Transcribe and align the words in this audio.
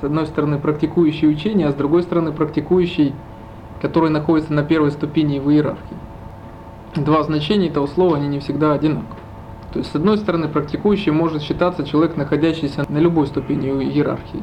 С 0.00 0.04
одной 0.04 0.26
стороны 0.26 0.58
практикующий 0.58 1.28
учение, 1.28 1.68
а 1.68 1.72
с 1.72 1.74
другой 1.74 2.02
стороны 2.02 2.32
практикующий, 2.32 3.14
который 3.80 4.10
находится 4.10 4.52
на 4.52 4.62
первой 4.62 4.90
ступени 4.90 5.38
в 5.38 5.50
иерархии. 5.50 5.96
Два 6.94 7.22
значения 7.22 7.68
этого 7.68 7.86
слова, 7.86 8.16
они 8.16 8.28
не 8.28 8.40
всегда 8.40 8.72
одинаковы. 8.72 9.16
То 9.72 9.80
есть, 9.80 9.92
с 9.92 9.94
одной 9.94 10.16
стороны, 10.18 10.48
практикующий 10.48 11.12
может 11.12 11.42
считаться 11.42 11.84
человек, 11.84 12.16
находящийся 12.16 12.84
на 12.88 12.98
любой 12.98 13.26
ступени 13.26 13.68
иерархии. 13.68 14.42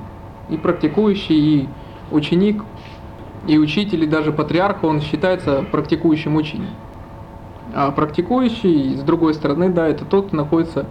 И 0.50 0.58
практикующий, 0.58 1.36
и 1.36 1.70
ученик, 2.12 2.64
и 3.48 3.58
учитель, 3.58 4.04
и 4.04 4.08
даже 4.08 4.32
патриарх, 4.32 4.84
он 4.84 5.02
считается 5.02 5.64
практикующим 5.72 6.36
учением. 6.36 6.76
А 7.74 7.92
практикующий, 7.92 8.96
с 8.98 9.02
другой 9.02 9.34
стороны, 9.34 9.70
да, 9.70 9.88
это 9.88 10.06
тот, 10.06 10.28
кто 10.28 10.38
находится 10.38 10.86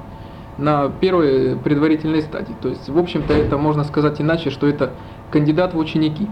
на 0.59 0.89
первой 0.89 1.57
предварительной 1.57 2.23
стадии. 2.23 2.55
То 2.61 2.69
есть, 2.69 2.89
в 2.89 2.99
общем-то, 2.99 3.33
это 3.33 3.57
можно 3.57 3.85
сказать 3.85 4.21
иначе, 4.21 4.51
что 4.51 4.67
это 4.67 4.93
кандидат 5.31 5.75
в 5.75 5.79
ученики. 5.79 6.29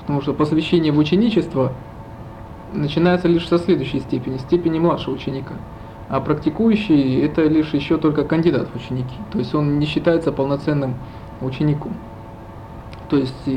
Потому 0.00 0.22
что 0.22 0.34
посвящение 0.34 0.92
в 0.92 0.98
ученичество 0.98 1.72
начинается 2.72 3.28
лишь 3.28 3.46
со 3.48 3.58
следующей 3.58 4.00
степени, 4.00 4.38
степени 4.38 4.78
младшего 4.78 5.14
ученика. 5.14 5.54
А 6.08 6.20
практикующий– 6.20 7.20
это 7.24 7.42
лишь 7.42 7.72
еще 7.72 7.96
только 7.96 8.24
кандидат 8.24 8.68
в 8.68 8.76
ученики. 8.76 9.14
То 9.30 9.38
есть 9.38 9.54
он 9.54 9.78
не 9.78 9.86
считается 9.86 10.32
полноценным 10.32 10.94
учеником. 11.40 11.94
То 13.08 13.16
есть 13.16 13.48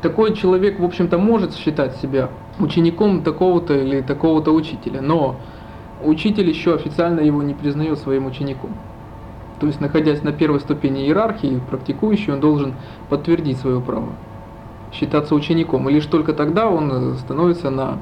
такой 0.00 0.34
человек, 0.34 0.80
в 0.80 0.84
общем-то, 0.84 1.18
может 1.18 1.54
считать 1.54 1.96
себя 1.96 2.30
учеником 2.58 3.22
такого-то 3.22 3.74
или 3.74 4.00
такого-то 4.00 4.52
учителя, 4.52 5.00
но 5.02 5.36
учитель 6.04 6.48
еще 6.48 6.74
официально 6.74 7.20
его 7.20 7.42
не 7.42 7.54
признает 7.54 7.98
своим 7.98 8.26
учеником. 8.26 8.70
То 9.60 9.66
есть, 9.66 9.80
находясь 9.80 10.22
на 10.22 10.32
первой 10.32 10.60
ступени 10.60 11.02
иерархии, 11.02 11.60
практикующий, 11.68 12.32
он 12.32 12.40
должен 12.40 12.74
подтвердить 13.08 13.58
свое 13.58 13.80
право, 13.80 14.08
считаться 14.92 15.34
учеником. 15.34 15.88
И 15.88 15.92
лишь 15.92 16.06
только 16.06 16.32
тогда 16.32 16.68
он 16.68 17.16
становится 17.18 17.70
на 17.70 17.98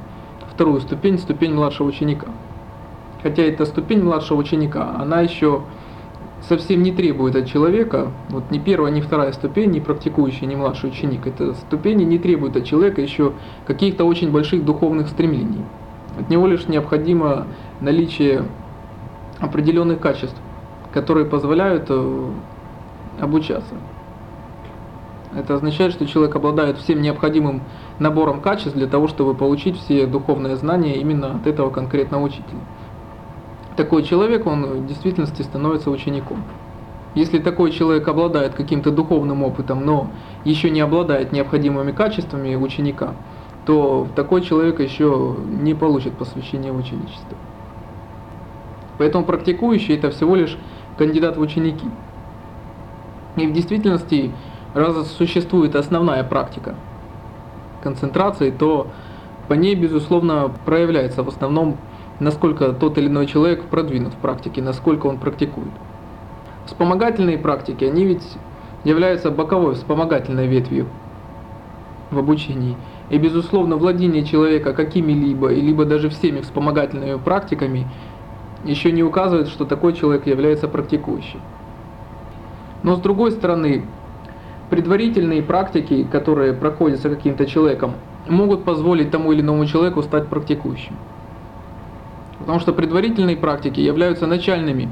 вторую 0.52 0.80
ступень, 0.80 1.18
ступень 1.18 1.54
младшего 1.54 1.88
ученика. 1.88 2.28
Хотя 3.22 3.42
эта 3.42 3.64
ступень 3.64 4.04
младшего 4.04 4.38
ученика, 4.38 4.94
она 4.98 5.20
еще 5.20 5.62
совсем 6.42 6.82
не 6.82 6.92
требует 6.92 7.34
от 7.34 7.46
человека, 7.46 8.12
вот 8.28 8.50
ни 8.50 8.58
первая, 8.58 8.92
ни 8.92 9.00
вторая 9.00 9.32
ступень, 9.32 9.70
ни 9.70 9.80
практикующий, 9.80 10.46
ни 10.46 10.54
младший 10.54 10.90
ученик, 10.90 11.26
это 11.26 11.54
ступени 11.54 12.04
не 12.04 12.18
требуют 12.18 12.56
от 12.56 12.64
человека 12.64 13.00
еще 13.00 13.32
каких-то 13.66 14.04
очень 14.04 14.30
больших 14.30 14.64
духовных 14.64 15.08
стремлений. 15.08 15.64
От 16.18 16.28
него 16.30 16.46
лишь 16.46 16.66
необходимо 16.68 17.46
наличие 17.80 18.44
определенных 19.38 20.00
качеств, 20.00 20.36
которые 20.92 21.26
позволяют 21.26 21.86
э, 21.88 22.30
обучаться. 23.20 23.74
Это 25.36 25.54
означает, 25.54 25.92
что 25.92 26.06
человек 26.06 26.34
обладает 26.34 26.78
всем 26.78 27.02
необходимым 27.02 27.62
набором 27.98 28.40
качеств 28.40 28.74
для 28.74 28.86
того, 28.86 29.08
чтобы 29.08 29.34
получить 29.34 29.76
все 29.76 30.06
духовные 30.06 30.56
знания 30.56 30.96
именно 30.96 31.36
от 31.36 31.46
этого 31.46 31.70
конкретного 31.70 32.24
учителя 32.24 32.58
такой 33.78 34.02
человек, 34.02 34.44
он 34.44 34.66
в 34.66 34.86
действительности 34.86 35.42
становится 35.42 35.90
учеником. 35.90 36.42
Если 37.14 37.38
такой 37.38 37.70
человек 37.70 38.06
обладает 38.08 38.54
каким-то 38.54 38.90
духовным 38.90 39.44
опытом, 39.44 39.86
но 39.86 40.10
еще 40.44 40.68
не 40.68 40.80
обладает 40.80 41.32
необходимыми 41.32 41.92
качествами 41.92 42.56
ученика, 42.56 43.14
то 43.68 44.08
такой 44.16 44.40
человек 44.40 44.80
еще 44.80 45.36
не 45.60 45.74
получит 45.74 46.14
посвящение 46.14 46.72
в 46.72 46.78
ученичество. 46.78 47.36
Поэтому 48.96 49.26
практикующий 49.26 49.94
это 49.94 50.10
всего 50.10 50.36
лишь 50.36 50.56
кандидат 50.96 51.36
в 51.36 51.40
ученики. 51.42 51.86
И 53.36 53.46
в 53.46 53.52
действительности, 53.52 54.32
раз 54.72 55.12
существует 55.12 55.76
основная 55.76 56.24
практика 56.24 56.76
концентрации, 57.82 58.50
то 58.50 58.86
по 59.48 59.52
ней, 59.52 59.74
безусловно, 59.74 60.50
проявляется 60.64 61.22
в 61.22 61.28
основном 61.28 61.76
насколько 62.20 62.72
тот 62.72 62.96
или 62.96 63.08
иной 63.08 63.26
человек 63.26 63.64
продвинут 63.64 64.14
в 64.14 64.16
практике, 64.16 64.62
насколько 64.62 65.08
он 65.08 65.18
практикует. 65.18 65.72
Вспомогательные 66.64 67.36
практики, 67.36 67.84
они 67.84 68.06
ведь 68.06 68.26
являются 68.84 69.30
боковой 69.30 69.74
вспомогательной 69.74 70.46
ветвью 70.46 70.86
в 72.10 72.18
обучении. 72.18 72.78
И, 73.10 73.16
безусловно, 73.16 73.76
владение 73.76 74.24
человека 74.24 74.74
какими-либо, 74.74 75.48
либо 75.48 75.84
даже 75.84 76.10
всеми 76.10 76.40
вспомогательными 76.40 77.18
практиками 77.18 77.86
еще 78.64 78.92
не 78.92 79.02
указывает, 79.02 79.48
что 79.48 79.64
такой 79.64 79.94
человек 79.94 80.26
является 80.26 80.68
практикующим. 80.68 81.40
Но 82.82 82.96
с 82.96 83.00
другой 83.00 83.32
стороны, 83.32 83.84
предварительные 84.68 85.42
практики, 85.42 86.06
которые 86.10 86.52
проходятся 86.52 87.08
каким-то 87.08 87.46
человеком, 87.46 87.94
могут 88.28 88.64
позволить 88.64 89.10
тому 89.10 89.32
или 89.32 89.40
иному 89.40 89.64
человеку 89.66 90.02
стать 90.02 90.28
практикующим. 90.28 90.96
Потому 92.38 92.60
что 92.60 92.72
предварительные 92.72 93.36
практики 93.36 93.80
являются 93.80 94.26
начальными, 94.26 94.90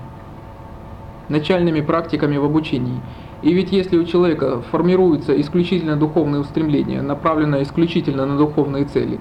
начальными 1.28 1.80
практиками 1.80 2.38
в 2.38 2.44
обучении. 2.44 3.00
И 3.42 3.52
ведь 3.52 3.72
если 3.72 3.98
у 3.98 4.04
человека 4.04 4.62
формируется 4.70 5.38
исключительно 5.40 5.96
духовное 5.96 6.40
устремление, 6.40 7.02
направленное 7.02 7.62
исключительно 7.62 8.26
на 8.26 8.36
духовные 8.36 8.84
цели, 8.84 9.20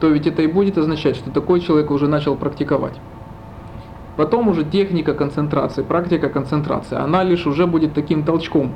то 0.00 0.08
ведь 0.08 0.26
это 0.26 0.42
и 0.42 0.46
будет 0.46 0.76
означать, 0.76 1.16
что 1.16 1.30
такой 1.30 1.60
человек 1.60 1.90
уже 1.90 2.06
начал 2.06 2.36
практиковать. 2.36 2.94
Потом 4.16 4.48
уже 4.48 4.64
техника 4.64 5.14
концентрации, 5.14 5.82
практика 5.82 6.28
концентрации, 6.28 6.96
она 6.96 7.22
лишь 7.22 7.46
уже 7.46 7.66
будет 7.66 7.94
таким 7.94 8.22
толчком. 8.22 8.72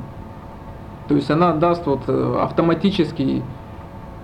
То 1.07 1.15
есть 1.15 1.29
она 1.29 1.53
даст 1.53 1.85
вот 1.85 2.01
э, 2.07 2.37
автоматический 2.41 3.43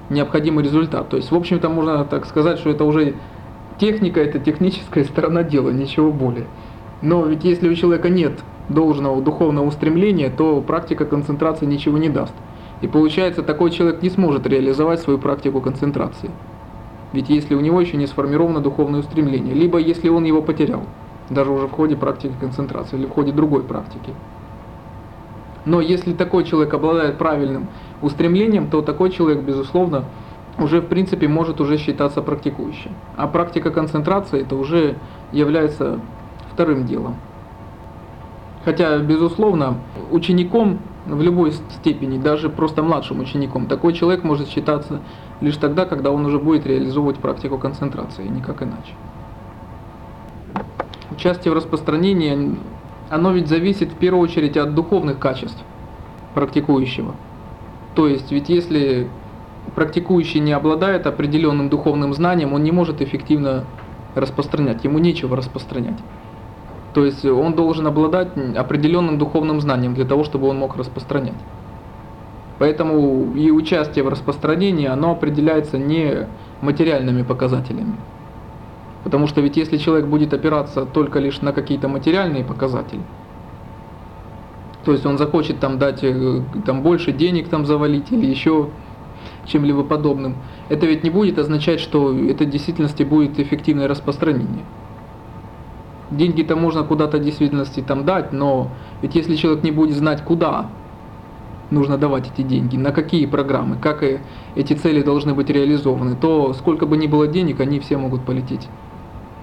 необходимый 0.10 0.64
результат. 0.64 1.10
То 1.10 1.18
есть, 1.18 1.32
в 1.32 1.36
общем-то, 1.36 1.70
можно 1.70 2.06
так 2.06 2.26
сказать, 2.26 2.60
что 2.60 2.70
это 2.70 2.84
уже 2.84 3.16
Техника– 3.80 4.20
это 4.22 4.40
техническая 4.40 5.04
сторона 5.04 5.44
дела, 5.44 5.70
ничего 5.70 6.12
более. 6.12 6.46
Но 7.04 7.26
ведь 7.26 7.44
если 7.44 7.70
у 7.70 7.76
человека 7.76 8.10
нет 8.10 8.34
должного 8.70 9.22
духовного 9.22 9.66
устремления, 9.66 10.30
то 10.30 10.62
практика 10.62 11.06
концентрации 11.06 11.66
ничего 11.66 11.98
не 11.98 12.10
даст. 12.10 12.34
И 12.82 12.88
получается, 12.88 13.44
такой 13.44 13.72
человек 13.72 14.02
не 14.02 14.10
сможет 14.10 14.46
реализовать 14.46 15.00
свою 15.00 15.20
практику 15.20 15.62
концентрации. 15.62 16.30
Ведь 17.14 17.30
если 17.30 17.56
у 17.56 17.60
него 17.60 17.80
еще 17.80 17.98
не 17.98 18.06
сформировано 18.06 18.60
духовное 18.60 19.00
устремление, 19.00 19.54
либо 19.54 19.80
если 19.80 20.10
он 20.10 20.26
его 20.26 20.42
потерял, 20.42 20.84
даже 21.30 21.52
уже 21.52 21.68
в 21.68 21.72
ходе 21.72 21.96
практики 21.96 22.34
концентрации 22.40 22.98
или 22.98 23.06
в 23.06 23.12
ходе 23.12 23.32
другой 23.32 23.64
практики. 23.64 24.14
Но 25.66 25.82
если 25.82 26.14
такой 26.14 26.44
человек 26.46 26.74
обладает 26.74 27.18
правильным 27.18 27.68
устремлением, 28.02 28.70
то 28.70 28.82
такой 28.82 29.10
человек, 29.10 29.44
безусловно, 29.44 30.06
уже 30.60 30.82
в 30.82 30.88
принципе 30.88 31.28
может 31.28 31.60
уже 31.60 31.78
считаться 31.78 32.22
практикующим. 32.22 32.92
А 33.16 33.28
практика 33.28 33.72
концентрации 33.72 34.42
это 34.42 34.56
уже 34.56 34.96
является 35.32 36.00
вторым 36.54 36.86
делом. 36.86 37.16
Хотя, 38.68 38.98
безусловно, 38.98 39.78
учеником 40.12 40.80
в 41.06 41.22
любой 41.22 41.54
степени, 41.54 42.18
даже 42.18 42.50
просто 42.50 42.84
младшим 42.84 43.22
учеником, 43.22 43.68
такой 43.68 43.94
человек 43.94 44.26
может 44.26 44.50
считаться 44.50 45.00
лишь 45.40 45.56
тогда, 45.56 45.86
когда 45.86 46.12
он 46.12 46.26
уже 46.26 46.38
будет 46.38 46.68
реализовывать 46.68 47.16
практику 47.16 47.58
концентрации, 47.58 48.28
никак 48.28 48.62
иначе. 48.62 48.94
Участие 51.12 51.54
в 51.54 51.56
распространении, 51.56 52.58
оно 53.10 53.32
ведь 53.32 53.48
зависит 53.48 53.94
в 53.94 53.96
первую 53.96 54.22
очередь 54.22 54.58
от 54.58 54.76
духовных 54.76 55.18
качеств 55.18 55.64
практикующего. 56.34 57.16
То 57.96 58.10
есть, 58.10 58.34
ведь 58.34 58.50
если 58.50 59.08
практикующий 59.76 60.42
не 60.42 60.52
обладает 60.52 61.08
определенным 61.08 61.70
духовным 61.70 62.14
знанием, 62.14 62.52
он 62.52 62.64
не 62.64 62.74
может 62.74 63.02
эффективно 63.02 63.64
распространять, 64.14 64.84
ему 64.84 65.00
нечего 65.00 65.38
распространять. 65.38 66.00
То 66.94 67.06
есть 67.06 67.26
он 67.26 67.54
должен 67.54 67.86
обладать 67.88 68.30
определенным 68.56 69.18
духовным 69.18 69.62
знанием 69.62 69.94
для 69.94 70.06
того, 70.06 70.24
чтобы 70.24 70.48
он 70.48 70.58
мог 70.58 70.78
распространять. 70.78 71.36
Поэтому 72.60 73.34
и 73.36 73.52
участие 73.52 74.04
в 74.04 74.10
распространении, 74.10 74.88
оно 74.88 75.12
определяется 75.12 75.78
не 75.78 76.28
материальными 76.62 77.22
показателями. 77.22 77.96
Потому 79.04 79.28
что 79.28 79.42
ведь 79.42 79.58
если 79.58 79.78
человек 79.78 80.08
будет 80.08 80.34
опираться 80.34 80.86
только 80.86 81.20
лишь 81.20 81.42
на 81.42 81.54
какие-то 81.54 81.88
материальные 81.88 82.44
показатели, 82.44 83.02
то 84.84 84.92
есть 84.92 85.06
он 85.06 85.18
захочет 85.18 85.60
там 85.60 85.78
дать 85.78 86.04
э, 86.04 86.42
там 86.66 86.82
больше 86.82 87.12
денег 87.12 87.50
там 87.50 87.66
завалить 87.66 88.12
или 88.12 88.26
еще 88.26 88.70
чем-либо 89.46 89.84
подобным, 89.84 90.36
это 90.70 90.86
ведь 90.86 91.04
не 91.04 91.10
будет 91.10 91.38
означать, 91.40 91.80
что 91.80 92.18
это 92.18 92.46
в 92.46 92.50
действительности 92.50 93.04
будет 93.04 93.40
эффективное 93.40 93.88
распространение. 93.88 94.66
Деньги-то 96.12 96.56
можно 96.56 96.84
куда-то 96.84 97.18
в 97.18 97.24
действительности 97.24 97.82
там 97.82 98.06
дать, 98.06 98.32
но 98.32 98.70
ведь 99.02 99.16
если 99.16 99.36
человек 99.36 99.64
не 99.64 99.72
будет 99.72 99.98
знать, 99.98 100.24
куда 100.24 100.68
нужно 101.70 101.98
давать 101.98 102.32
эти 102.32 102.44
деньги, 102.44 102.78
на 102.78 102.92
какие 102.92 103.26
программы, 103.26 103.76
как 103.76 104.04
эти 104.56 104.74
цели 104.74 105.02
должны 105.02 105.34
быть 105.34 105.50
реализованы, 105.50 106.16
то 106.16 106.54
сколько 106.54 106.86
бы 106.86 106.96
ни 106.96 107.08
было 107.08 107.28
денег, 107.28 107.60
они 107.60 107.80
все 107.80 107.98
могут 107.98 108.24
полететь 108.24 108.68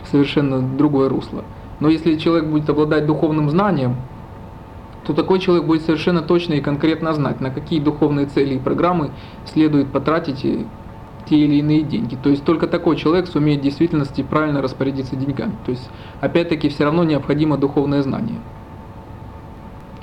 в 0.03 0.09
совершенно 0.09 0.61
другое 0.61 1.09
русло. 1.09 1.45
Но 1.81 1.89
если 1.89 2.17
человек 2.17 2.49
будет 2.49 2.71
обладать 2.71 3.05
духовным 3.05 3.51
знанием, 3.51 3.97
то 5.07 5.13
такой 5.13 5.39
человек 5.39 5.67
будет 5.67 5.83
совершенно 5.83 6.23
точно 6.23 6.55
и 6.55 6.63
конкретно 6.63 7.13
знать, 7.13 7.41
на 7.41 7.51
какие 7.51 7.79
духовные 7.79 8.25
цели 8.27 8.55
и 8.55 8.59
программы 8.59 9.11
следует 9.45 9.93
потратить 9.93 10.47
те 11.27 11.37
или 11.37 11.57
иные 11.57 11.83
деньги. 11.83 12.17
То 12.17 12.31
есть 12.31 12.45
только 12.45 12.67
такой 12.67 12.97
человек 12.97 13.27
сумеет 13.27 13.61
в 13.61 13.65
действительности 13.65 14.23
правильно 14.23 14.63
распорядиться 14.63 15.17
деньгами. 15.17 15.57
То 15.65 15.71
есть 15.71 15.89
опять-таки 16.21 16.69
все 16.69 16.85
равно 16.85 17.05
необходимо 17.05 17.57
духовное 17.57 18.03
знание. 18.03 18.39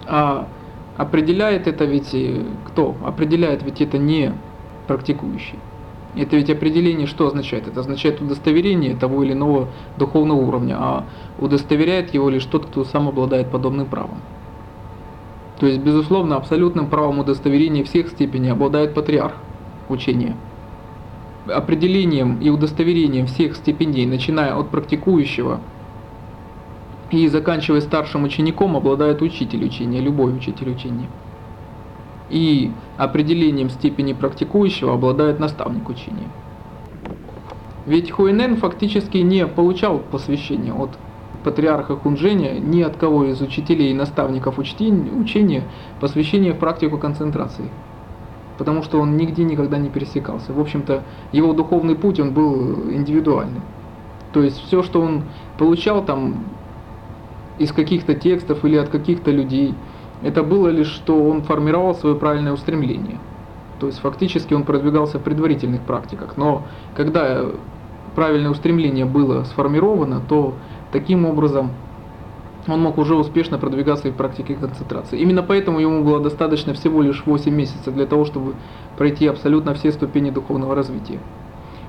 А 0.07 0.47
определяет 0.97 1.67
это 1.67 1.85
ведь 1.85 2.15
кто? 2.67 2.95
Определяет 3.03 3.63
ведь 3.63 3.81
это 3.81 3.97
не 3.97 4.33
практикующий. 4.87 5.59
Это 6.15 6.35
ведь 6.35 6.49
определение 6.49 7.07
что 7.07 7.27
означает? 7.27 7.67
Это 7.67 7.79
означает 7.79 8.19
удостоверение 8.19 8.95
того 8.95 9.23
или 9.23 9.31
иного 9.31 9.69
духовного 9.97 10.41
уровня, 10.41 10.75
а 10.77 11.05
удостоверяет 11.39 12.13
его 12.13 12.29
лишь 12.29 12.43
тот, 12.45 12.65
кто 12.65 12.83
сам 12.83 13.07
обладает 13.07 13.49
подобным 13.49 13.85
правом. 13.85 14.17
То 15.59 15.67
есть, 15.67 15.79
безусловно, 15.79 16.35
абсолютным 16.35 16.87
правом 16.87 17.19
удостоверения 17.19 17.85
всех 17.85 18.09
степеней 18.09 18.49
обладает 18.49 18.93
патриарх 18.93 19.35
учения. 19.87 20.35
Определением 21.47 22.39
и 22.39 22.49
удостоверением 22.49 23.25
всех 23.25 23.55
степеней, 23.55 24.05
начиная 24.05 24.55
от 24.55 24.69
практикующего 24.69 25.59
и 27.09 27.27
заканчивая 27.27 27.81
старшим 27.81 28.23
учеником, 28.23 28.77
обладает 28.77 29.21
учитель 29.21 29.65
учения, 29.65 29.99
любой 29.99 30.35
учитель 30.35 30.69
учения. 30.69 31.09
И 32.29 32.71
определением 32.97 33.69
степени 33.69 34.13
практикующего 34.13 34.93
обладает 34.93 35.39
наставник 35.39 35.89
учения. 35.89 36.29
Ведь 37.85 38.11
Хуэнен 38.11 38.57
фактически 38.57 39.17
не 39.17 39.47
получал 39.47 39.97
посвящения 39.99 40.73
от 40.73 40.91
патриарха 41.43 41.97
Хунженя, 41.97 42.59
ни 42.59 42.81
от 42.81 42.95
кого 42.97 43.25
из 43.25 43.41
учителей 43.41 43.91
и 43.91 43.95
наставников 43.95 44.59
учения 44.59 45.63
посвящение 45.99 46.53
в 46.53 46.59
практику 46.59 46.99
концентрации. 46.99 47.69
Потому 48.57 48.83
что 48.83 48.99
он 48.99 49.17
нигде 49.17 49.43
никогда 49.43 49.77
не 49.77 49.89
пересекался. 49.89 50.53
В 50.53 50.59
общем-то, 50.59 51.03
его 51.31 51.53
духовный 51.53 51.95
путь, 51.95 52.19
он 52.19 52.33
был 52.33 52.91
индивидуальный. 52.91 53.61
То 54.33 54.43
есть 54.43 54.61
все, 54.65 54.83
что 54.83 55.01
он 55.01 55.23
получал 55.57 56.03
там 56.03 56.43
из 57.57 57.71
каких-то 57.71 58.13
текстов 58.13 58.63
или 58.65 58.77
от 58.77 58.89
каких-то 58.89 59.31
людей, 59.31 59.73
это 60.21 60.43
было 60.43 60.67
лишь, 60.67 60.87
что 60.87 61.23
он 61.23 61.41
формировал 61.41 61.95
свое 61.95 62.15
правильное 62.15 62.53
устремление. 62.53 63.19
То 63.79 63.87
есть 63.87 63.99
фактически 63.99 64.53
он 64.53 64.63
продвигался 64.63 65.17
в 65.19 65.23
предварительных 65.23 65.81
практиках. 65.81 66.37
Но 66.37 66.63
когда 66.95 67.45
правильное 68.15 68.51
устремление 68.51 69.05
было 69.05 69.43
сформировано, 69.43 70.21
то 70.27 70.53
Таким 70.91 71.25
образом, 71.25 71.71
он 72.67 72.81
мог 72.81 72.97
уже 72.97 73.15
успешно 73.15 73.57
продвигаться 73.57 74.09
в 74.09 74.15
практике 74.15 74.55
концентрации. 74.55 75.19
Именно 75.19 75.43
поэтому 75.43 75.79
ему 75.79 76.03
было 76.03 76.19
достаточно 76.19 76.73
всего 76.73 77.01
лишь 77.01 77.23
8 77.25 77.53
месяцев 77.53 77.93
для 77.93 78.05
того, 78.05 78.25
чтобы 78.25 78.53
пройти 78.97 79.27
абсолютно 79.27 79.73
все 79.73 79.91
ступени 79.91 80.29
духовного 80.29 80.75
развития. 80.75 81.19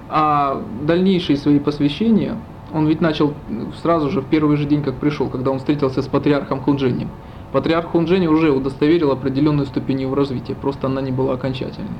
А 0.08 0.62
дальнейшие 0.82 1.36
свои 1.36 1.58
посвящения 1.58 2.36
он 2.72 2.86
ведь 2.86 3.00
начал 3.00 3.34
сразу 3.82 4.10
же 4.10 4.22
в 4.22 4.26
первый 4.26 4.56
же 4.56 4.64
день, 4.64 4.82
как 4.82 4.94
пришел, 4.94 5.28
когда 5.28 5.50
он 5.50 5.58
встретился 5.58 6.00
с 6.00 6.06
патриархом 6.06 6.60
Хунджением. 6.60 7.10
Патриарх 7.52 7.88
Хунджени 7.88 8.26
уже 8.26 8.50
удостоверил 8.50 9.10
определенную 9.10 9.66
ступень 9.66 10.00
его 10.00 10.14
развития, 10.14 10.54
просто 10.54 10.86
она 10.86 11.02
не 11.02 11.12
была 11.12 11.34
окончательной. 11.34 11.90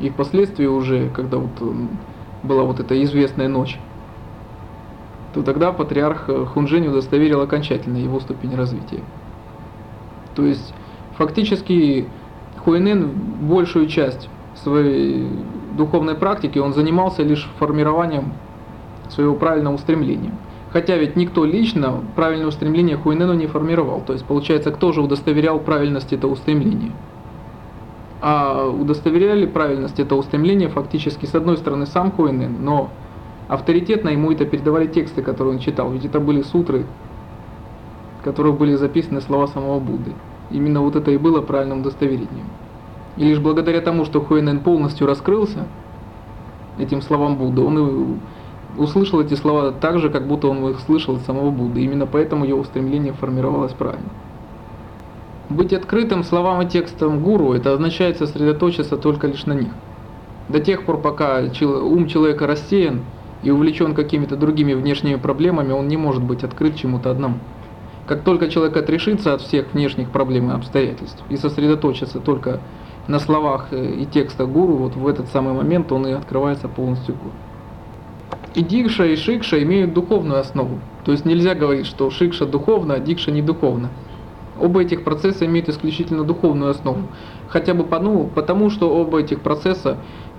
И 0.00 0.10
впоследствии 0.10 0.66
уже, 0.66 1.08
когда 1.10 1.38
вот 1.38 1.50
была 2.42 2.64
вот 2.64 2.80
эта 2.80 3.00
известная 3.04 3.46
ночь, 3.46 3.78
то 5.32 5.42
тогда 5.42 5.72
патриарх 5.72 6.28
э, 6.28 6.44
Хунжень 6.44 6.88
удостоверил 6.88 7.40
окончательно 7.40 7.96
его 7.96 8.20
ступень 8.20 8.54
развития. 8.54 9.00
То 10.34 10.44
есть 10.44 10.74
фактически 11.16 12.06
Хуэнен 12.64 13.10
большую 13.40 13.86
часть 13.86 14.28
своей 14.54 15.28
духовной 15.76 16.14
практики 16.14 16.58
он 16.58 16.74
занимался 16.74 17.22
лишь 17.22 17.48
формированием 17.58 18.32
своего 19.08 19.34
правильного 19.34 19.74
устремления. 19.74 20.32
Хотя 20.72 20.96
ведь 20.96 21.16
никто 21.16 21.44
лично 21.44 22.02
правильное 22.16 22.46
устремление 22.46 22.96
Хуэнену 22.96 23.34
не 23.34 23.46
формировал. 23.46 24.00
То 24.00 24.14
есть 24.14 24.24
получается, 24.24 24.70
кто 24.70 24.92
же 24.92 25.02
удостоверял 25.02 25.60
правильность 25.60 26.12
этого 26.12 26.32
устремления? 26.32 26.92
А 28.22 28.68
удостоверяли 28.68 29.46
правильность 29.46 30.00
этого 30.00 30.20
устремления 30.20 30.68
фактически 30.68 31.26
с 31.26 31.34
одной 31.34 31.56
стороны 31.56 31.86
сам 31.86 32.10
Хуэнен, 32.12 32.64
но 32.64 32.90
авторитетно 33.52 34.08
ему 34.08 34.32
это 34.32 34.46
передавали 34.46 34.86
тексты, 34.86 35.22
которые 35.22 35.54
он 35.54 35.60
читал, 35.60 35.90
ведь 35.90 36.06
это 36.06 36.20
были 36.20 36.40
сутры, 36.42 36.86
в 38.20 38.24
которых 38.24 38.56
были 38.56 38.74
записаны 38.76 39.20
слова 39.20 39.46
самого 39.46 39.78
Будды. 39.78 40.12
Именно 40.50 40.80
вот 40.80 40.96
это 40.96 41.10
и 41.10 41.18
было 41.18 41.42
правильным 41.42 41.80
удостоверением. 41.80 42.46
И 43.18 43.24
лишь 43.24 43.40
благодаря 43.40 43.82
тому, 43.82 44.06
что 44.06 44.22
Хуэнен 44.22 44.60
полностью 44.60 45.06
раскрылся 45.06 45.66
этим 46.78 47.02
словам 47.02 47.36
Будды, 47.36 47.60
он 47.60 48.20
услышал 48.78 49.20
эти 49.20 49.34
слова 49.34 49.70
так 49.70 49.98
же, 49.98 50.08
как 50.08 50.26
будто 50.26 50.48
он 50.48 50.66
их 50.70 50.80
слышал 50.80 51.16
от 51.16 51.22
самого 51.22 51.50
Будды. 51.50 51.82
Именно 51.82 52.06
поэтому 52.06 52.46
его 52.46 52.64
стремление 52.64 53.12
формировалось 53.12 53.72
правильно. 53.72 54.08
Быть 55.50 55.74
открытым 55.74 56.24
словам 56.24 56.62
и 56.62 56.66
текстам 56.66 57.22
гуру, 57.22 57.52
это 57.52 57.74
означает 57.74 58.16
сосредоточиться 58.16 58.96
только 58.96 59.26
лишь 59.26 59.44
на 59.44 59.52
них. 59.52 59.72
До 60.48 60.58
тех 60.58 60.86
пор, 60.86 61.02
пока 61.02 61.42
ум 61.60 62.06
человека 62.06 62.46
рассеян, 62.46 63.02
и 63.42 63.50
увлечен 63.50 63.94
какими-то 63.94 64.36
другими 64.36 64.74
внешними 64.74 65.16
проблемами, 65.16 65.72
он 65.72 65.88
не 65.88 65.96
может 65.96 66.22
быть 66.22 66.44
открыт 66.44 66.76
чему-то 66.76 67.10
одному. 67.10 67.38
Как 68.06 68.22
только 68.22 68.48
человек 68.48 68.76
отрешится 68.76 69.34
от 69.34 69.42
всех 69.42 69.72
внешних 69.72 70.10
проблем 70.10 70.50
и 70.50 70.54
обстоятельств 70.54 71.22
и 71.28 71.36
сосредоточится 71.36 72.20
только 72.20 72.60
на 73.08 73.18
словах 73.18 73.68
э, 73.70 73.94
и 74.00 74.06
текстах 74.06 74.48
гуру, 74.48 74.74
вот 74.74 74.96
в 74.96 75.06
этот 75.06 75.28
самый 75.28 75.54
момент 75.54 75.90
он 75.92 76.06
и 76.06 76.12
открывается 76.12 76.68
полностью 76.68 77.14
гуру. 77.14 77.32
И 78.54 78.62
дикша, 78.62 79.06
и 79.06 79.16
шикша 79.16 79.62
имеют 79.62 79.94
духовную 79.94 80.40
основу. 80.40 80.78
То 81.04 81.12
есть 81.12 81.24
нельзя 81.24 81.54
говорить, 81.54 81.86
что 81.86 82.10
шикша 82.10 82.44
духовна, 82.44 82.94
а 82.94 82.98
дикша 82.98 83.30
не 83.30 83.40
духовна. 83.40 83.88
Оба 84.60 84.82
этих 84.82 85.04
процесса 85.04 85.46
имеют 85.46 85.68
исключительно 85.68 86.24
духовную 86.24 86.70
основу. 86.70 87.02
Хотя 87.48 87.72
бы 87.72 87.84
потому, 87.84 88.26
потому 88.26 88.68
что 88.68 88.94
оба 88.94 89.20
этих 89.20 89.40
процесса 89.40 89.96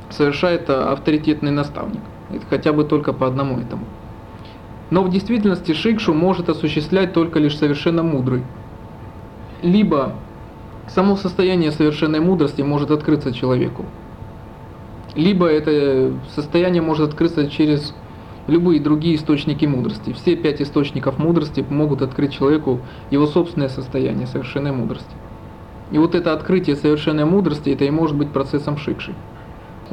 совершает 0.09 0.69
авторитетный 0.69 1.51
наставник. 1.51 2.01
Хотя 2.49 2.73
бы 2.73 2.83
только 2.83 3.13
по 3.13 3.27
одному 3.27 3.59
этому. 3.59 3.85
Но 4.89 5.03
в 5.03 5.09
действительности 5.09 5.73
шикшу 5.73 6.13
может 6.13 6.49
осуществлять 6.49 7.13
только 7.13 7.39
лишь 7.39 7.57
совершенно 7.57 8.03
мудрый. 8.03 8.43
Либо 9.61 10.13
само 10.87 11.15
состояние 11.15 11.71
совершенной 11.71 12.19
мудрости 12.19 12.61
может 12.61 12.91
открыться 12.91 13.33
человеку. 13.33 13.85
Либо 15.15 15.47
это 15.47 16.13
состояние 16.35 16.81
может 16.81 17.09
открыться 17.09 17.49
через 17.49 17.93
любые 18.47 18.81
другие 18.81 19.15
источники 19.15 19.65
мудрости. 19.65 20.11
Все 20.13 20.35
пять 20.35 20.61
источников 20.61 21.17
мудрости 21.17 21.65
могут 21.69 22.01
открыть 22.01 22.33
человеку 22.33 22.79
его 23.09 23.25
собственное 23.25 23.69
состояние 23.69 24.27
совершенной 24.27 24.71
мудрости. 24.71 25.15
И 25.91 25.97
вот 25.97 26.15
это 26.15 26.33
открытие 26.33 26.75
совершенной 26.75 27.25
мудрости, 27.25 27.69
это 27.69 27.85
и 27.85 27.91
может 27.91 28.17
быть 28.17 28.31
процессом 28.31 28.77
шикши. 28.77 29.13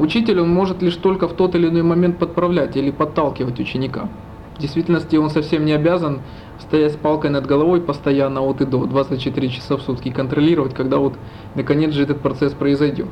Учитель 0.01 0.41
он 0.41 0.49
может 0.49 0.81
лишь 0.81 0.97
только 0.97 1.29
в 1.29 1.35
тот 1.35 1.55
или 1.55 1.69
иной 1.69 1.83
момент 1.83 2.19
подправлять 2.19 2.75
или 2.75 2.91
подталкивать 2.91 3.61
ученика. 3.61 4.09
В 4.57 4.61
действительности 4.61 5.17
он 5.17 5.29
совсем 5.29 5.67
не 5.67 5.73
обязан 5.73 6.21
стоять 6.59 6.95
с 6.95 6.97
палкой 6.97 7.29
над 7.29 7.45
головой 7.45 7.83
постоянно 7.83 8.41
от 8.41 8.63
и 8.63 8.65
до, 8.65 8.87
24 8.87 9.49
часа 9.51 9.77
в 9.77 9.83
сутки, 9.83 10.11
контролировать, 10.11 10.73
когда 10.73 10.97
вот 10.97 11.17
наконец 11.55 11.93
же 11.93 12.03
этот 12.03 12.21
процесс 12.21 12.55
произойдет. 12.55 13.09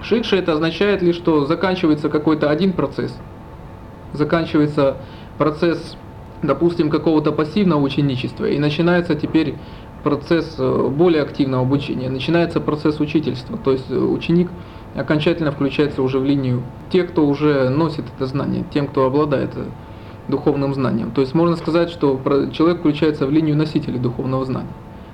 Шикша 0.00 0.36
это 0.36 0.54
означает 0.54 1.02
лишь, 1.02 1.16
что 1.16 1.44
заканчивается 1.44 2.08
какой-то 2.08 2.48
один 2.48 2.72
процесс, 2.72 3.14
заканчивается 4.14 4.96
процесс, 5.36 5.98
допустим, 6.42 6.88
какого-то 6.88 7.32
пассивного 7.32 7.82
ученичества, 7.82 8.46
и 8.46 8.58
начинается 8.58 9.14
теперь 9.16 9.56
процесс 10.02 10.56
э, 10.58 10.88
более 10.88 11.22
активного 11.22 11.62
обучения, 11.62 12.08
начинается 12.08 12.58
процесс 12.58 13.00
учительства, 13.00 13.58
то 13.58 13.72
есть 13.72 13.90
э, 13.90 13.96
ученик 13.96 14.48
окончательно 14.94 15.52
включается 15.52 16.02
уже 16.02 16.18
в 16.18 16.24
линию 16.24 16.62
те, 16.90 17.04
кто 17.04 17.26
уже 17.26 17.68
носит 17.70 18.04
это 18.14 18.26
знание, 18.26 18.64
тем, 18.72 18.86
кто 18.86 19.06
обладает 19.06 19.50
э, 19.54 19.64
духовным 20.28 20.74
знанием. 20.74 21.10
То 21.10 21.20
есть 21.20 21.34
можно 21.34 21.56
сказать, 21.56 21.90
что 21.90 22.20
человек 22.52 22.80
включается 22.80 23.26
в 23.26 23.30
линию 23.30 23.56
носителей 23.56 23.98
духовного 23.98 24.44
знания. 24.44 24.72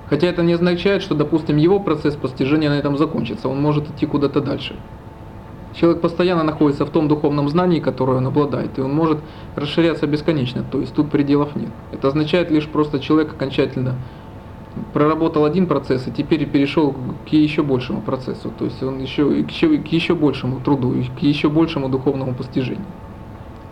Хотя 0.09 0.27
это 0.27 0.41
не 0.41 0.53
означает, 0.53 1.03
что, 1.03 1.13
допустим, 1.15 1.57
его 1.57 1.79
процесс 1.79 2.15
постижения 2.15 2.69
на 2.69 2.79
этом 2.79 2.97
закончится, 2.97 3.47
он 3.47 3.61
может 3.61 3.89
идти 3.89 4.05
куда-то 4.05 4.41
дальше. 4.41 4.75
Человек 5.75 6.01
постоянно 6.01 6.43
находится 6.43 6.85
в 6.85 6.89
том 6.89 7.07
духовном 7.07 7.47
знании, 7.47 7.79
которое 7.79 8.17
он 8.17 8.25
обладает, 8.25 8.77
и 8.79 8.81
он 8.81 8.91
может 8.91 9.19
расширяться 9.55 10.07
бесконечно, 10.07 10.63
то 10.69 10.79
есть 10.79 10.95
тут 10.95 11.11
пределов 11.11 11.55
нет. 11.55 11.69
Это 11.91 12.07
означает 12.07 12.49
лишь 12.49 12.67
просто 12.67 12.99
человек 12.99 13.33
окончательно 13.33 13.95
проработал 14.93 15.45
один 15.45 15.67
процесс 15.67 16.07
и 16.07 16.11
теперь 16.11 16.45
перешел 16.45 16.93
к 17.27 17.29
еще 17.33 17.63
большему 17.63 18.01
процессу, 18.01 18.51
то 18.57 18.65
есть 18.65 18.81
он 18.83 18.99
еще, 18.99 19.43
к 19.43 19.49
еще, 19.49 19.77
к 19.77 19.87
еще 19.87 20.15
большему 20.15 20.59
труду, 20.59 20.95
к 21.17 21.21
еще 21.21 21.49
большему 21.49 21.89
духовному 21.89 22.33
постижению. 22.33 22.85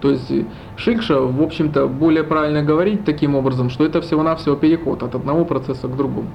То 0.01 0.11
есть 0.11 0.31
шикша, 0.75 1.19
в 1.19 1.41
общем-то, 1.41 1.87
более 1.87 2.23
правильно 2.23 2.63
говорить 2.63 3.03
таким 3.03 3.35
образом, 3.35 3.69
что 3.69 3.83
это 3.83 4.01
всего-навсего 4.01 4.55
переход 4.55 5.01
от 5.01 5.15
одного 5.15 5.43
процесса 5.43 5.87
к 5.87 5.95
другому. 5.95 6.29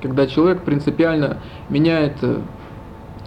Когда 0.00 0.26
человек 0.26 0.62
принципиально 0.62 1.38
меняет 1.68 2.14
э, 2.22 2.38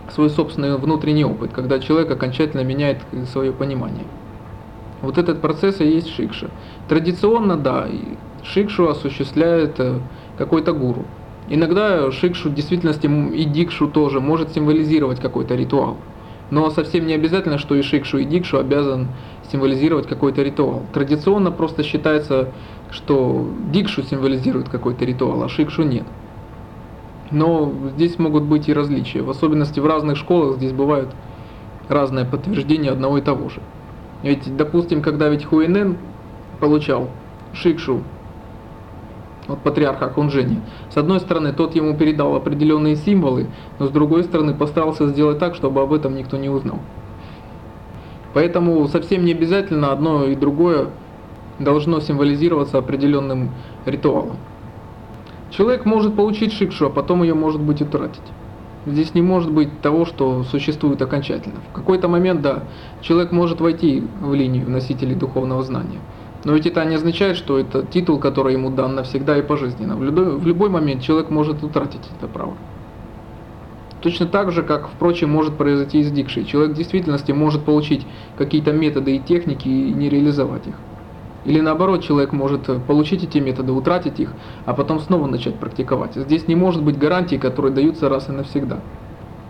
свой 0.09 0.29
собственный 0.29 0.77
внутренний 0.77 1.25
опыт, 1.25 1.51
когда 1.53 1.79
человек 1.79 2.11
окончательно 2.11 2.63
меняет 2.63 2.99
свое 3.31 3.51
понимание. 3.51 4.05
Вот 5.01 5.17
этот 5.17 5.41
процесс 5.41 5.81
и 5.81 5.85
есть 5.85 6.07
шикша. 6.09 6.49
Традиционно, 6.87 7.57
да, 7.57 7.87
шикшу 8.43 8.89
осуществляет 8.89 9.79
э, 9.79 9.99
какой-то 10.37 10.73
гуру. 10.73 11.05
Иногда 11.49 12.11
шикшу 12.11 12.49
в 12.49 12.53
действительности 12.53 13.07
и 13.07 13.43
дикшу 13.43 13.87
тоже 13.87 14.21
может 14.21 14.53
символизировать 14.53 15.19
какой-то 15.19 15.55
ритуал. 15.55 15.97
Но 16.51 16.69
совсем 16.69 17.07
не 17.07 17.13
обязательно, 17.13 17.57
что 17.57 17.75
и 17.75 17.81
шикшу, 17.81 18.19
и 18.19 18.25
дикшу 18.25 18.59
обязан 18.59 19.07
символизировать 19.51 20.07
какой-то 20.07 20.43
ритуал. 20.43 20.83
Традиционно 20.93 21.51
просто 21.51 21.83
считается, 21.83 22.49
что 22.91 23.49
дикшу 23.71 24.03
символизирует 24.03 24.69
какой-то 24.69 25.03
ритуал, 25.03 25.43
а 25.43 25.49
шикшу 25.49 25.83
нет. 25.83 26.05
Но 27.31 27.73
здесь 27.95 28.19
могут 28.19 28.43
быть 28.43 28.69
и 28.69 28.73
различия. 28.73 29.21
В 29.21 29.29
особенности 29.29 29.79
в 29.79 29.85
разных 29.85 30.17
школах 30.17 30.57
здесь 30.57 30.71
бывают 30.71 31.09
разные 31.89 32.25
подтверждения 32.25 32.91
одного 32.91 33.17
и 33.17 33.21
того 33.21 33.49
же. 33.49 33.61
Ведь, 34.21 34.55
допустим, 34.55 35.01
когда 35.01 35.29
ведь 35.29 35.43
Хуэнен 35.43 35.97
получал 36.59 37.09
шикшу 37.53 38.03
от 39.47 39.59
патриарха 39.59 40.07
Кунжени. 40.09 40.61
С 40.89 40.97
одной 40.97 41.19
стороны, 41.19 41.53
тот 41.53 41.75
ему 41.75 41.95
передал 41.95 42.35
определенные 42.35 42.95
символы, 42.95 43.47
но 43.79 43.87
с 43.87 43.89
другой 43.89 44.23
стороны, 44.23 44.53
постарался 44.53 45.07
сделать 45.07 45.39
так, 45.39 45.55
чтобы 45.55 45.81
об 45.81 45.93
этом 45.93 46.15
никто 46.15 46.37
не 46.37 46.49
узнал. 46.49 46.79
Поэтому 48.33 48.87
совсем 48.87 49.25
не 49.25 49.31
обязательно 49.31 49.91
одно 49.91 50.25
и 50.25 50.35
другое 50.35 50.87
должно 51.59 51.99
символизироваться 51.99 52.77
определенным 52.77 53.51
ритуалом. 53.85 54.37
Человек 55.51 55.85
может 55.85 56.15
получить 56.15 56.51
шикшу, 56.51 56.87
а 56.87 56.89
потом 56.89 57.21
ее 57.21 57.35
может 57.35 57.61
быть 57.61 57.81
утратить. 57.81 58.23
Здесь 58.85 59.13
не 59.13 59.21
может 59.21 59.51
быть 59.51 59.81
того, 59.81 60.03
что 60.05 60.43
существует 60.43 61.01
окончательно. 61.01 61.59
В 61.71 61.75
какой-то 61.75 62.07
момент, 62.07 62.41
да, 62.41 62.63
человек 63.01 63.31
может 63.31 63.61
войти 63.61 64.03
в 64.19 64.33
линию 64.33 64.69
носителей 64.69 65.15
духовного 65.15 65.63
знания– 65.63 65.99
но 66.43 66.53
ведь 66.53 66.65
это 66.65 66.83
не 66.83 66.95
означает, 66.95 67.37
что 67.37 67.57
это 67.57 67.85
титул, 67.85 68.19
который 68.19 68.53
ему 68.53 68.69
дан 68.69 68.95
навсегда 68.95 69.37
и 69.37 69.41
пожизненно. 69.41 69.95
В 69.95 70.03
любой, 70.03 70.37
в 70.37 70.45
любой 70.45 70.69
момент 70.69 71.01
человек 71.01 71.29
может 71.29 71.63
утратить 71.63 72.01
это 72.17 72.27
право. 72.27 72.55
Точно 74.01 74.25
так 74.25 74.51
же, 74.51 74.63
как, 74.63 74.89
впрочем, 74.89 75.29
может 75.29 75.55
произойти 75.55 76.01
и 76.01 76.03
с 76.03 76.11
дикшей. 76.11 76.43
Человек 76.43 76.73
в 76.73 76.77
действительности 76.77 77.31
может 77.31 77.63
получить 77.63 78.05
какие-то 78.37 78.73
методы 78.73 79.15
и 79.15 79.19
техники 79.19 79.69
и 79.69 79.93
не 79.93 80.09
реализовать 80.09 80.67
их. 80.67 80.75
Или 81.45 81.61
наоборот, 81.61 82.03
человек 82.03 82.33
может 82.33 82.69
получить 82.85 83.23
эти 83.23 83.37
методы, 83.37 83.71
утратить 83.71 84.19
их, 84.19 84.33
а 84.65 84.73
потом 84.73 84.99
снова 84.99 85.27
начать 85.27 85.55
практиковать. 85.55 86.15
Здесь 86.15 86.49
не 86.49 86.55
может 86.55 86.83
быть 86.83 86.97
гарантий, 86.97 87.37
которые 87.37 87.73
даются 87.73 88.09
раз 88.09 88.27
и 88.27 88.33
навсегда. 88.33 88.79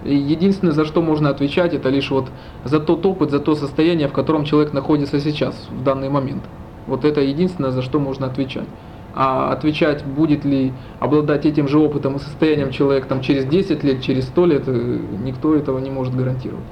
И 0.04 0.16
единственное, 0.16 0.74
за 0.74 0.86
что 0.86 1.02
можно 1.02 1.30
отвечать, 1.30 1.74
это 1.74 1.90
лишь 1.90 2.12
вот 2.12 2.30
за 2.64 2.80
тот 2.80 3.04
опыт, 3.06 3.32
за 3.32 3.40
то 3.40 3.56
состояние, 3.56 4.08
в 4.08 4.14
котором 4.14 4.44
человек 4.44 4.74
находится 4.74 5.20
сейчас, 5.20 5.56
в 5.72 5.84
данный 5.84 6.10
момент. 6.10 6.44
Вот 6.88 7.06
это 7.06 7.22
единственное, 7.22 7.72
за 7.72 7.82
что 7.82 8.00
можно 8.00 8.28
отвечать. 8.28 8.68
А 9.16 9.52
отвечать, 9.52 10.04
будет 10.04 10.44
ли 10.44 10.74
обладать 11.00 11.46
этим 11.46 11.68
же 11.68 11.78
опытом 11.78 12.16
и 12.16 12.20
состоянием 12.20 12.72
человек 12.72 13.06
там, 13.06 13.22
через 13.22 13.46
10 13.46 13.84
лет, 13.84 14.02
через 14.02 14.26
100 14.26 14.46
лет, 14.46 14.64
э, 14.66 15.00
никто 15.24 15.56
этого 15.56 15.78
не 15.80 15.92
может 15.92 16.16
гарантировать. 16.16 16.66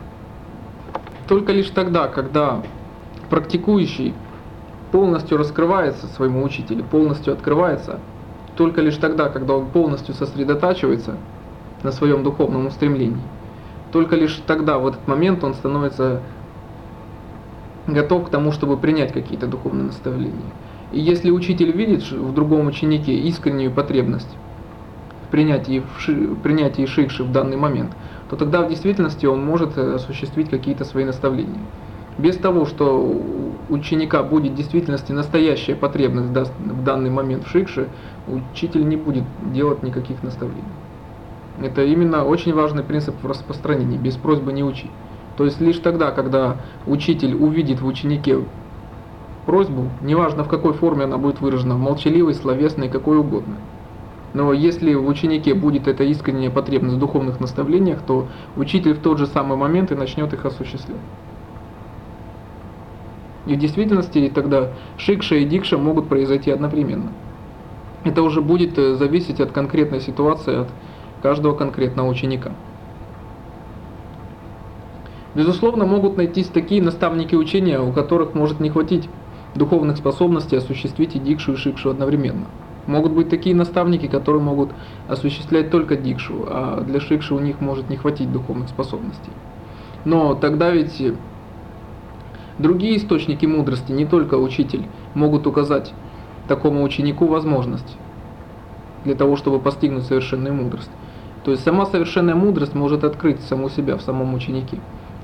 Только 1.28 1.54
лишь 1.54 1.70
тогда, 1.70 2.08
когда 2.08 2.62
практикующий 3.30 4.14
полностью 4.92 5.38
раскрывается 5.38 6.08
своему 6.08 6.44
учителю, 6.44 6.84
полностью 6.84 7.34
открывается, 7.34 8.00
только 8.58 8.82
лишь 8.82 8.98
тогда, 8.98 9.30
когда 9.30 9.56
он 9.56 9.68
полностью 9.68 10.14
сосредотачивается 10.14 11.18
на 11.84 11.92
своем 11.92 12.24
духовном 12.24 12.68
устремлении, 12.68 13.22
только 13.92 14.16
лишь 14.16 14.42
тогда, 14.48 14.80
в 14.80 14.88
этот 14.88 15.08
момент, 15.08 15.44
он 15.44 15.54
становится 15.54 16.22
готов 17.94 18.28
к 18.28 18.30
тому, 18.30 18.52
чтобы 18.52 18.78
принять 18.78 19.14
какие-то 19.14 19.48
духовные 19.48 19.86
наставления. 19.86 20.52
И 20.92 21.00
если 21.00 21.32
учитель 21.32 21.72
видит 21.72 22.10
в 22.12 22.34
другом 22.34 22.68
ученике 22.68 23.14
искреннюю 23.14 23.72
потребность 23.72 24.30
в 25.28 25.32
принятии, 25.32 25.80
в 25.80 26.40
принятии 26.42 26.86
шикши 26.86 27.24
в 27.24 27.32
данный 27.32 27.58
момент, 27.58 27.92
то 28.30 28.36
тогда 28.36 28.62
в 28.62 28.70
действительности 28.70 29.26
он 29.26 29.44
может 29.44 29.78
э, 29.78 29.96
осуществить 29.96 30.50
какие-то 30.50 30.84
свои 30.84 31.06
наставления. 31.06 31.62
Без 32.18 32.38
того, 32.38 32.66
что 32.66 33.00
у 33.00 33.52
ученика 33.72 34.22
будет 34.22 34.52
в 34.52 34.56
действительности 34.56 35.12
настоящая 35.12 35.76
потребность 35.76 36.28
в 36.28 36.84
данный 36.84 37.10
момент 37.10 37.46
в 37.46 37.50
шикше, 37.50 37.88
учитель 38.28 38.88
не 38.88 38.98
будет 38.98 39.24
делать 39.54 39.82
никаких 39.82 40.22
наставлений. 40.24 40.64
Это 41.62 41.84
именно 41.84 42.26
очень 42.26 42.54
важный 42.54 42.84
принцип 42.84 43.16
в 43.22 43.26
распространении. 43.26 43.98
Без 43.98 44.16
просьбы 44.16 44.52
не 44.52 44.64
учить. 44.64 44.92
То 45.38 45.46
есть 45.46 45.62
лишь 45.62 45.78
тогда, 45.78 46.12
когда 46.12 46.58
учитель 46.86 47.36
увидит 47.36 47.82
в 47.82 47.88
ученике 47.88 48.40
просьбу, 49.46 49.90
неважно 50.02 50.44
в 50.44 50.50
какой 50.50 50.74
форме 50.74 51.06
она 51.06 51.18
будет 51.18 51.42
выражена, 51.42 51.78
молчаливой, 51.78 52.34
словесной, 52.34 52.90
какой 52.90 53.18
угодно. 53.18 53.56
Но 54.34 54.54
если 54.54 54.94
в 54.94 55.08
ученике 55.08 55.54
будет 55.54 55.88
эта 55.88 56.04
искренняя 56.04 56.50
потребность 56.50 56.96
в 56.96 57.00
духовных 57.00 57.40
наставлениях, 57.40 58.02
то 58.02 58.28
учитель 58.56 58.94
в 58.94 59.00
тот 59.00 59.18
же 59.18 59.28
самый 59.28 59.58
момент 59.58 59.92
и 59.92 59.96
начнет 59.96 60.32
их 60.34 60.46
осуществлять. 60.46 61.02
И 63.46 63.56
в 63.56 63.60
действительности 63.60 64.32
тогда 64.34 64.70
шикша 64.98 65.36
и 65.36 65.46
дикша 65.46 65.78
могут 65.78 66.08
произойти 66.08 66.52
одновременно. 66.52 67.12
Это 68.04 68.24
уже 68.24 68.42
будет 68.42 68.78
э, 68.78 68.96
зависеть 68.96 69.40
от 69.40 69.52
конкретной 69.52 70.00
ситуации, 70.00 70.62
от 70.62 70.68
каждого 71.22 71.56
конкретного 71.56 72.08
ученика. 72.08 72.52
Безусловно, 75.34 75.86
могут 75.86 76.18
найтись 76.18 76.48
такие 76.48 76.82
наставники 76.82 77.36
учения, 77.36 77.80
у 77.80 77.94
которых 77.94 78.34
может 78.34 78.60
не 78.60 78.70
хватить 78.70 79.08
духовных 79.56 79.98
способностей 79.98 80.58
осуществить 80.58 81.16
и 81.16 81.20
дикшу, 81.20 81.54
и 81.54 81.56
шикшу 81.56 81.90
одновременно. 81.90 82.46
Могут 82.86 83.14
быть 83.14 83.30
такие 83.30 83.56
наставники, 83.56 84.08
которые 84.08 84.42
могут 84.42 84.72
осуществлять 85.08 85.70
только 85.70 85.96
дикшу, 85.96 86.46
а 86.48 86.82
для 86.82 87.00
шикши 87.00 87.34
у 87.34 87.40
них 87.40 87.62
может 87.62 87.90
не 87.90 87.96
хватить 87.96 88.32
духовных 88.32 88.70
способностей. 88.70 89.32
Но 90.04 90.34
тогда 90.34 90.72
ведь 90.72 91.02
другие 92.58 92.98
источники 92.98 93.46
мудрости, 93.46 93.92
не 93.92 94.06
только 94.06 94.36
учитель, 94.36 94.84
могут 95.14 95.48
указать 95.48 95.94
такому 96.48 96.84
ученику 96.84 97.28
возможность 97.28 97.98
для 99.06 99.16
того, 99.16 99.38
чтобы 99.38 99.60
постигнуть 99.60 100.04
совершенную 100.04 100.54
мудрость. 100.54 100.92
То 101.46 101.52
есть 101.52 101.64
сама 101.64 101.86
совершенная 101.86 102.36
мудрость 102.36 102.76
может 102.76 103.04
открыть 103.04 103.40
саму 103.42 103.70
себя 103.70 103.96
в 103.96 104.02
самом 104.02 104.34
ученике 104.34 104.80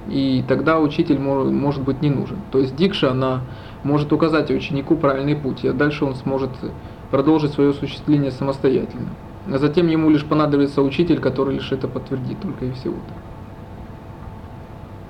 и 0.10 0.44
тогда 0.48 0.80
учитель 0.80 1.20
может 1.20 1.84
быть 1.84 2.02
не 2.02 2.10
нужен. 2.10 2.38
То 2.52 2.60
есть 2.60 2.76
дикша, 2.76 3.12
она 3.12 3.42
может 3.84 4.12
указать 4.14 4.52
ученику 4.52 4.96
правильный 4.96 5.36
путь, 5.36 5.66
а 5.66 5.74
дальше 5.74 6.06
он 6.06 6.16
сможет 6.16 6.52
продолжить 7.12 7.54
свое 7.54 7.72
осуществление 7.72 8.32
самостоятельно. 8.32 9.10
А 9.52 9.58
затем 9.58 9.88
ему 9.88 10.10
лишь 10.10 10.26
понадобится 10.26 10.82
учитель, 10.82 11.20
который 11.20 11.56
лишь 11.56 11.72
это 11.72 11.88
подтвердит, 11.88 12.42
только 12.42 12.66
и 12.66 12.72
всего-то. 12.72 13.14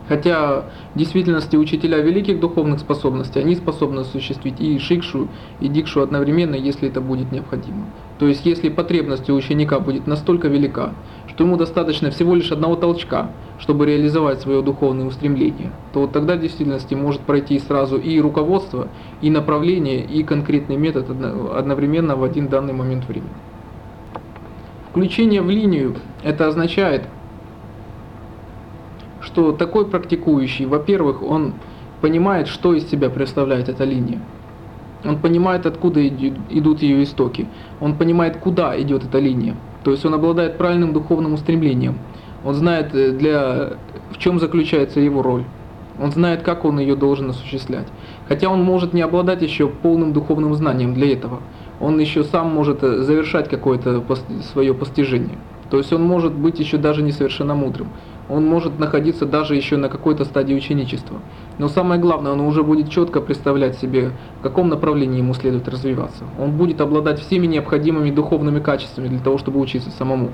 Хотя 0.08 0.64
в 0.94 0.98
действительности 0.98 1.58
учителя 1.58 1.98
великих 2.00 2.40
духовных 2.40 2.80
способностей, 2.80 3.40
они 3.40 3.56
способны 3.56 4.02
осуществить 4.02 4.60
и 4.60 4.80
шикшу, 4.80 5.28
и 5.60 5.68
дикшу 5.68 6.02
одновременно, 6.02 6.56
если 6.56 6.88
это 6.88 7.02
будет 7.02 7.32
необходимо. 7.32 7.86
То 8.20 8.28
есть 8.28 8.46
если 8.46 8.70
потребность 8.70 9.30
у 9.30 9.36
ученика 9.36 9.80
будет 9.80 10.08
настолько 10.08 10.48
велика, 10.48 10.94
что 11.28 11.44
ему 11.44 11.58
достаточно 11.58 12.10
всего 12.10 12.36
лишь 12.36 12.52
одного 12.52 12.76
толчка, 12.76 13.32
чтобы 13.60 13.86
реализовать 13.86 14.42
свое 14.42 14.62
духовное 14.62 15.06
устремление, 15.06 15.72
то 15.94 16.02
вот 16.02 16.14
тогда 16.14 16.36
в 16.36 16.42
действительности 16.42 16.94
может 16.94 17.22
пройти 17.22 17.60
сразу 17.60 17.98
и 17.98 18.20
руководство, 18.20 18.88
и 19.22 19.30
направление, 19.30 20.06
и 20.06 20.24
конкретный 20.24 20.78
метод 20.78 21.10
одновременно 21.10 22.16
в 22.16 22.24
один 22.24 22.48
данный 22.48 22.74
момент 22.74 23.08
времени. 23.08 23.30
Включение 24.92 25.42
в 25.42 25.50
линию 25.50 25.96
это 26.24 26.48
означает, 26.48 27.04
что 29.28 29.52
такой 29.52 29.86
практикующий, 29.86 30.66
во-первых, 30.66 31.22
он 31.22 31.54
понимает, 32.02 32.48
что 32.48 32.74
из 32.74 32.90
себя 32.90 33.10
представляет 33.10 33.68
эта 33.68 33.84
линия. 33.84 34.20
Он 35.04 35.18
понимает, 35.18 35.66
откуда 35.66 36.08
идут 36.08 36.82
ее 36.82 37.04
истоки. 37.04 37.48
Он 37.82 37.96
понимает, 37.96 38.38
куда 38.38 38.80
идет 38.82 39.04
эта 39.04 39.20
линия. 39.20 39.56
То 39.84 39.92
есть 39.92 40.06
он 40.06 40.14
обладает 40.14 40.58
правильным 40.58 40.94
духовным 40.94 41.34
устремлением. 41.34 42.00
Он 42.44 42.54
знает, 42.54 42.96
э, 42.96 43.12
для, 43.12 43.74
в 44.12 44.18
чем 44.18 44.40
заключается 44.40 45.00
его 45.00 45.22
роль. 45.22 45.44
Он 46.00 46.12
знает, 46.12 46.42
как 46.42 46.66
он 46.66 46.80
ее 46.80 46.96
должен 46.96 47.30
осуществлять. 47.30 47.88
Хотя 48.28 48.50
он 48.50 48.64
может 48.64 48.94
не 48.94 49.02
обладать 49.02 49.42
еще 49.42 49.68
полным 49.68 50.14
духовным 50.14 50.54
знанием 50.56 50.94
для 50.94 51.12
этого. 51.12 51.42
Он 51.80 52.00
еще 52.00 52.24
сам 52.24 52.54
может 52.54 52.84
э, 52.84 53.04
завершать 53.04 53.50
какое-то 53.50 54.04
свое 54.52 54.74
постижение. 54.74 55.38
То 55.70 55.78
есть 55.78 55.92
он 55.92 56.04
может 56.04 56.34
быть 56.34 56.60
еще 56.60 56.78
даже 56.78 57.02
несовершенно 57.02 57.56
мудрым. 57.56 57.90
Он 58.30 58.46
может 58.46 58.80
находиться 58.80 59.26
даже 59.26 59.56
еще 59.56 59.78
на 59.78 59.90
какой-то 59.90 60.26
стадии 60.26 60.54
ученичества. 60.54 61.20
Но 61.58 61.68
самое 61.70 62.00
главное, 62.00 62.34
он 62.34 62.42
уже 62.42 62.64
будет 62.64 62.90
четко 62.90 63.22
представлять 63.22 63.78
себе, 63.78 64.12
в 64.40 64.44
каком 64.44 64.70
направлении 64.70 65.20
ему 65.20 65.34
следует 65.34 65.68
развиваться. 65.68 66.26
Он 66.38 66.52
будет 66.52 66.82
обладать 66.82 67.20
всеми 67.20 67.48
необходимыми 67.48 68.12
духовными 68.12 68.60
качествами 68.60 69.08
для 69.08 69.20
того, 69.20 69.38
чтобы 69.38 69.60
учиться 69.60 69.90
самому. 69.92 70.32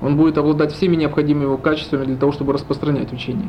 Он 0.00 0.16
будет 0.16 0.38
обладать 0.38 0.72
всеми 0.72 0.96
необходимыми 0.96 1.44
его 1.44 1.56
качествами 1.56 2.04
для 2.04 2.16
того, 2.16 2.32
чтобы 2.32 2.52
распространять 2.52 3.12
учение. 3.12 3.48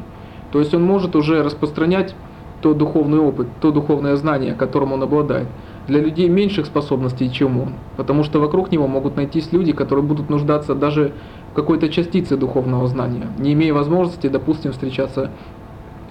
То 0.52 0.60
есть 0.60 0.74
он 0.74 0.84
может 0.84 1.16
уже 1.16 1.42
распространять 1.42 2.16
тот 2.64 2.78
духовный 2.78 3.20
опыт, 3.20 3.48
то 3.60 3.72
духовное 3.72 4.16
знание, 4.16 4.56
которым 4.56 4.94
он 4.94 5.04
обладает, 5.04 5.48
для 5.88 6.00
людей 6.00 6.30
меньших 6.30 6.66
способностей, 6.66 7.30
чем 7.30 7.60
он. 7.60 7.74
Потому 7.98 8.24
что 8.24 8.40
вокруг 8.40 8.72
него 8.72 8.88
могут 8.88 9.18
найтись 9.18 9.52
люди, 9.52 9.74
которые 9.74 10.06
будут 10.06 10.30
нуждаться 10.30 10.74
даже 10.74 11.12
в 11.52 11.56
какой-то 11.56 11.90
частице 11.90 12.38
духовного 12.38 12.88
знания, 12.88 13.28
не 13.38 13.52
имея 13.52 13.74
возможности, 13.74 14.28
допустим, 14.28 14.72
встречаться 14.72 15.30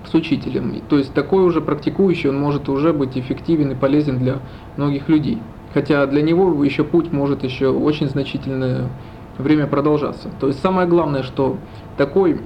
с 0.04 0.14
учителем. 0.14 0.75
То 0.90 0.99
есть 0.99 1.14
такой 1.14 1.42
уже 1.42 1.62
практикующий, 1.62 2.28
он 2.28 2.38
может 2.38 2.68
уже 2.68 2.92
быть 2.92 3.16
эффективен 3.16 3.71
и 3.71 3.75
полезен 3.75 4.18
для 4.18 4.40
многих 4.76 5.09
людей. 5.09 5.38
Хотя 5.73 6.06
для 6.06 6.21
него 6.21 6.62
еще 6.62 6.85
путь 6.85 7.12
может 7.12 7.44
еще 7.44 7.68
очень 7.68 8.09
значительное 8.09 8.90
время 9.38 9.66
продолжаться. 9.66 10.28
То 10.38 10.49
есть 10.49 10.61
самое 10.61 10.87
главное, 10.87 11.23
что 11.23 11.56
такой 11.97 12.40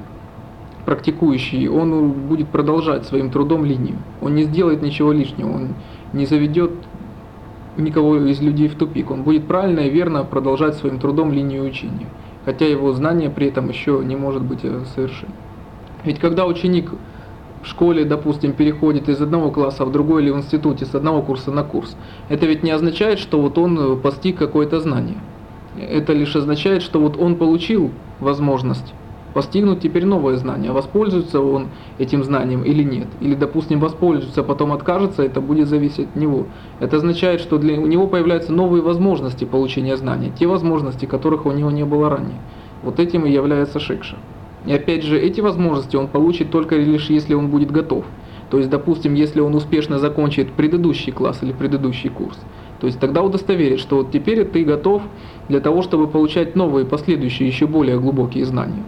практикующий, 0.86 1.68
он 1.68 2.12
будет 2.12 2.48
продолжать 2.48 3.04
своим 3.04 3.30
трудом 3.30 3.64
линию. 3.64 3.98
Он 4.22 4.34
не 4.34 4.44
сделает 4.44 4.82
ничего 4.82 5.12
лишнего, 5.12 5.52
он 5.52 5.74
не 6.12 6.26
заведет 6.26 6.70
никого 7.76 8.16
из 8.16 8.40
людей 8.40 8.68
в 8.68 8.76
тупик. 8.76 9.10
Он 9.10 9.24
будет 9.24 9.46
правильно 9.46 9.80
и 9.80 9.90
верно 9.90 10.24
продолжать 10.24 10.76
своим 10.76 10.98
трудом 10.98 11.32
линию 11.32 11.64
учения, 11.64 12.06
хотя 12.44 12.66
его 12.66 12.92
знание 12.92 13.28
при 13.28 13.48
этом 13.48 13.68
еще 13.68 14.00
не 14.04 14.16
может 14.16 14.42
быть 14.42 14.60
э, 14.62 14.84
совершен. 14.94 15.28
Ведь 16.04 16.20
когда 16.20 16.46
ученик 16.46 16.92
в 17.62 17.66
школе, 17.66 18.04
допустим, 18.04 18.52
переходит 18.52 19.08
из 19.08 19.20
одного 19.20 19.50
класса 19.50 19.84
в 19.84 19.90
другой 19.90 20.22
или 20.22 20.30
в 20.30 20.36
институте 20.36 20.86
с 20.86 20.94
одного 20.94 21.20
курса 21.20 21.50
на 21.50 21.64
курс, 21.64 21.96
это 22.28 22.46
ведь 22.46 22.62
не 22.62 22.70
означает, 22.70 23.18
что 23.18 23.40
вот 23.42 23.58
он 23.58 23.78
э, 23.78 23.96
постиг 23.96 24.38
какое-то 24.38 24.78
знание. 24.78 25.18
Это 25.76 26.12
лишь 26.12 26.36
означает, 26.36 26.82
что 26.82 27.00
вот 27.00 27.18
он 27.18 27.34
получил 27.34 27.90
возможность 28.20 28.94
постигнуть 29.36 29.80
теперь 29.80 30.06
новое 30.06 30.38
знание. 30.38 30.72
Воспользуется 30.72 31.42
он 31.42 31.68
этим 31.98 32.24
знанием 32.24 32.62
или 32.62 32.82
нет. 32.82 33.08
Или, 33.20 33.34
допустим, 33.34 33.80
воспользуется, 33.80 34.40
а 34.40 34.44
потом 34.44 34.72
откажется, 34.72 35.22
это 35.22 35.42
будет 35.42 35.68
зависеть 35.68 36.08
от 36.08 36.16
него. 36.16 36.46
Это 36.80 36.96
означает, 36.96 37.42
что 37.42 37.58
для 37.58 37.78
у 37.78 37.84
него 37.84 38.06
появляются 38.06 38.54
новые 38.54 38.82
возможности 38.82 39.44
получения 39.44 39.94
знаний, 39.98 40.32
те 40.38 40.46
возможности, 40.46 41.04
которых 41.04 41.44
у 41.44 41.52
него 41.52 41.70
не 41.70 41.84
было 41.84 42.08
ранее. 42.08 42.40
Вот 42.82 42.98
этим 42.98 43.26
и 43.26 43.30
является 43.30 43.78
шикша. 43.78 44.16
И 44.64 44.72
опять 44.72 45.02
же, 45.02 45.20
эти 45.20 45.42
возможности 45.42 45.96
он 45.96 46.08
получит 46.08 46.50
только 46.50 46.76
лишь 46.76 47.10
если 47.10 47.34
он 47.34 47.50
будет 47.50 47.70
готов. 47.70 48.06
То 48.48 48.56
есть, 48.56 48.70
допустим, 48.70 49.12
если 49.12 49.40
он 49.40 49.54
успешно 49.54 49.98
закончит 49.98 50.50
предыдущий 50.52 51.12
класс 51.12 51.40
или 51.42 51.52
предыдущий 51.52 52.08
курс, 52.08 52.38
то 52.80 52.86
есть 52.86 52.98
тогда 52.98 53.20
удостоверит, 53.20 53.80
что 53.80 53.96
вот 53.96 54.12
теперь 54.12 54.46
ты 54.46 54.64
готов 54.64 55.02
для 55.50 55.60
того, 55.60 55.82
чтобы 55.82 56.06
получать 56.06 56.56
новые, 56.56 56.86
последующие, 56.86 57.46
еще 57.46 57.66
более 57.66 58.00
глубокие 58.00 58.46
знания. 58.46 58.82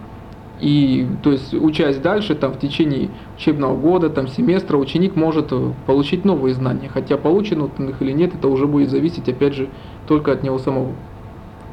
И 0.61 1.07
то 1.23 1.31
есть 1.31 1.55
учась 1.55 1.99
дальше, 1.99 2.35
там 2.35 2.53
в 2.53 2.59
течение 2.59 3.11
учебного 3.37 3.77
года, 3.77 4.11
там 4.11 4.27
семестра, 4.27 4.77
ученик 4.77 5.15
может 5.15 5.53
э, 5.53 5.73
получить 5.87 6.25
новые 6.25 6.55
знания, 6.55 6.91
хотя 6.93 7.17
получен 7.17 7.63
он 7.63 7.89
их 7.89 8.03
или 8.03 8.11
нет, 8.11 8.35
это 8.35 8.49
уже 8.49 8.67
будет 8.67 8.91
зависеть 8.91 9.29
опять 9.29 9.55
же 9.55 9.69
только 10.09 10.33
от 10.33 10.43
него 10.43 10.59
самого. 10.59 10.95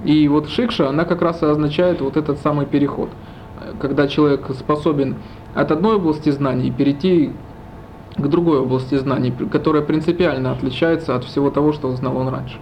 И 0.03 0.27
вот 0.27 0.49
шикша, 0.49 0.87
она 0.87 1.03
как 1.05 1.23
раз 1.23 1.41
и 1.41 1.45
означает 1.47 2.01
вот 2.01 2.15
этот 2.15 2.37
самый 2.39 2.67
переход, 2.67 3.09
когда 3.79 4.07
человек 4.07 4.45
способен 4.53 5.15
от 5.55 5.71
одной 5.71 5.95
области 5.95 6.29
знаний 6.29 6.69
перейти 6.69 7.31
к 8.15 8.27
другой 8.27 8.59
области 8.59 8.95
знаний, 8.95 9.33
которая 9.51 9.81
принципиально 9.81 10.51
отличается 10.51 11.15
от 11.15 11.23
всего 11.23 11.49
того, 11.49 11.73
что 11.73 11.91
знал 11.95 12.17
он 12.17 12.29
раньше. 12.29 12.59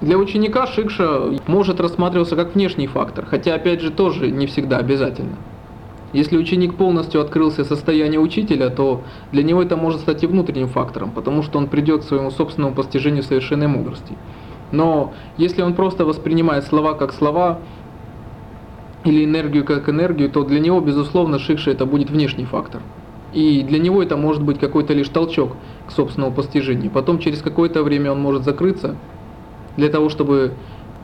Для 0.00 0.16
ученика 0.16 0.66
шикша 0.66 1.34
может 1.46 1.80
рассматриваться 1.80 2.36
как 2.36 2.54
внешний 2.54 2.86
фактор, 2.86 3.26
хотя 3.26 3.54
опять 3.54 3.80
же 3.80 3.90
тоже 3.90 4.30
не 4.30 4.46
всегда 4.46 4.78
обязательно. 4.78 5.36
Если 6.12 6.38
ученик 6.38 6.76
полностью 6.76 7.20
открылся 7.20 7.64
состоянию 7.64 8.22
учителя, 8.22 8.70
то 8.70 9.02
для 9.32 9.42
него 9.42 9.62
это 9.62 9.76
может 9.76 10.00
стать 10.00 10.22
и 10.22 10.26
внутренним 10.26 10.68
фактором, 10.68 11.10
потому 11.10 11.42
что 11.42 11.58
он 11.58 11.66
придет 11.66 12.02
к 12.02 12.04
своему 12.04 12.30
собственному 12.30 12.74
постижению 12.74 13.22
совершенной 13.22 13.66
мудрости. 13.66 14.16
Но 14.70 15.12
если 15.36 15.62
он 15.62 15.74
просто 15.74 16.04
воспринимает 16.04 16.64
слова 16.64 16.94
как 16.94 17.12
слова, 17.12 17.58
или 19.04 19.24
энергию 19.24 19.64
как 19.64 19.88
энергию, 19.88 20.30
то 20.30 20.44
для 20.44 20.60
него, 20.60 20.80
безусловно, 20.80 21.38
шикша 21.38 21.70
это 21.70 21.86
будет 21.86 22.10
внешний 22.10 22.44
фактор. 22.44 22.82
И 23.32 23.62
для 23.62 23.78
него 23.78 24.02
это 24.02 24.16
может 24.16 24.42
быть 24.42 24.58
какой-то 24.58 24.94
лишь 24.94 25.08
толчок 25.08 25.56
к 25.86 25.92
собственному 25.92 26.34
постижению. 26.34 26.90
Потом 26.90 27.18
через 27.18 27.42
какое-то 27.42 27.82
время 27.82 28.12
он 28.12 28.20
может 28.20 28.44
закрыться 28.44 28.96
для 29.78 29.88
того, 29.88 30.08
чтобы 30.10 30.52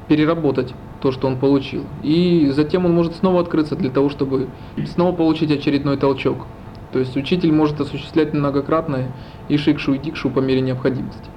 переработать 0.08 0.74
то, 1.00 1.12
что 1.12 1.28
он 1.28 1.38
получил. 1.38 1.84
И 2.02 2.50
затем 2.50 2.84
он 2.84 2.92
может 2.92 3.14
снова 3.14 3.40
открыться 3.40 3.76
для 3.76 3.88
того, 3.88 4.10
чтобы 4.10 4.48
снова 4.92 5.14
получить 5.14 5.50
очередной 5.50 5.96
толчок. 5.96 6.44
То 6.92 6.98
есть 6.98 7.16
учитель 7.16 7.52
может 7.52 7.80
осуществлять 7.80 8.34
многократное 8.34 9.12
и 9.48 9.56
шикшу, 9.56 9.94
и 9.94 9.98
дикшу 9.98 10.28
по 10.28 10.40
мере 10.40 10.60
необходимости. 10.60 11.30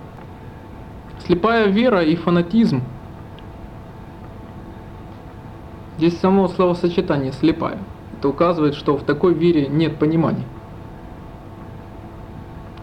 Слепая 1.25 1.67
вера 1.67 2.03
и 2.03 2.15
фанатизм. 2.15 2.81
Здесь 5.97 6.17
само 6.19 6.47
словосочетание 6.47 7.31
«слепая». 7.31 7.77
Это 8.17 8.29
указывает, 8.29 8.75
что 8.75 8.97
в 8.97 9.03
такой 9.03 9.33
вере 9.33 9.67
нет 9.67 9.97
понимания. 9.97 10.45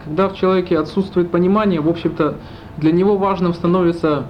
Когда 0.05 0.29
в 0.29 0.37
человеке 0.37 0.79
отсутствует 0.79 1.31
понимание, 1.31 1.81
в 1.81 1.89
общем-то, 1.89 2.39
для 2.77 2.93
него 2.93 3.17
важным 3.17 3.55
становится 3.55 4.27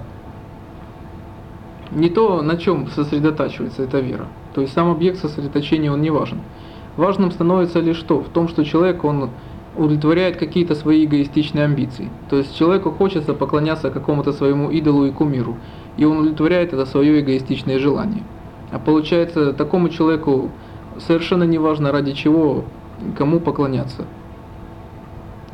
не 1.91 2.09
то, 2.09 2.41
на 2.41 2.57
чем 2.57 2.87
сосредотачивается 2.89 3.83
эта 3.83 3.99
вера. 3.99 4.27
То 4.53 4.61
есть 4.61 4.73
сам 4.73 4.89
объект 4.89 5.19
сосредоточения, 5.19 5.91
он 5.91 6.01
не 6.01 6.09
важен. 6.09 6.39
Важным 6.97 7.31
становится 7.31 7.79
лишь 7.79 7.97
что? 7.97 8.21
В 8.21 8.29
том, 8.29 8.47
что 8.47 8.63
человек, 8.63 9.03
он 9.03 9.29
удовлетворяет 9.75 10.37
какие-то 10.37 10.75
свои 10.75 11.05
эгоистичные 11.05 11.65
амбиции. 11.65 12.09
То 12.29 12.37
есть 12.37 12.55
человеку 12.57 12.91
хочется 12.91 13.33
поклоняться 13.33 13.91
какому-то 13.91 14.31
своему 14.31 14.71
идолу 14.71 15.05
и 15.05 15.11
кумиру, 15.11 15.57
и 15.97 16.05
он 16.05 16.19
удовлетворяет 16.19 16.73
это 16.73 16.85
свое 16.85 17.19
эгоистичное 17.19 17.79
желание. 17.79 18.23
А 18.71 18.79
получается, 18.79 19.53
такому 19.53 19.89
человеку 19.89 20.51
совершенно 20.97 21.43
не 21.43 21.57
важно 21.57 21.91
ради 21.91 22.13
чего, 22.13 22.63
кому 23.17 23.39
поклоняться. 23.39 24.05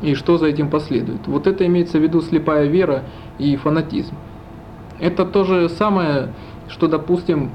И 0.00 0.14
что 0.14 0.38
за 0.38 0.46
этим 0.46 0.68
последует. 0.68 1.26
Вот 1.26 1.46
это 1.46 1.66
имеется 1.66 1.98
в 1.98 2.02
виду 2.02 2.20
слепая 2.20 2.66
вера 2.66 3.04
и 3.38 3.56
фанатизм. 3.56 4.14
Это 5.02 5.24
то 5.24 5.42
же 5.42 5.68
самое, 5.68 6.32
что, 6.68 6.86
допустим, 6.86 7.50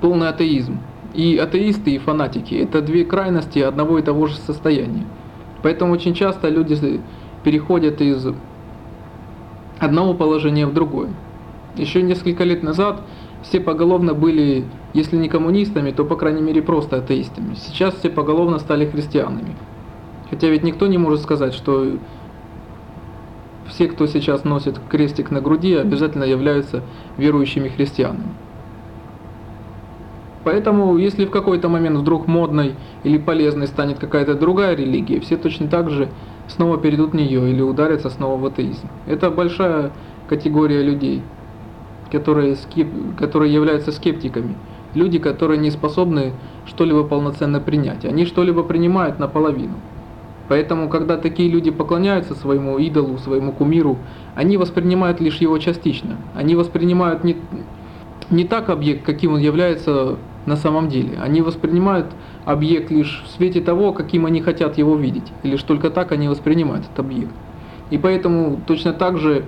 полный 0.00 0.28
атеизм. 0.28 0.80
И 1.14 1.38
атеисты, 1.38 1.92
и 1.92 1.98
фанатики– 1.98 2.54
это 2.56 2.82
две 2.82 3.04
крайности 3.04 3.60
одного 3.60 4.00
и 4.00 4.02
того 4.02 4.26
же 4.26 4.34
состояния. 4.34 5.06
Поэтому 5.62 5.92
очень 5.92 6.12
часто 6.12 6.48
люди 6.48 7.00
переходят 7.44 8.00
из 8.00 8.26
одного 9.78 10.12
положения 10.14 10.66
в 10.66 10.74
другое. 10.74 11.10
Еще 11.76 12.02
несколько 12.02 12.42
лет 12.42 12.64
назад 12.64 13.00
все 13.42 13.60
поголовно 13.60 14.12
были, 14.12 14.64
если 14.92 15.16
не 15.16 15.28
коммунистами, 15.28 15.92
то, 15.92 16.04
по 16.04 16.16
крайней 16.16 16.42
мере, 16.42 16.62
просто 16.62 16.96
атеистами. 16.96 17.54
Сейчас 17.54 17.94
все 17.94 18.10
поголовно 18.10 18.58
стали 18.58 18.86
христианами. 18.86 19.54
Хотя 20.30 20.48
ведь 20.48 20.64
никто 20.64 20.88
не 20.88 20.98
может 20.98 21.20
сказать, 21.20 21.54
что 21.54 21.92
все, 23.76 23.88
кто 23.88 24.06
сейчас 24.06 24.44
носит 24.44 24.80
крестик 24.88 25.30
на 25.30 25.42
груди, 25.42 25.74
обязательно 25.74 26.24
являются 26.24 26.82
верующими 27.18 27.68
христианами. 27.68 28.32
Поэтому, 30.44 30.96
если 30.96 31.26
в 31.26 31.30
какой-то 31.30 31.68
момент 31.68 31.98
вдруг 31.98 32.26
модной 32.26 32.74
или 33.04 33.18
полезной 33.18 33.66
станет 33.66 33.98
какая-то 33.98 34.34
другая 34.34 34.74
религия, 34.74 35.20
все 35.20 35.36
точно 35.36 35.68
так 35.68 35.90
же 35.90 36.08
снова 36.48 36.78
перейдут 36.78 37.10
в 37.10 37.16
нее 37.16 37.50
или 37.50 37.60
ударятся 37.60 38.08
снова 38.08 38.40
в 38.40 38.46
атеизм. 38.46 38.88
Это 39.06 39.30
большая 39.30 39.90
категория 40.26 40.82
людей, 40.82 41.22
которые, 42.10 42.56
скеп... 42.56 42.88
которые 43.18 43.52
являются 43.52 43.92
скептиками. 43.92 44.56
Люди, 44.94 45.18
которые 45.18 45.58
не 45.58 45.70
способны 45.70 46.32
что-либо 46.64 47.04
полноценно 47.04 47.60
принять. 47.60 48.06
Они 48.06 48.24
что-либо 48.24 48.62
принимают 48.62 49.18
наполовину. 49.18 49.74
Поэтому, 50.48 50.88
когда 50.88 51.16
такие 51.16 51.48
люди 51.50 51.70
поклоняются 51.70 52.34
своему 52.34 52.78
идолу, 52.78 53.18
своему 53.18 53.52
кумиру, 53.52 53.98
они 54.34 54.56
воспринимают 54.56 55.20
лишь 55.20 55.38
его 55.38 55.58
частично. 55.58 56.16
Они 56.34 56.54
воспринимают 56.54 57.24
не, 57.24 57.36
не 58.30 58.44
так 58.44 58.70
объект, 58.70 59.04
каким 59.04 59.34
он 59.34 59.40
является 59.40 60.16
на 60.46 60.56
самом 60.56 60.88
деле. 60.88 61.18
Они 61.20 61.42
воспринимают 61.42 62.06
объект 62.44 62.90
лишь 62.90 63.24
в 63.26 63.30
свете 63.36 63.60
того, 63.60 63.92
каким 63.92 64.26
они 64.26 64.40
хотят 64.40 64.78
его 64.78 64.94
видеть. 64.96 65.32
И 65.42 65.48
лишь 65.48 65.62
только 65.62 65.90
так 65.90 66.12
они 66.12 66.28
воспринимают 66.28 66.84
этот 66.84 67.00
объект. 67.00 67.32
И 67.90 67.98
поэтому 67.98 68.60
точно 68.66 68.92
так 68.92 69.18
же 69.18 69.44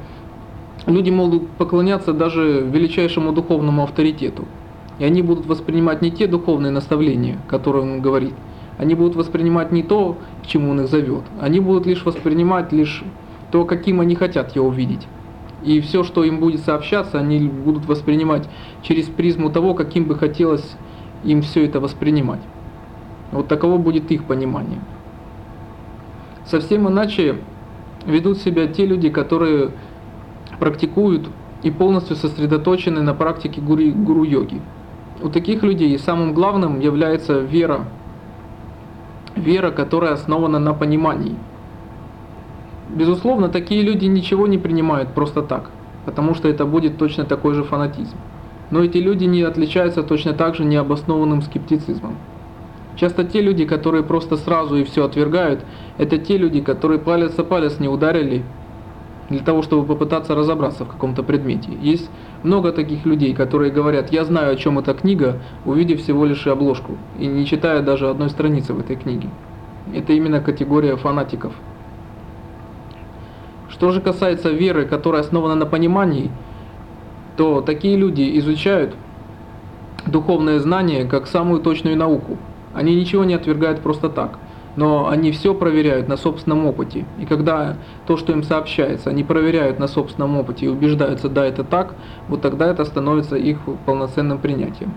люди 0.86 1.10
могут 1.10 1.48
поклоняться 1.50 2.12
даже 2.12 2.60
величайшему 2.60 3.32
духовному 3.32 3.84
авторитету. 3.84 4.46
И 4.98 5.04
они 5.04 5.22
будут 5.22 5.46
воспринимать 5.46 6.02
не 6.02 6.10
те 6.10 6.26
духовные 6.26 6.72
наставления, 6.72 7.38
которые 7.46 7.84
он 7.84 8.00
говорит, 8.00 8.34
они 8.78 8.94
будут 8.94 9.16
воспринимать 9.16 9.72
не 9.72 9.82
то, 9.82 10.16
к 10.42 10.46
чему 10.46 10.70
он 10.70 10.82
их 10.82 10.88
зовет, 10.88 11.24
они 11.40 11.60
будут 11.60 11.86
лишь 11.86 12.04
воспринимать 12.04 12.72
лишь 12.72 13.04
то, 13.50 13.64
каким 13.64 14.00
они 14.00 14.14
хотят 14.14 14.54
его 14.54 14.68
увидеть. 14.68 15.06
И 15.62 15.80
все, 15.80 16.04
что 16.04 16.22
им 16.22 16.38
будет 16.38 16.60
сообщаться, 16.60 17.18
они 17.18 17.48
будут 17.48 17.86
воспринимать 17.86 18.48
через 18.82 19.06
призму 19.06 19.50
того, 19.50 19.74
каким 19.74 20.04
бы 20.04 20.14
хотелось 20.14 20.76
им 21.24 21.42
все 21.42 21.64
это 21.64 21.80
воспринимать. 21.80 22.40
Вот 23.32 23.48
таково 23.48 23.76
будет 23.76 24.10
их 24.12 24.24
понимание. 24.24 24.78
Совсем 26.46 26.88
иначе 26.88 27.36
ведут 28.06 28.38
себя 28.38 28.68
те 28.68 28.86
люди, 28.86 29.10
которые 29.10 29.72
практикуют 30.58 31.28
и 31.62 31.70
полностью 31.70 32.16
сосредоточены 32.16 33.02
на 33.02 33.14
практике 33.14 33.60
гуру-йоги. 33.60 34.60
У 35.20 35.28
таких 35.28 35.62
людей 35.62 35.98
самым 35.98 36.32
главным 36.32 36.80
является 36.80 37.40
вера. 37.40 37.84
Вера, 39.38 39.70
которая 39.70 40.12
основана 40.12 40.58
на 40.58 40.74
понимании. 40.74 41.36
Безусловно, 42.90 43.48
такие 43.48 43.82
люди 43.82 44.06
ничего 44.06 44.46
не 44.46 44.58
принимают 44.58 45.10
просто 45.14 45.42
так, 45.42 45.70
потому 46.04 46.34
что 46.34 46.48
это 46.48 46.64
будет 46.64 46.98
точно 46.98 47.24
такой 47.24 47.54
же 47.54 47.62
фанатизм. 47.62 48.16
Но 48.70 48.82
эти 48.82 48.98
люди 48.98 49.24
не 49.24 49.42
отличаются 49.42 50.02
точно 50.02 50.32
так 50.32 50.54
же 50.54 50.64
необоснованным 50.64 51.42
скептицизмом. 51.42 52.16
Часто 52.96 53.24
те 53.24 53.40
люди, 53.40 53.64
которые 53.64 54.02
просто 54.02 54.36
сразу 54.36 54.76
и 54.76 54.84
все 54.84 55.04
отвергают, 55.04 55.60
это 55.98 56.18
те 56.18 56.36
люди, 56.36 56.60
которые 56.60 56.98
палец 56.98 57.38
о 57.38 57.44
палец 57.44 57.78
не 57.78 57.88
ударили 57.88 58.42
для 59.28 59.40
того, 59.40 59.62
чтобы 59.62 59.86
попытаться 59.86 60.34
разобраться 60.34 60.84
в 60.84 60.88
каком-то 60.88 61.22
предмете. 61.22 61.70
Есть 61.82 62.10
много 62.42 62.72
таких 62.72 63.04
людей, 63.04 63.34
которые 63.34 63.70
говорят, 63.70 64.10
я 64.12 64.24
знаю, 64.24 64.52
о 64.52 64.56
чем 64.56 64.78
эта 64.78 64.94
книга, 64.94 65.40
увидев 65.64 66.00
всего 66.00 66.24
лишь 66.24 66.46
обложку, 66.46 66.96
и 67.18 67.26
не 67.26 67.44
читая 67.44 67.82
даже 67.82 68.08
одной 68.08 68.30
страницы 68.30 68.72
в 68.72 68.80
этой 68.80 68.96
книге. 68.96 69.28
Это 69.94 70.12
именно 70.12 70.40
категория 70.40 70.96
фанатиков. 70.96 71.52
Что 73.68 73.90
же 73.90 74.00
касается 74.00 74.50
веры, 74.50 74.86
которая 74.86 75.20
основана 75.20 75.54
на 75.54 75.66
понимании, 75.66 76.30
то 77.36 77.60
такие 77.60 77.96
люди 77.96 78.38
изучают 78.38 78.94
духовные 80.06 80.58
знания 80.58 81.04
как 81.04 81.26
самую 81.26 81.60
точную 81.60 81.96
науку. 81.96 82.38
Они 82.74 82.94
ничего 82.94 83.24
не 83.24 83.34
отвергают 83.34 83.80
просто 83.80 84.08
так, 84.08 84.38
но 84.78 85.08
они 85.08 85.32
все 85.32 85.54
проверяют 85.54 86.06
на 86.06 86.16
собственном 86.16 86.64
опыте. 86.64 87.04
И 87.18 87.26
когда 87.26 87.78
то, 88.06 88.16
что 88.16 88.32
им 88.32 88.44
сообщается, 88.44 89.10
они 89.10 89.24
проверяют 89.24 89.80
на 89.80 89.88
собственном 89.88 90.36
опыте 90.36 90.66
и 90.66 90.68
убеждаются, 90.68 91.28
да, 91.28 91.44
это 91.44 91.64
так, 91.64 91.96
вот 92.28 92.42
тогда 92.42 92.68
это 92.68 92.84
становится 92.84 93.34
их 93.34 93.58
полноценным 93.86 94.38
принятием. 94.38 94.92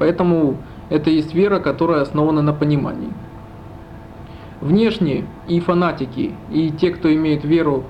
Поэтому 0.00 0.56
это 0.90 1.10
есть 1.10 1.32
вера, 1.32 1.60
которая 1.60 2.00
основана 2.00 2.42
на 2.42 2.52
понимании. 2.52 3.12
Внешне 4.60 5.24
и 5.46 5.60
фанатики, 5.60 6.32
и 6.50 6.70
те, 6.70 6.90
кто 6.90 7.14
имеет 7.14 7.44
веру, 7.44 7.84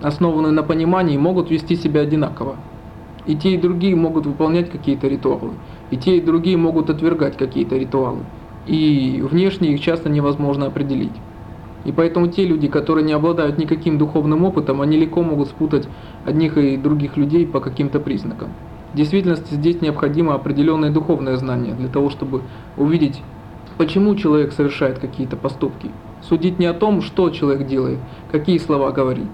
основанную 0.00 0.54
на 0.54 0.62
понимании, 0.62 1.18
могут 1.18 1.50
вести 1.50 1.76
себя 1.76 2.00
одинаково. 2.00 2.56
И 3.26 3.36
те, 3.36 3.56
и 3.56 3.58
другие 3.58 3.94
могут 3.94 4.24
выполнять 4.24 4.70
какие-то 4.70 5.06
ритуалы, 5.06 5.50
и 5.90 5.98
те, 5.98 6.16
и 6.16 6.22
другие 6.22 6.56
могут 6.56 6.88
отвергать 6.88 7.36
какие-то 7.36 7.76
ритуалы. 7.76 8.20
И 8.66 9.20
внешне 9.22 9.72
их 9.72 9.80
часто 9.80 10.08
невозможно 10.08 10.66
определить. 10.66 11.12
И 11.84 11.92
поэтому 11.92 12.28
те 12.28 12.44
люди, 12.44 12.68
которые 12.68 13.04
не 13.04 13.12
обладают 13.12 13.58
никаким 13.58 13.96
духовным 13.96 14.44
опытом, 14.44 14.82
они 14.82 14.98
легко 14.98 15.22
могут 15.22 15.48
спутать 15.48 15.88
одних 16.26 16.58
и 16.58 16.76
других 16.76 17.16
людей 17.16 17.46
по 17.46 17.60
каким-то 17.60 18.00
признакам. 18.00 18.50
В 18.92 18.96
действительности 18.96 19.54
здесь 19.54 19.80
необходимо 19.80 20.34
определенное 20.34 20.90
духовное 20.90 21.36
знание 21.36 21.74
для 21.74 21.88
того, 21.88 22.10
чтобы 22.10 22.42
увидеть 22.76 23.22
почему 23.80 24.14
человек 24.14 24.52
совершает 24.52 24.98
какие-то 24.98 25.36
поступки. 25.38 25.90
Судить 26.20 26.58
не 26.58 26.66
о 26.66 26.74
том, 26.74 27.00
что 27.00 27.30
человек 27.30 27.66
делает, 27.66 27.98
какие 28.30 28.58
слова 28.58 28.90
говорит, 28.90 29.24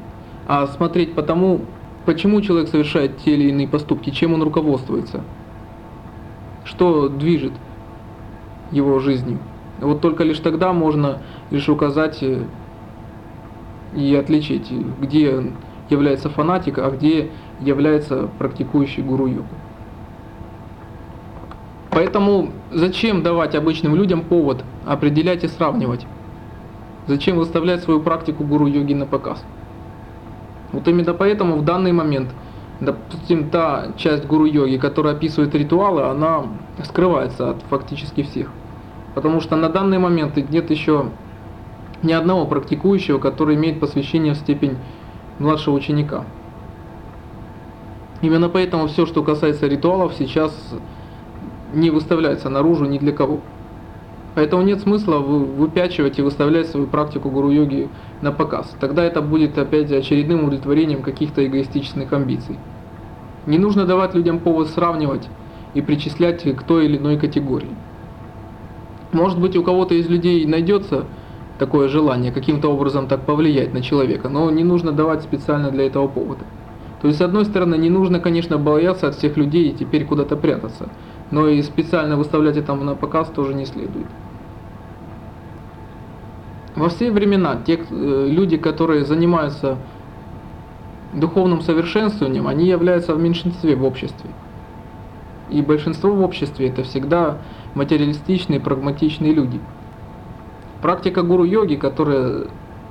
а 0.46 0.68
смотреть 0.68 1.14
по 1.14 1.22
тому, 1.22 1.62
почему 2.04 2.40
человек 2.42 2.68
совершает 2.68 3.16
те 3.18 3.34
или 3.34 3.48
иные 3.48 3.66
поступки, 3.66 4.10
чем 4.10 4.34
он 4.34 4.44
руководствуется, 4.44 5.22
что 6.64 7.08
движет 7.08 7.54
его 8.70 8.98
жизнью. 8.98 9.38
Вот 9.80 10.00
только 10.00 10.24
лишь 10.24 10.38
тогда 10.38 10.72
можно 10.72 11.18
лишь 11.50 11.68
указать 11.68 12.22
э, 12.22 12.44
и 13.94 14.14
отличить, 14.14 14.70
где 15.00 15.52
является 15.90 16.28
фанатик, 16.30 16.78
а 16.78 16.90
где 16.90 17.30
является 17.60 18.28
практикующий 18.38 19.02
гуру-йогу. 19.02 19.48
Поэтому 21.90 22.50
зачем 22.72 23.22
давать 23.22 23.54
обычным 23.54 23.94
людям 23.94 24.20
повод 24.20 24.64
определять 24.84 25.44
и 25.44 25.48
сравнивать? 25.48 26.06
Зачем 27.06 27.36
выставлять 27.36 27.82
свою 27.82 28.00
практику 28.00 28.44
гуру-йоги 28.44 28.92
на 28.92 29.06
показ? 29.06 29.42
Вот 30.72 30.86
именно 30.88 31.14
поэтому 31.14 31.56
в 31.56 31.64
данный 31.64 31.92
момент, 31.92 32.28
допустим, 32.80 33.50
та 33.50 33.92
часть 33.96 34.26
гуру-йоги, 34.26 34.76
которая 34.76 35.14
описывает 35.14 35.54
ритуалы, 35.54 36.02
она 36.02 36.44
скрывается 36.84 37.50
от 37.50 37.62
фактически 37.70 38.22
всех. 38.22 38.50
Потому 39.14 39.40
что 39.40 39.56
на 39.56 39.68
данный 39.68 39.98
момент 39.98 40.36
нет 40.50 40.70
еще 40.70 41.06
ни 42.02 42.12
одного 42.12 42.44
практикующего, 42.46 43.18
который 43.18 43.56
имеет 43.56 43.80
посвящение 43.80 44.34
в 44.34 44.36
степень 44.36 44.76
младшего 45.38 45.74
ученика. 45.74 46.24
Именно 48.20 48.48
поэтому 48.48 48.88
все, 48.88 49.06
что 49.06 49.22
касается 49.22 49.66
ритуалов, 49.66 50.14
сейчас 50.18 50.52
не 51.74 51.90
выставляется 51.90 52.48
наружу 52.48 52.84
ни 52.84 52.98
для 52.98 53.12
кого. 53.12 53.40
Поэтому 54.36 54.62
нет 54.62 54.80
смысла 54.80 55.16
выпячивать 55.16 56.18
и 56.18 56.22
выставлять 56.22 56.66
свою 56.66 56.86
практику 56.86 57.30
гуру-йоги 57.30 57.88
на 58.20 58.32
показ. 58.32 58.70
Тогда 58.78 59.02
это 59.02 59.22
будет 59.22 59.56
опять 59.56 59.90
очередным 59.90 60.40
удовлетворением 60.40 61.00
каких-то 61.00 61.46
эгоистичных 61.46 62.12
амбиций. 62.12 62.58
Не 63.46 63.56
нужно 63.56 63.86
давать 63.86 64.14
людям 64.14 64.38
повод 64.40 64.68
сравнивать 64.68 65.26
и 65.72 65.80
причислять 65.80 66.42
к 66.54 66.62
той 66.64 66.84
или 66.84 66.98
иной 66.98 67.16
категории. 67.16 67.74
Может 69.10 69.40
быть 69.40 69.56
у 69.56 69.62
кого-то 69.62 69.94
из 69.94 70.06
людей 70.06 70.44
найдется 70.44 71.06
такое 71.58 71.88
желание 71.88 72.30
каким-то 72.30 72.68
образом 72.68 73.08
так 73.08 73.22
повлиять 73.22 73.72
на 73.72 73.80
человека, 73.80 74.28
но 74.28 74.50
не 74.50 74.64
нужно 74.64 74.92
давать 74.92 75.22
специально 75.22 75.70
для 75.70 75.86
этого 75.86 76.08
повода. 76.08 76.44
То 77.00 77.08
есть, 77.08 77.20
с 77.20 77.22
одной 77.22 77.46
стороны, 77.46 77.76
не 77.76 77.88
нужно, 77.88 78.20
конечно, 78.20 78.58
бояться 78.58 79.08
от 79.08 79.14
всех 79.14 79.38
людей 79.38 79.70
и 79.70 79.74
теперь 79.74 80.04
куда-то 80.04 80.36
прятаться 80.36 80.90
но 81.30 81.48
и 81.48 81.62
специально 81.62 82.16
выставлять 82.16 82.56
это 82.56 82.74
на 82.74 82.94
показ 82.94 83.28
тоже 83.28 83.54
не 83.54 83.66
следует. 83.66 84.06
Во 86.76 86.88
все 86.88 87.10
времена 87.10 87.58
те 87.66 87.78
э, 87.78 88.28
люди, 88.28 88.56
которые 88.56 89.04
занимаются 89.04 89.78
духовным 91.14 91.62
совершенствованием, 91.62 92.46
они 92.46 92.66
являются 92.66 93.14
в 93.14 93.20
меньшинстве 93.20 93.74
в 93.74 93.84
обществе. 93.84 94.30
И 95.50 95.62
большинство 95.62 96.12
в 96.12 96.22
обществе 96.22 96.68
это 96.68 96.82
всегда 96.82 97.38
материалистичные, 97.74 98.60
прагматичные 98.60 99.32
люди. 99.32 99.60
Практика 100.82 101.22
гуру-йоги, 101.22 101.76
которая 101.76 102.44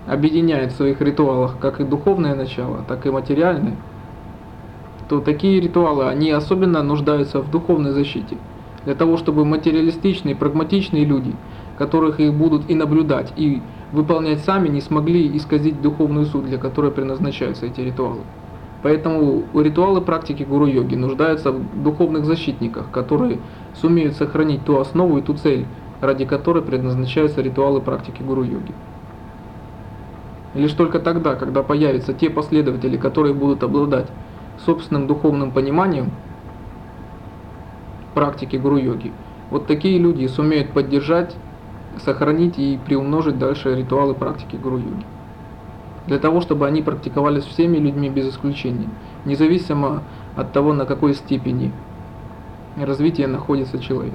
объединяет 0.08 0.72
в 0.72 0.76
своих 0.76 1.02
ритуалах 1.02 1.58
как 1.60 1.80
и 1.80 1.84
духовное 1.84 2.36
начало, 2.36 2.84
так 2.88 3.06
и 3.06 3.12
материальное– 3.12 3.76
то 5.08 5.20
такие 5.20 5.60
ритуалы, 5.60 6.08
они 6.08 6.32
особенно 6.32 6.82
нуждаются 6.84 7.42
в 7.42 7.52
духовной 7.52 7.92
защите. 7.92 8.38
Для 8.86 8.96
того, 8.96 9.18
чтобы 9.18 9.46
материалистичные, 9.46 10.36
прагматичные 10.36 11.06
люди, 11.06 11.34
которых 11.78 12.20
их 12.20 12.34
будут 12.34 12.70
и 12.70 12.76
наблюдать, 12.76 13.34
и 13.36 13.62
выполнять 13.92 14.40
сами, 14.40 14.70
не 14.70 14.82
смогли 14.82 15.36
исказить 15.36 15.82
духовную 15.82 16.26
суть, 16.26 16.46
для 16.46 16.58
которой 16.58 16.92
предназначаются 16.92 17.66
эти 17.66 17.82
ритуалы. 17.82 18.22
Поэтому 18.84 19.44
ритуалы 19.56 20.02
практики 20.02 20.44
гуру-йоги 20.44 20.96
нуждаются 20.96 21.52
в 21.52 21.84
духовных 21.84 22.26
защитниках, 22.26 22.92
которые 22.92 23.40
сумеют 23.74 24.16
сохранить 24.16 24.64
ту 24.64 24.78
основу 24.78 25.18
и 25.18 25.22
ту 25.22 25.34
цель, 25.34 25.66
ради 26.02 26.26
которой 26.26 26.62
предназначаются 26.62 27.42
ритуалы 27.42 27.82
практики 27.82 28.22
гуру-йоги. 28.22 28.74
Лишь 30.54 30.74
только 30.74 31.00
тогда, 31.00 31.36
когда 31.36 31.64
появятся 31.64 32.14
те 32.14 32.30
последователи, 32.30 32.96
которые 32.96 33.34
будут 33.34 33.64
обладать 33.64 34.08
собственным 34.66 35.08
духовным 35.08 35.52
пониманием 35.52 36.12
практики 38.14 38.56
гуру-йоги, 38.56 39.12
вот 39.50 39.68
такие 39.68 39.98
люди 39.98 40.28
сумеют 40.28 40.70
поддержать, 40.72 41.36
сохранить 42.00 42.58
и 42.58 42.80
приумножить 42.86 43.38
дальше 43.38 43.76
ритуалы 43.76 44.14
практики 44.14 44.56
гуру-йоги. 44.56 45.06
Для 46.08 46.20
того, 46.20 46.42
чтобы 46.42 46.68
они 46.68 46.82
практиковались 46.82 47.46
всеми 47.46 47.78
людьми 47.78 48.10
без 48.10 48.30
исключения, 48.30 48.90
независимо 49.26 50.04
от 50.36 50.52
того, 50.52 50.74
на 50.74 50.86
какой 50.86 51.14
степени 51.14 51.72
развития 52.78 53.28
находится 53.28 53.80
человек. 53.80 54.14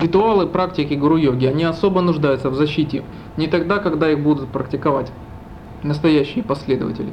Ритуалы 0.00 0.46
практики 0.46 0.94
гуру-йоги, 0.94 1.46
они 1.46 1.64
особо 1.64 2.00
нуждаются 2.00 2.50
в 2.50 2.54
защите 2.54 3.04
не 3.36 3.46
тогда, 3.46 3.78
когда 3.78 4.10
их 4.10 4.20
будут 4.20 4.48
практиковать 4.48 5.12
настоящие 5.82 6.42
последователи, 6.42 7.12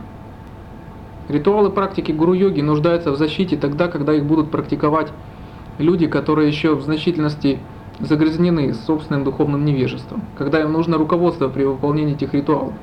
Ритуалы 1.29 1.69
практики 1.71 2.13
гуру-йоги 2.13 2.61
нуждаются 2.61 3.11
в 3.11 3.17
защите 3.17 3.57
тогда, 3.57 3.89
когда 3.89 4.13
их 4.13 4.23
будут 4.25 4.49
практиковать 4.49 5.11
люди, 5.77 6.07
которые 6.07 6.47
еще 6.47 6.73
в 6.73 6.81
значительности 6.81 7.59
загрязнены 7.99 8.73
собственным 8.73 9.23
духовным 9.23 9.65
невежеством, 9.65 10.21
когда 10.37 10.61
им 10.61 10.71
нужно 10.71 10.97
руководство 10.97 11.47
при 11.49 11.63
выполнении 11.63 12.13
этих 12.13 12.33
ритуалов, 12.33 12.73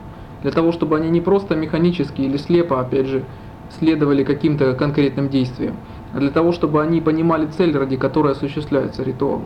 для 0.43 0.51
того, 0.51 0.73
чтобы 0.73 0.97
они 0.97 1.09
не 1.09 1.21
просто 1.21 1.57
механически 1.57 2.23
или 2.23 2.37
слепо, 2.37 2.81
опять 2.81 3.07
же, 3.07 3.25
следовали 3.79 4.25
каким-то 4.25 4.75
конкретным 4.75 5.29
действиям, 5.29 5.77
а 6.13 6.19
для 6.19 6.31
того, 6.31 6.53
чтобы 6.53 6.83
они 6.83 7.01
понимали 7.01 7.47
цель, 7.47 7.77
ради 7.77 7.97
которой 7.97 8.33
осуществляется 8.33 9.03
ритуал, 9.03 9.43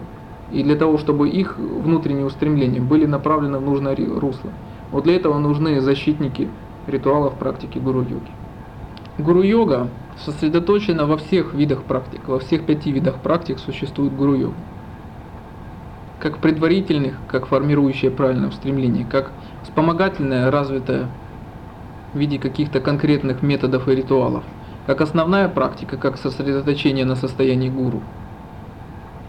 и 0.51 0.63
для 0.63 0.77
того, 0.77 0.99
чтобы 0.99 1.29
их 1.29 1.59
внутренние 1.59 2.25
устремления 2.25 2.81
были 2.81 3.07
направлены 3.07 3.59
в 3.59 3.63
нужное 3.63 3.97
русло. 3.97 4.51
Вот 4.91 5.05
для 5.05 5.17
этого 5.17 5.39
нужны 5.39 5.81
защитники 5.81 6.49
ритуалов 6.87 7.35
практики 7.35 7.79
гуру-йоги. 7.79 8.31
Гуру-йога 9.19 9.89
сосредоточена 10.25 11.07
во 11.07 11.17
всех 11.17 11.53
видах 11.53 11.83
практик, 11.83 12.27
во 12.27 12.39
всех 12.39 12.65
пяти 12.65 12.91
видах 12.91 13.17
практик 13.17 13.59
существует 13.59 14.17
гуру-йога. 14.17 14.55
Как 16.21 16.39
предварительных, 16.39 17.15
как 17.29 17.47
формирующее 17.47 18.11
правильное 18.11 18.49
устремление, 18.49 19.07
как 19.09 19.31
вспомогательное, 19.63 20.51
развитое 20.51 21.07
в 22.13 22.19
виде 22.19 22.39
каких-то 22.39 22.81
конкретных 22.81 23.43
методов 23.43 23.89
и 23.89 23.95
ритуалов, 23.95 24.43
как 24.87 25.01
основная 25.01 25.49
практика, 25.49 25.97
как 25.97 26.17
сосредоточение 26.17 27.05
на 27.05 27.15
состоянии 27.15 27.69
гуру, 27.69 28.03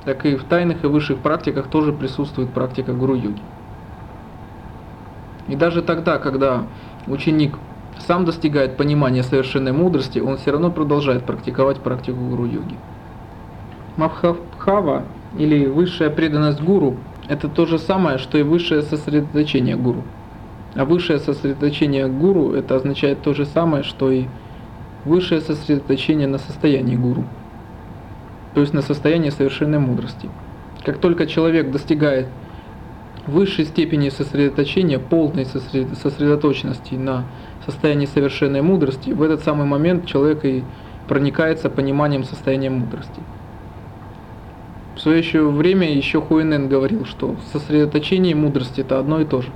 так 0.05 0.25
и 0.25 0.35
в 0.35 0.43
тайных 0.45 0.83
и 0.83 0.87
высших 0.87 1.19
практиках 1.19 1.67
тоже 1.67 1.93
присутствует 1.93 2.49
практика 2.51 2.93
гуру-йоги. 2.93 3.41
И 5.47 5.55
даже 5.55 5.81
тогда, 5.81 6.17
когда 6.17 6.63
ученик 7.05 7.55
сам 8.07 8.25
достигает 8.25 8.77
понимания 8.77 9.23
совершенной 9.23 9.73
мудрости, 9.73 10.19
он 10.19 10.37
все 10.37 10.51
равно 10.51 10.71
продолжает 10.71 11.25
практиковать 11.25 11.79
практику 11.79 12.17
гуру-йоги. 12.19 12.77
Мабхава 13.97 15.03
или 15.37 15.65
высшая 15.65 16.09
преданность 16.09 16.61
гуру– 16.61 16.97
это 17.27 17.47
то 17.47 17.65
же 17.65 17.77
самое, 17.77 18.17
что 18.17 18.37
и 18.37 18.43
высшее 18.43 18.81
сосредоточение 18.81 19.75
гуру. 19.75 20.03
А 20.75 20.85
высшее 20.85 21.19
сосредоточение 21.19 22.07
гуру– 22.07 22.51
это 22.53 22.75
означает 22.75 23.21
то 23.21 23.33
же 23.33 23.45
самое, 23.45 23.83
что 23.83 24.11
и 24.11 24.25
высшее 25.05 25.41
сосредоточение 25.41 26.27
на 26.27 26.37
состоянии 26.37 26.95
гуру, 26.95 27.25
то 28.53 28.61
есть 28.61 28.73
на 28.73 28.81
состоянии 28.81 29.29
совершенной 29.29 29.79
мудрости. 29.79 30.29
Как 30.83 30.97
только 30.97 31.25
человек 31.25 31.71
достигает 31.71 32.27
высшей 33.27 33.65
степени 33.65 34.09
сосредоточения, 34.09 34.99
полной 34.99 35.45
сосредоточенности 35.45 36.95
на 36.95 37.25
состоянии 37.65 38.05
совершенной 38.05 38.61
мудрости, 38.61 39.11
в 39.11 39.21
этот 39.21 39.43
самый 39.43 39.65
момент 39.65 40.05
человек 40.05 40.43
и 40.45 40.63
проникается 41.07 41.69
пониманием 41.69 42.23
состояния 42.23 42.69
мудрости. 42.69 43.21
В 44.99 45.01
свое 45.01 45.19
еще 45.19 45.47
время 45.49 45.95
еще 45.95 46.19
Хуинен 46.19 46.67
говорил, 46.67 47.05
что 47.05 47.37
сосредоточение 47.53 48.33
и 48.33 48.35
мудрости 48.35 48.81
это 48.81 48.99
одно 48.99 49.21
и 49.21 49.25
то 49.25 49.41
же. 49.41 49.47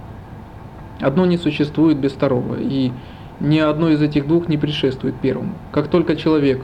Одно 1.01 1.25
не 1.25 1.37
существует 1.37 1.97
без 1.97 2.13
второго, 2.13 2.55
и 2.57 2.93
ни 3.41 3.59
одно 3.59 3.89
из 3.89 4.01
этих 4.01 4.25
двух 4.25 4.47
не 4.47 4.57
предшествует 4.57 5.15
первому. 5.21 5.55
Как 5.73 5.89
только 5.89 6.15
человек 6.15 6.63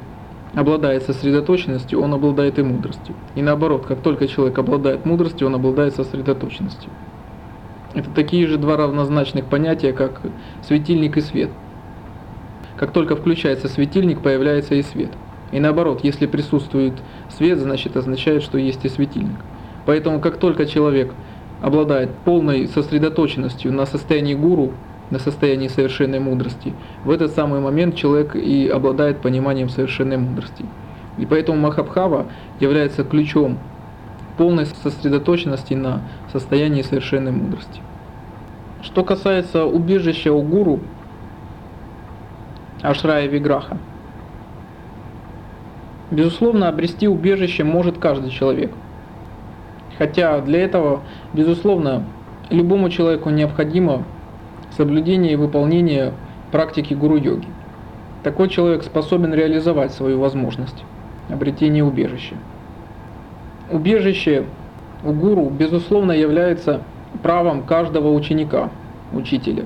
обладает 0.56 1.04
сосредоточенностью, 1.04 2.00
он 2.00 2.14
обладает 2.14 2.58
и 2.58 2.64
мудростью. 2.64 3.16
И 3.36 3.42
наоборот, 3.42 3.86
как 3.86 4.00
только 4.00 4.30
человек 4.30 4.58
обладает 4.58 5.06
мудростью, 5.06 5.48
он 5.48 5.56
обладает 5.56 5.96
сосредоточенностью. 5.96 6.90
Это 7.96 8.10
такие 8.12 8.48
же 8.48 8.58
два 8.58 8.78
равнозначных 8.78 9.44
понятия, 9.44 9.92
как 9.92 10.22
светильник 10.66 11.18
и 11.18 11.22
свет. 11.22 11.50
Как 12.78 12.94
только 12.94 13.18
включается 13.18 13.68
светильник, 13.68 14.22
появляется 14.22 14.76
и 14.76 14.84
свет. 14.84 15.10
И 15.52 15.60
наоборот, 15.60 16.02
если 16.04 16.26
присутствует 16.28 16.94
свет, 17.30 17.60
значит 17.60 17.98
означает, 17.98 18.44
что 18.44 18.58
есть 18.58 18.86
и 18.86 18.90
светильник. 18.90 19.40
Поэтому 19.86 20.20
как 20.20 20.38
только 20.38 20.66
человек 20.66 21.12
обладает 21.62 22.12
полной 22.24 22.68
сосредоточенностью 22.68 23.74
на 23.74 23.86
состоянии 23.86 24.36
гуру, 24.36 24.74
на 25.10 25.20
состоянии 25.20 25.68
совершенной 25.68 26.20
мудрости, 26.20 26.74
в 27.04 27.10
этот 27.10 27.32
самый 27.34 27.60
момент 27.60 27.96
человек 27.96 28.36
и 28.36 28.68
обладает 28.68 29.22
пониманием 29.22 29.70
совершенной 29.70 30.18
мудрости. 30.18 30.66
И 31.18 31.26
поэтому 31.26 31.60
Махабхава 31.60 32.28
является 32.60 33.04
ключом 33.04 33.58
полной 34.38 34.68
сосредоточенности 34.68 35.74
на 35.74 36.02
состоянии 36.32 36.82
совершенной 36.82 37.32
мудрости. 37.32 37.82
Что 38.82 39.04
касается 39.04 39.66
убежища 39.66 40.32
у 40.32 40.42
гуру, 40.42 40.80
Ашрая 42.82 43.28
Виграха, 43.28 43.78
безусловно, 46.12 46.68
обрести 46.68 47.08
убежище 47.08 47.64
может 47.64 47.98
каждый 47.98 48.32
человек. 48.32 48.72
Хотя 49.98 50.40
для 50.42 50.64
этого, 50.64 51.02
безусловно, 51.34 52.04
любому 52.50 52.90
человеку 52.90 53.30
необходимо 53.30 54.04
соблюдение 54.78 55.34
и 55.34 55.36
выполнение 55.36 56.14
практики 56.52 56.94
гуру-йоги. 56.94 57.48
Такой 58.24 58.50
человек 58.50 58.84
способен 58.84 59.34
реализовать 59.34 59.92
свою 59.94 60.20
возможность 60.20 60.84
обретения 61.30 61.84
убежища. 61.84 62.36
Убежище 63.72 64.46
у 65.04 65.12
гуру, 65.12 65.50
безусловно, 65.50 66.12
является 66.12 66.82
правом 67.22 67.64
каждого 67.64 68.12
ученика, 68.12 68.70
учителя, 69.14 69.66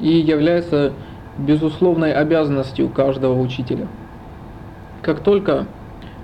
и 0.00 0.08
является 0.08 0.92
безусловной 1.38 2.12
обязанностью 2.12 2.88
каждого 2.88 3.40
учителя. 3.40 3.86
Как 5.04 5.20
только 5.20 5.66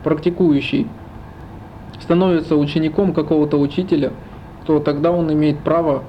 практикующий 0.03 0.89
становится 2.01 2.57
учеником 2.57 3.13
какого-то 3.13 3.59
учителя, 3.59 4.13
то 4.67 4.81
тогда 4.81 5.13
он 5.13 5.33
имеет 5.33 5.61
право 5.61 6.03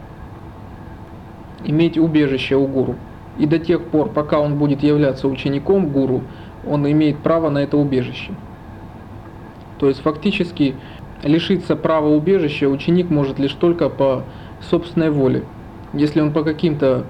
иметь 1.64 1.98
убежище 1.98 2.56
у 2.56 2.66
гуру. 2.66 2.96
И 3.38 3.46
до 3.46 3.60
тех 3.60 3.84
пор, 3.84 4.10
пока 4.10 4.40
он 4.40 4.58
будет 4.58 4.84
являться 4.84 5.28
учеником 5.28 5.90
гуру, 5.90 6.24
он 6.68 6.90
имеет 6.90 7.18
право 7.20 7.50
на 7.50 7.60
это 7.60 7.78
убежище. 7.78 8.32
То 9.80 9.88
есть 9.88 10.02
фактически 10.02 10.76
Лишиться 11.24 11.76
права 11.76 12.08
убежища 12.08 12.68
ученик 12.68 13.12
может 13.12 13.38
лишь 13.38 13.54
только 13.54 13.90
по 13.90 14.24
собственной 14.60 15.12
воле, 15.12 15.44
если 15.94 16.20
он 16.20 16.34
по 16.34 16.44
каким-то 16.44 17.06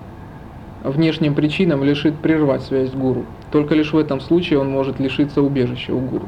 внешним 0.83 1.35
причинам 1.35 1.83
решит 1.83 2.15
прервать 2.17 2.63
связь 2.63 2.91
с 2.91 2.93
гуру. 2.93 3.25
Только 3.51 3.75
лишь 3.75 3.93
в 3.93 3.97
этом 3.97 4.19
случае 4.19 4.59
он 4.59 4.69
может 4.69 4.99
лишиться 4.99 5.41
убежища 5.41 5.93
у 5.93 5.99
гуру. 5.99 6.27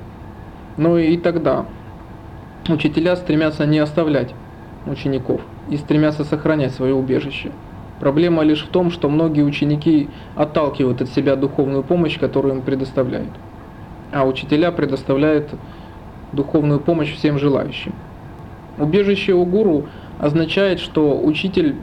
Но 0.77 0.97
и 0.97 1.17
тогда 1.17 1.65
учителя 2.67 3.15
стремятся 3.15 3.65
не 3.65 3.79
оставлять 3.79 4.33
учеников 4.85 5.41
и 5.69 5.77
стремятся 5.77 6.23
сохранять 6.23 6.73
свое 6.73 6.93
убежище. 6.93 7.51
Проблема 7.99 8.43
лишь 8.43 8.63
в 8.63 8.67
том, 8.67 8.91
что 8.91 9.09
многие 9.09 9.43
ученики 9.43 10.09
отталкивают 10.35 11.01
от 11.01 11.09
себя 11.09 11.35
духовную 11.35 11.83
помощь, 11.83 12.19
которую 12.19 12.55
им 12.55 12.61
предоставляют. 12.61 13.29
А 14.11 14.25
учителя 14.25 14.71
предоставляют 14.71 15.49
духовную 16.31 16.79
помощь 16.79 17.13
всем 17.13 17.39
желающим. 17.39 17.93
Убежище 18.77 19.33
у 19.33 19.45
гуру 19.45 19.85
означает, 20.19 20.79
что 20.79 21.19
учитель 21.19 21.75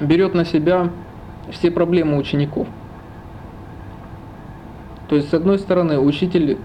берет 0.00 0.34
на 0.34 0.44
себя 0.44 0.90
все 1.50 1.70
проблемы 1.70 2.16
учеников. 2.16 2.66
То 5.08 5.16
есть, 5.16 5.30
с 5.30 5.34
одной 5.34 5.58
стороны, 5.58 5.98
учитель 5.98 6.58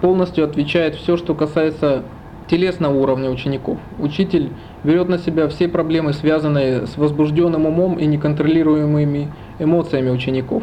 полностью 0.00 0.44
отвечает 0.44 0.94
все, 0.96 1.16
что 1.16 1.34
касается 1.34 2.02
телесного 2.48 2.94
уровня 2.94 3.30
учеников. 3.30 3.78
Учитель 3.98 4.50
берет 4.82 5.08
на 5.08 5.18
себя 5.18 5.48
все 5.48 5.68
проблемы, 5.68 6.12
связанные 6.12 6.86
с 6.86 6.96
возбужденным 6.96 7.66
умом 7.66 7.98
и 7.98 8.06
неконтролируемыми 8.06 9.32
эмоциями 9.58 10.10
учеников. 10.10 10.62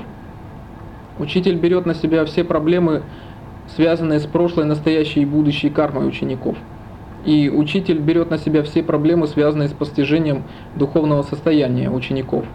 Учитель 1.19 1.55
берет 1.55 1.85
на 1.85 1.93
себя 1.93 2.25
все 2.25 2.43
проблемы, 2.43 3.03
связанные 3.75 4.19
с 4.19 4.25
прошлой, 4.25 4.65
настоящей 4.65 5.21
и 5.21 5.25
будущей 5.25 5.69
кармой 5.69 6.07
учеников. 6.07 6.57
И 7.25 7.49
учитель 7.49 7.99
берет 7.99 8.31
на 8.31 8.37
себя 8.37 8.63
все 8.63 8.81
проблемы, 8.81 9.27
связанные 9.27 9.69
с 9.69 9.73
постижением 9.73 10.43
духовного 10.75 11.21
состояния 11.21 11.89
учеников. 11.89 12.45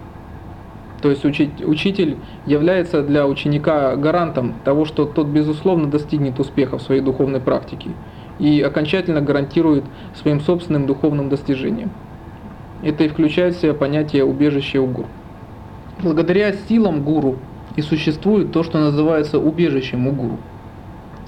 То 1.03 1.11
есть 1.11 1.25
учитель 1.25 2.17
является 2.47 3.03
для 3.03 3.27
ученика 3.27 3.97
гарантом 3.97 4.55
того, 4.65 4.85
что 4.85 5.05
тот 5.05 5.27
безусловно 5.27 5.89
достигнет 5.89 6.41
успеха 6.41 6.79
в 6.79 6.83
своей 6.83 7.03
духовной 7.03 7.41
практике 7.41 7.91
и 8.39 8.61
окончательно 8.63 9.21
гарантирует 9.21 9.85
своим 10.15 10.41
собственным 10.41 10.87
духовным 10.87 11.29
достижением. 11.29 11.91
Это 12.83 13.05
и 13.05 13.09
включает 13.09 13.55
в 13.55 13.61
себя 13.61 13.75
понятие 13.75 14.25
убежища 14.25 14.81
у 14.81 14.87
гуру. 14.87 15.09
Благодаря 16.03 16.53
силам 16.53 17.03
гуру 17.03 17.37
и 17.75 17.83
существует 17.83 18.53
то, 18.53 18.63
что 18.63 18.79
называется 18.79 19.39
убежищем 19.39 20.07
у 20.07 20.13
гуру. 20.13 20.39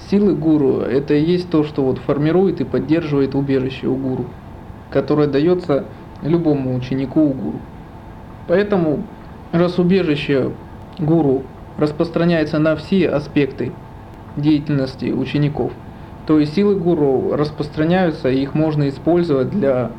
Силы 0.09 0.35
гуру– 0.35 0.77
это 0.79 1.13
и 1.13 1.23
есть 1.23 1.49
то, 1.49 1.63
что 1.63 1.83
вот 1.83 1.99
формирует 1.99 2.61
и 2.61 2.63
поддерживает 2.63 3.35
убежище 3.35 3.87
у 3.87 3.95
гуру, 3.95 4.25
которое 4.89 5.27
дается 5.27 5.85
любому 6.23 6.75
ученику 6.75 7.21
у 7.21 7.33
гуру. 7.33 7.59
Поэтому, 8.47 9.03
раз 9.51 9.79
убежище 9.79 10.51
гуру 10.97 11.43
распространяется 11.77 12.59
на 12.59 12.75
все 12.75 13.09
аспекты 13.09 13.71
деятельности 14.35 15.11
учеников. 15.11 15.71
То 16.27 16.39
есть 16.39 16.53
силы 16.53 16.75
гуру 16.75 17.35
распространяются, 17.35 18.29
и 18.29 18.41
их 18.41 18.53
можно 18.53 18.87
использовать 18.89 19.49
для 19.49 19.91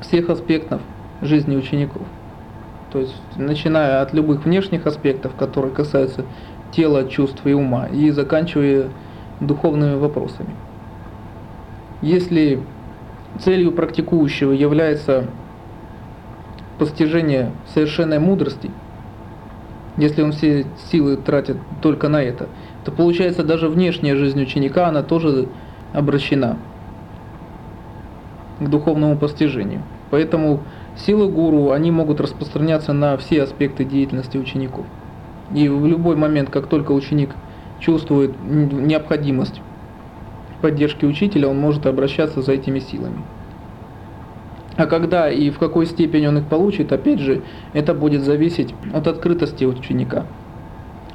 всех 0.00 0.30
аспектов 0.30 0.80
жизни 1.20 1.56
учеников. 1.56 2.02
То 2.92 3.00
есть 3.00 3.16
начиная 3.36 4.02
от 4.02 4.12
любых 4.12 4.44
внешних 4.44 4.86
аспектов, 4.86 5.34
которые 5.34 5.72
касаются 5.72 6.24
тела, 6.72 7.08
чувств 7.08 7.40
и 7.46 7.52
ума, 7.52 7.86
и 7.86 8.10
заканчивая 8.10 8.88
духовными 9.40 9.96
вопросами. 9.96 10.50
Если 12.02 12.60
целью 13.40 13.72
практикующего 13.72 14.52
является 14.52 15.26
постижение 16.78 17.52
совершенной 17.72 18.18
мудрости, 18.18 18.70
если 19.96 20.22
он 20.22 20.32
все 20.32 20.66
силы 20.90 21.16
тратит 21.16 21.56
только 21.80 22.08
на 22.08 22.22
это, 22.22 22.48
то 22.84 22.92
получается 22.92 23.44
даже 23.44 23.68
внешняя 23.68 24.16
жизнь 24.16 24.40
ученика, 24.40 24.88
она 24.88 25.02
тоже 25.02 25.48
обращена 25.92 26.58
к 28.58 28.68
духовному 28.68 29.16
постижению. 29.16 29.82
Поэтому 30.10 30.60
силы 30.96 31.28
гуру, 31.28 31.70
они 31.70 31.90
могут 31.90 32.20
распространяться 32.20 32.92
на 32.92 33.16
все 33.16 33.42
аспекты 33.42 33.84
деятельности 33.84 34.38
учеников. 34.38 34.86
И 35.54 35.68
в 35.68 35.86
любой 35.86 36.16
момент, 36.16 36.50
как 36.50 36.66
только 36.66 36.92
ученик 36.92 37.30
чувствует 37.80 38.32
необходимость 38.42 39.60
поддержки 40.60 41.04
учителя, 41.04 41.48
он 41.48 41.58
может 41.58 41.86
обращаться 41.86 42.40
за 42.40 42.52
этими 42.52 42.78
силами. 42.78 43.22
А 44.76 44.86
когда 44.86 45.30
и 45.30 45.50
в 45.50 45.58
какой 45.58 45.86
степени 45.86 46.26
он 46.26 46.38
их 46.38 46.46
получит, 46.46 46.92
опять 46.92 47.20
же, 47.20 47.42
это 47.72 47.94
будет 47.94 48.22
зависеть 48.22 48.74
от 48.92 49.06
открытости 49.06 49.64
ученика. 49.64 50.26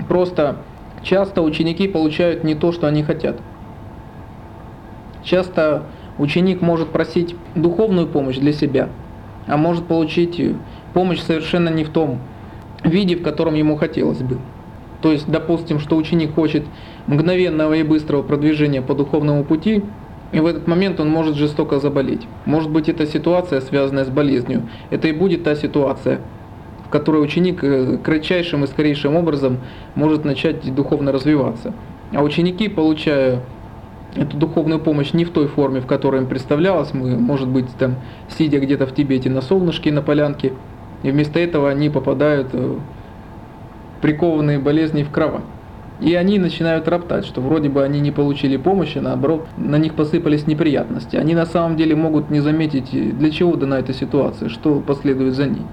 Просто 0.07 0.57
часто 1.01 1.41
ученики 1.41 1.87
получают 1.87 2.43
не 2.43 2.55
то, 2.55 2.71
что 2.71 2.87
они 2.87 3.03
хотят. 3.03 3.37
Часто 5.23 5.83
ученик 6.17 6.61
может 6.61 6.89
просить 6.89 7.35
духовную 7.55 8.07
помощь 8.07 8.37
для 8.37 8.53
себя, 8.53 8.89
а 9.47 9.57
может 9.57 9.85
получить 9.85 10.41
помощь 10.93 11.19
совершенно 11.19 11.69
не 11.69 11.83
в 11.83 11.89
том 11.89 12.19
виде, 12.83 13.15
в 13.15 13.23
котором 13.23 13.55
ему 13.55 13.75
хотелось 13.75 14.19
бы. 14.19 14.37
То 15.01 15.11
есть, 15.11 15.29
допустим, 15.29 15.79
что 15.79 15.95
ученик 15.95 16.33
хочет 16.33 16.63
мгновенного 17.07 17.73
и 17.73 17.83
быстрого 17.83 18.23
продвижения 18.23 18.81
по 18.81 18.93
духовному 18.93 19.43
пути, 19.43 19.83
и 20.31 20.39
в 20.39 20.45
этот 20.45 20.67
момент 20.67 20.99
он 20.99 21.09
может 21.09 21.35
жестоко 21.35 21.79
заболеть. 21.79 22.27
Может 22.45 22.69
быть, 22.69 22.89
это 22.89 23.05
ситуация, 23.05 23.61
связанная 23.61 24.05
с 24.05 24.09
болезнью. 24.09 24.67
Это 24.89 25.07
и 25.07 25.13
будет 25.13 25.43
та 25.43 25.55
ситуация, 25.55 26.19
в 26.85 26.89
которой 26.89 27.23
ученик 27.23 27.63
э, 27.63 27.97
кратчайшим 27.97 28.63
и 28.63 28.67
скорейшим 28.67 29.15
образом 29.15 29.59
может 29.95 30.25
начать 30.25 30.73
духовно 30.73 31.11
развиваться. 31.11 31.73
А 32.13 32.23
ученики, 32.23 32.67
получая 32.67 33.41
эту 34.15 34.35
духовную 34.37 34.79
помощь 34.79 35.13
не 35.13 35.23
в 35.25 35.31
той 35.31 35.47
форме, 35.47 35.79
в 35.79 35.85
которой 35.85 36.21
им 36.21 36.27
представлялось, 36.27 36.93
мы, 36.93 37.17
может 37.17 37.47
быть, 37.47 37.67
там, 37.77 37.95
сидя 38.29 38.59
где-то 38.59 38.85
в 38.85 38.93
Тибете 38.93 39.29
на 39.29 39.41
солнышке, 39.41 39.91
на 39.91 40.01
полянке, 40.01 40.53
и 41.03 41.11
вместо 41.11 41.39
этого 41.39 41.69
они 41.69 41.89
попадают 41.89 42.49
э, 42.53 42.75
прикованные 44.01 44.59
болезни 44.59 45.03
в 45.03 45.09
кровать. 45.11 45.43
И 45.99 46.13
они 46.13 46.37
начинают 46.37 46.87
роптать, 46.87 47.25
что 47.25 47.41
вроде 47.41 47.69
бы 47.69 47.83
они 47.83 47.99
не 47.99 48.11
получили 48.11 48.57
помощи, 48.57 48.99
наоборот, 48.99 49.47
на 49.57 49.77
них 49.77 49.95
посыпались 49.95 50.45
неприятности. 50.45 51.15
Они 51.15 51.33
на 51.33 51.47
самом 51.47 51.75
деле 51.75 51.95
могут 51.95 52.29
не 52.29 52.39
заметить, 52.39 53.17
для 53.17 53.31
чего 53.31 53.55
дана 53.55 53.79
эта 53.79 53.93
ситуация, 53.93 54.49
что 54.49 54.79
последует 54.79 55.33
за 55.33 55.47
ней. 55.47 55.63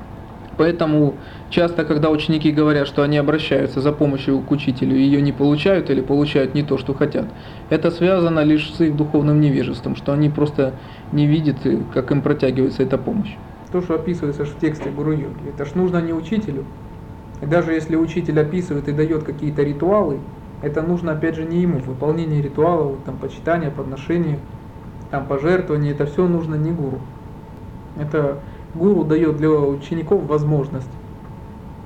Поэтому 0.56 1.14
часто, 1.50 1.84
когда 1.84 2.10
ученики 2.10 2.52
говорят, 2.52 2.86
что 2.86 3.02
они 3.02 3.18
обращаются 3.18 3.80
за 3.80 3.92
помощью 3.92 4.40
к 4.40 4.50
учителю 4.50 4.96
ее 4.96 5.20
не 5.20 5.32
получают 5.32 5.90
или 5.90 6.00
получают 6.00 6.54
не 6.54 6.62
то, 6.62 6.78
что 6.78 6.94
хотят, 6.94 7.26
это 7.70 7.90
связано 7.90 8.40
лишь 8.44 8.72
с 8.72 8.80
их 8.80 8.96
духовным 8.96 9.40
невежеством, 9.40 9.96
что 9.96 10.12
они 10.12 10.30
просто 10.30 10.74
не 11.12 11.26
видят, 11.26 11.56
как 11.92 12.10
им 12.12 12.22
протягивается 12.22 12.82
эта 12.82 12.98
помощь. 12.98 13.34
То, 13.72 13.82
что 13.82 13.96
описывается 13.96 14.44
в 14.44 14.56
тексте 14.60 14.90
Гуру-йоги, 14.90 15.48
это 15.48 15.64
ж 15.64 15.74
нужно 15.74 16.00
не 16.00 16.12
учителю, 16.12 16.64
и 17.44 17.46
даже 17.46 17.72
если 17.74 17.94
учитель 17.94 18.40
описывает 18.40 18.88
и 18.88 18.92
дает 18.92 19.22
какие-то 19.22 19.62
ритуалы, 19.62 20.18
это 20.62 20.80
нужно 20.80 21.12
опять 21.12 21.34
же 21.34 21.44
не 21.44 21.60
ему. 21.60 21.78
Выполнение 21.78 22.40
ритуалов, 22.40 22.96
там, 23.04 23.18
почитание, 23.18 23.70
подношение, 23.70 24.38
там, 25.10 25.26
пожертвование, 25.26 25.92
это 25.92 26.06
все 26.06 26.26
нужно 26.26 26.54
не 26.54 26.72
гуру. 26.72 27.00
Это 27.98 28.38
гуру 28.74 29.04
дает 29.04 29.36
для 29.36 29.50
учеников 29.50 30.24
возможность 30.24 30.88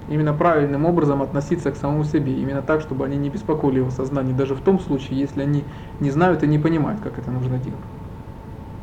именно 0.09 0.33
правильным 0.33 0.87
образом 0.87 1.23
относиться 1.23 1.73
к 1.73 1.77
самому 1.77 2.05
себе, 2.05 2.35
именно 2.35 2.63
так, 2.63 2.81
чтобы 2.81 3.05
они 3.05 3.17
не 3.17 3.29
беспокоили 3.29 3.79
его 3.79 3.91
сознание, 3.91 4.37
даже 4.37 4.55
в 4.55 4.61
том 4.61 4.79
случае, 4.79 5.19
если 5.19 5.43
они 5.43 5.65
не 5.99 6.13
знают 6.13 6.45
и 6.45 6.47
не 6.47 6.61
понимают, 6.61 7.01
как 7.01 7.19
это 7.19 7.33
нужно 7.33 7.59
делать. 7.59 7.98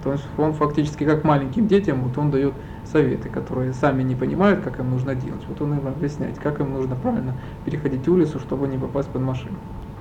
То 0.06 0.12
есть 0.12 0.24
он 0.38 0.54
фактически 0.54 1.04
как 1.04 1.24
маленьким 1.24 1.68
детям, 1.68 2.04
вот 2.04 2.15
он 2.20 2.30
дает 2.30 2.54
советы, 2.84 3.28
которые 3.28 3.74
сами 3.74 4.04
не 4.04 4.15
понимают, 4.15 4.63
как 4.63 4.80
им 4.80 4.91
нужно 4.91 5.15
делать. 5.15 5.41
Вот 5.48 5.60
он 5.62 5.74
им 5.80 5.88
объясняет, 5.88 6.38
как 6.38 6.60
им 6.60 6.74
нужно 6.74 6.96
правильно 6.96 7.41
переходить 7.63 8.08
улицу, 8.08 8.39
чтобы 8.39 8.68
не 8.68 8.78
попасть 8.78 9.10
под 9.12 9.24
машину. 9.24 9.58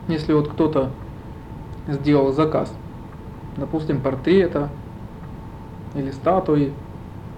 Если 0.07 0.35
вот 0.35 0.53
кто-то 0.53 0.91
сделал 1.87 2.33
заказ, 2.33 2.77
допустим, 3.57 4.03
портрета 4.03 4.73
или 5.95 6.11
статуи, 6.11 6.75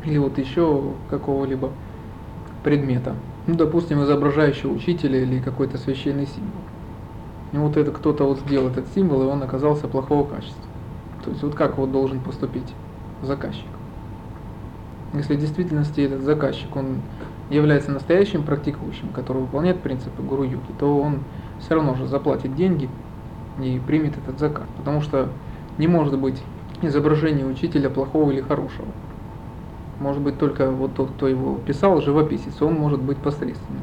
или 0.02 0.18
вот 0.18 0.36
еще 0.36 0.96
какого-либо 1.08 1.70
предмета, 2.64 3.14
ну, 3.46 3.54
допустим, 3.54 4.02
изображающего 4.02 4.72
учителя 4.72 5.22
или 5.22 5.40
какой-то 5.40 5.78
священный 5.78 6.26
символ. 6.26 6.62
И 7.52 7.58
вот 7.58 7.76
это 7.76 7.92
кто-то 7.92 8.24
вот 8.24 8.40
сделал 8.40 8.70
этот 8.70 8.88
символ, 8.88 9.22
и 9.22 9.26
он 9.26 9.40
оказался 9.44 9.86
плохого 9.86 10.28
качества. 10.28 10.75
То 11.26 11.32
есть 11.32 11.42
вот 11.42 11.56
как 11.56 11.76
вот 11.76 11.90
должен 11.90 12.20
поступить 12.20 12.72
заказчик. 13.20 13.66
Если 15.12 15.34
в 15.34 15.40
действительности 15.40 16.02
этот 16.02 16.22
заказчик, 16.22 16.74
он 16.76 17.00
является 17.50 17.90
настоящим 17.90 18.44
практикующим, 18.44 19.08
который 19.08 19.42
выполняет 19.42 19.80
принципы 19.80 20.22
гуру-юги, 20.22 20.60
то 20.78 21.00
он 21.00 21.24
все 21.58 21.74
равно 21.74 21.96
же 21.96 22.06
заплатит 22.06 22.54
деньги 22.54 22.88
и 23.60 23.80
примет 23.84 24.16
этот 24.18 24.38
заказ. 24.38 24.66
Потому 24.76 25.00
что 25.00 25.28
не 25.78 25.88
может 25.88 26.16
быть 26.16 26.40
изображение 26.80 27.44
учителя 27.44 27.90
плохого 27.90 28.30
или 28.30 28.40
хорошего. 28.40 28.86
Может 29.98 30.22
быть 30.22 30.38
только 30.38 30.70
вот 30.70 30.94
тот, 30.94 31.10
кто 31.10 31.26
его 31.26 31.56
писал, 31.66 32.00
живописец, 32.00 32.62
он 32.62 32.74
может 32.74 33.00
быть 33.00 33.18
посредственным. 33.18 33.82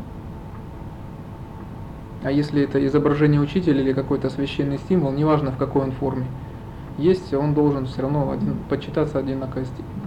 А 2.23 2.32
если 2.32 2.63
это 2.63 2.86
изображение 2.86 3.41
учителя 3.41 3.82
или 3.82 3.91
какой-то 3.91 4.29
священный 4.29 4.79
символ, 4.88 5.12
неважно 5.12 5.51
в 5.51 5.58
какой 5.58 5.82
он 5.82 5.91
форме, 5.91 6.25
есть, 6.97 7.34
он 7.34 7.53
должен 7.53 7.86
все 7.86 8.01
равно 8.03 8.32
один, 8.32 8.58
почитаться 8.69 9.19
одинаковой 9.19 9.65
степени. 9.65 10.03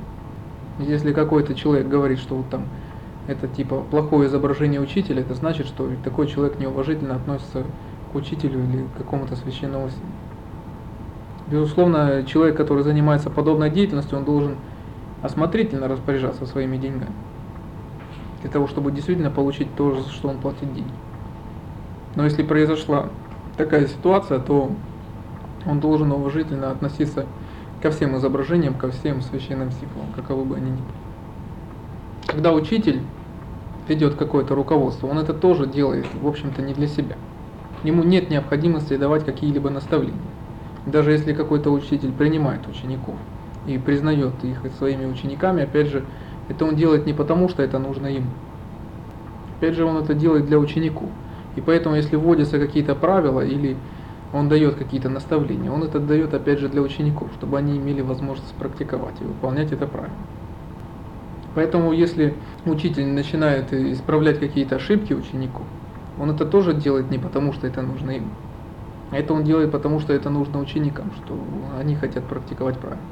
Если 0.78 1.12
какой-то 1.12 1.54
человек 1.54 1.88
говорит, 1.88 2.18
что 2.18 2.36
вот 2.36 2.48
там 2.50 2.64
это 3.26 3.48
типа 3.48 3.82
плохое 3.90 4.28
изображение 4.28 4.80
учителя, 4.80 5.20
это 5.20 5.34
значит, 5.34 5.66
что 5.66 5.90
такой 6.04 6.28
человек 6.28 6.58
неуважительно 6.58 7.16
относится 7.16 7.64
к 8.12 8.14
учителю 8.14 8.62
или 8.64 8.84
к 8.94 8.98
какому-то 8.98 9.36
священному. 9.36 9.88
Безусловно, 11.48 12.24
человек, 12.24 12.56
который 12.56 12.82
занимается 12.82 13.30
подобной 13.30 13.70
деятельностью, 13.70 14.18
он 14.18 14.24
должен 14.24 14.56
осмотрительно 15.22 15.88
распоряжаться 15.88 16.46
своими 16.46 16.76
деньгами. 16.76 17.12
Для 18.42 18.50
того, 18.50 18.66
чтобы 18.68 18.92
действительно 18.92 19.30
получить 19.30 19.74
то, 19.76 20.00
за 20.00 20.08
что 20.10 20.28
он 20.28 20.38
платит 20.38 20.72
деньги. 20.72 20.90
Но 22.14 22.24
если 22.24 22.42
произошла 22.42 23.08
такая 23.56 23.86
ситуация, 23.86 24.38
то 24.38 24.70
он 25.66 25.80
должен 25.80 26.12
уважительно 26.12 26.70
относиться 26.70 27.26
ко 27.82 27.90
всем 27.90 28.16
изображениям, 28.16 28.74
ко 28.74 28.90
всем 28.90 29.20
священным 29.20 29.70
символам, 29.72 30.12
каковы 30.14 30.44
бы 30.44 30.56
они 30.56 30.70
ни 30.70 30.76
были. 30.76 30.84
Когда 32.26 32.52
учитель 32.52 33.00
ведет 33.88 34.14
какое-то 34.14 34.54
руководство, 34.54 35.06
он 35.06 35.18
это 35.18 35.34
тоже 35.34 35.66
делает, 35.66 36.06
в 36.20 36.26
общем-то, 36.26 36.62
не 36.62 36.74
для 36.74 36.86
себя. 36.86 37.16
Ему 37.84 38.02
нет 38.02 38.30
необходимости 38.30 38.96
давать 38.96 39.24
какие-либо 39.24 39.70
наставления. 39.70 40.18
Даже 40.86 41.12
если 41.12 41.32
какой-то 41.32 41.70
учитель 41.70 42.12
принимает 42.12 42.66
учеников 42.66 43.16
и 43.66 43.78
признает 43.78 44.32
их 44.42 44.58
своими 44.78 45.04
учениками, 45.04 45.62
опять 45.62 45.88
же, 45.88 46.04
это 46.48 46.64
он 46.64 46.76
делает 46.76 47.06
не 47.06 47.12
потому, 47.12 47.48
что 47.48 47.62
это 47.62 47.78
нужно 47.78 48.06
ему. 48.06 48.30
Опять 49.58 49.74
же, 49.74 49.84
он 49.84 49.96
это 49.96 50.14
делает 50.14 50.46
для 50.46 50.58
учеников. 50.58 51.08
И 51.56 51.60
поэтому, 51.60 51.96
если 51.96 52.16
вводятся 52.16 52.58
какие-то 52.58 52.94
правила 52.94 53.40
или 53.40 53.76
он 54.32 54.48
дает 54.48 54.74
какие-то 54.76 55.08
наставления, 55.08 55.70
он 55.70 55.82
это 55.82 56.00
дает 56.00 56.34
опять 56.34 56.58
же 56.58 56.68
для 56.68 56.82
учеников, 56.82 57.30
чтобы 57.36 57.58
они 57.58 57.76
имели 57.76 58.00
возможность 58.00 58.54
практиковать 58.54 59.14
и 59.20 59.24
выполнять 59.24 59.72
это 59.72 59.86
правильно. 59.86 60.16
Поэтому 61.54 61.92
если 61.92 62.34
учитель 62.66 63.06
начинает 63.06 63.72
исправлять 63.72 64.38
какие-то 64.38 64.76
ошибки 64.76 65.12
учеников, 65.12 65.64
он 66.18 66.30
это 66.30 66.44
тоже 66.44 66.74
делает 66.74 67.10
не 67.10 67.18
потому, 67.18 67.52
что 67.52 67.66
это 67.66 67.82
нужно 67.82 68.10
им. 68.12 68.30
А 69.10 69.16
это 69.16 69.32
он 69.32 69.44
делает 69.44 69.70
потому, 69.70 70.00
что 70.00 70.12
это 70.12 70.28
нужно 70.28 70.58
ученикам, 70.58 71.12
что 71.16 71.38
они 71.78 71.94
хотят 71.94 72.24
практиковать 72.24 72.78
правильно. 72.78 73.02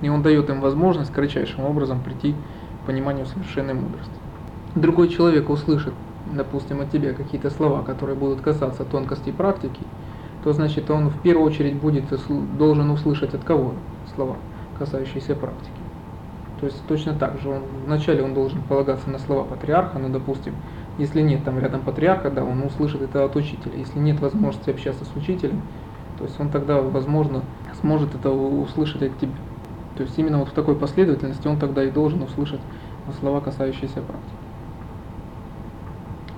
И 0.00 0.08
он 0.08 0.22
дает 0.22 0.48
им 0.48 0.60
возможность 0.60 1.12
кратчайшим 1.12 1.64
образом 1.64 2.00
прийти 2.00 2.34
к 2.82 2.86
пониманию 2.86 3.26
совершенной 3.26 3.74
мудрости. 3.74 4.12
Другой 4.74 5.08
человек 5.08 5.50
услышит 5.50 5.92
допустим, 6.32 6.80
от 6.80 6.90
тебя 6.90 7.12
какие-то 7.12 7.50
слова, 7.50 7.82
которые 7.82 8.16
будут 8.16 8.40
касаться 8.40 8.84
тонкостей 8.84 9.32
практики, 9.32 9.80
то 10.48 10.54
значит 10.54 10.90
он 10.90 11.10
в 11.10 11.20
первую 11.20 11.46
очередь 11.46 11.74
будет 11.74 12.04
должен 12.56 12.90
услышать 12.90 13.34
от 13.34 13.44
кого 13.44 13.74
слова, 14.14 14.36
касающиеся 14.78 15.34
практики. 15.34 15.68
То 16.58 16.64
есть 16.64 16.82
точно 16.86 17.12
так 17.12 17.38
же, 17.38 17.50
он, 17.50 17.64
вначале 17.84 18.22
он 18.22 18.32
должен 18.32 18.62
полагаться 18.62 19.10
на 19.10 19.18
слова 19.18 19.44
патриарха, 19.44 19.98
но, 19.98 20.08
допустим, 20.08 20.54
если 20.96 21.20
нет 21.20 21.44
там 21.44 21.58
рядом 21.58 21.82
патриарха, 21.82 22.30
да, 22.30 22.44
он 22.44 22.62
услышит 22.62 23.02
это 23.02 23.26
от 23.26 23.36
учителя. 23.36 23.76
Если 23.76 23.98
нет 23.98 24.20
возможности 24.20 24.70
общаться 24.70 25.04
с 25.04 25.14
учителем, 25.16 25.60
то 26.16 26.24
есть 26.24 26.40
он 26.40 26.48
тогда, 26.48 26.80
возможно, 26.80 27.42
сможет 27.82 28.14
это 28.14 28.30
услышать 28.30 29.02
от 29.02 29.18
тебя. 29.18 29.34
То 29.98 30.04
есть 30.04 30.18
именно 30.18 30.38
вот 30.38 30.48
в 30.48 30.52
такой 30.52 30.76
последовательности 30.76 31.46
он 31.46 31.58
тогда 31.58 31.84
и 31.84 31.90
должен 31.90 32.22
услышать 32.22 32.60
слова, 33.20 33.42
касающиеся 33.42 34.00
практики. 34.00 34.38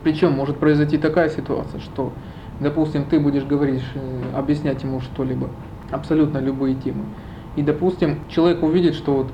Причем 0.03 0.33
может 0.33 0.57
произойти 0.57 0.99
такая 0.99 1.29
ситуация, 1.29 1.79
что, 1.79 2.13
допустим, 2.61 3.05
ты 3.05 3.19
будешь 3.19 3.45
говорить, 3.45 3.83
э, 3.95 4.23
объяснять 4.37 4.83
ему 4.83 5.01
что-либо, 5.01 5.49
абсолютно 5.91 6.39
любые 6.39 6.75
темы. 6.75 7.05
И, 7.57 7.63
допустим, 7.63 8.21
человек 8.29 8.63
увидит, 8.63 8.95
что 8.95 9.15
вот 9.15 9.27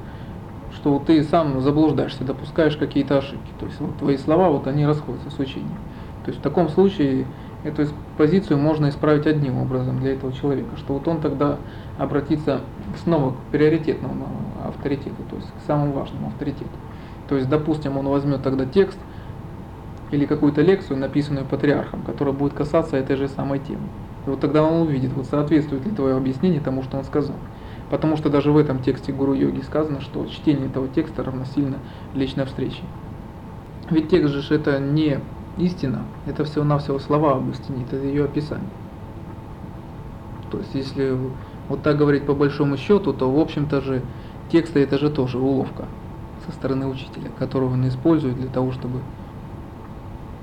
что 0.72 1.02
ты 1.04 1.22
сам 1.22 1.60
заблуждаешься, 1.60 2.24
допускаешь 2.24 2.76
какие-то 2.76 3.18
ошибки. 3.18 3.50
То 3.58 3.66
есть 3.66 3.80
вот 3.80 3.96
твои 3.96 4.16
слова, 4.16 4.50
вот 4.50 4.66
они 4.66 4.86
расходятся 4.86 5.30
с 5.30 5.38
учением. 5.38 5.78
То 6.24 6.30
есть 6.30 6.40
в 6.40 6.42
таком 6.42 6.68
случае 6.68 7.26
эту 7.64 7.86
позицию 8.18 8.58
можно 8.58 8.88
исправить 8.88 9.26
одним 9.26 9.58
образом 9.58 9.98
для 10.00 10.12
этого 10.12 10.32
человека, 10.32 10.76
что 10.76 10.94
вот 10.94 11.08
он 11.08 11.20
тогда 11.20 11.56
обратится 11.98 12.60
снова 13.02 13.32
к 13.32 13.36
приоритетному 13.52 14.26
авторитету, 14.64 15.22
то 15.30 15.36
есть 15.36 15.48
к 15.48 15.66
самому 15.66 15.92
важному 15.92 16.28
авторитету. 16.28 16.70
То 17.28 17.36
есть, 17.36 17.48
допустим, 17.48 17.96
он 17.96 18.06
возьмет 18.08 18.42
тогда 18.42 18.66
текст 18.66 18.98
или 20.10 20.24
какую-то 20.24 20.62
лекцию, 20.62 20.98
написанную 20.98 21.44
патриархом, 21.44 22.02
которая 22.02 22.34
будет 22.34 22.52
касаться 22.52 22.96
этой 22.96 23.16
же 23.16 23.28
самой 23.28 23.58
темы. 23.58 23.88
И 24.26 24.30
вот 24.30 24.40
тогда 24.40 24.62
он 24.62 24.82
увидит, 24.82 25.12
вот 25.12 25.26
соответствует 25.26 25.84
ли 25.84 25.92
твое 25.92 26.16
объяснение 26.16 26.60
тому, 26.60 26.82
что 26.82 26.96
он 26.96 27.04
сказал. 27.04 27.36
Потому 27.90 28.16
что 28.16 28.30
даже 28.30 28.50
в 28.50 28.56
этом 28.56 28.82
тексте 28.82 29.12
Гуру 29.12 29.34
Йоги 29.34 29.60
сказано, 29.60 30.00
что 30.00 30.26
чтение 30.26 30.66
этого 30.66 30.88
текста 30.88 31.22
равносильно 31.22 31.78
личной 32.14 32.44
встрече. 32.44 32.82
Ведь 33.90 34.08
текст 34.08 34.34
же 34.34 34.54
это 34.54 34.80
не 34.80 35.20
истина, 35.56 36.02
это 36.26 36.44
всего-навсего 36.44 36.98
слова 36.98 37.34
об 37.36 37.48
истине, 37.50 37.84
это 37.84 37.96
ее 37.96 38.24
описание. 38.24 38.68
То 40.50 40.58
есть 40.58 40.74
если 40.74 41.16
вот 41.68 41.82
так 41.82 41.96
говорить 41.96 42.24
по 42.24 42.34
большому 42.34 42.76
счету, 42.76 43.12
то 43.12 43.30
в 43.30 43.38
общем-то 43.38 43.80
же 43.80 44.02
тексты 44.50 44.80
это 44.80 44.98
же 44.98 45.10
тоже 45.10 45.38
уловка 45.38 45.86
со 46.46 46.52
стороны 46.52 46.86
учителя, 46.86 47.30
которого 47.38 47.74
он 47.74 47.86
использует 47.88 48.36
для 48.36 48.48
того, 48.48 48.72
чтобы 48.72 49.00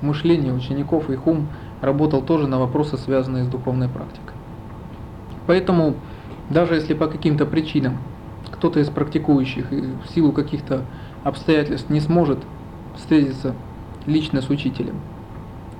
мышление 0.04 0.52
учеников, 0.52 1.10
их 1.10 1.26
ум 1.26 1.48
работал 1.80 2.22
тоже 2.22 2.46
на 2.46 2.58
вопросы, 2.58 2.96
связанные 2.96 3.44
с 3.44 3.48
духовной 3.48 3.88
практикой. 3.88 4.34
Поэтому 5.46 5.94
даже 6.50 6.74
если 6.74 6.94
по 6.94 7.06
каким-то 7.06 7.46
причинам 7.46 7.98
кто-то 8.50 8.80
из 8.80 8.88
практикующих 8.88 9.70
в 9.70 10.14
силу 10.14 10.32
каких-то 10.32 10.82
обстоятельств 11.22 11.90
не 11.90 12.00
сможет 12.00 12.38
встретиться 12.96 13.54
лично 14.06 14.42
с 14.42 14.50
учителем, 14.50 14.96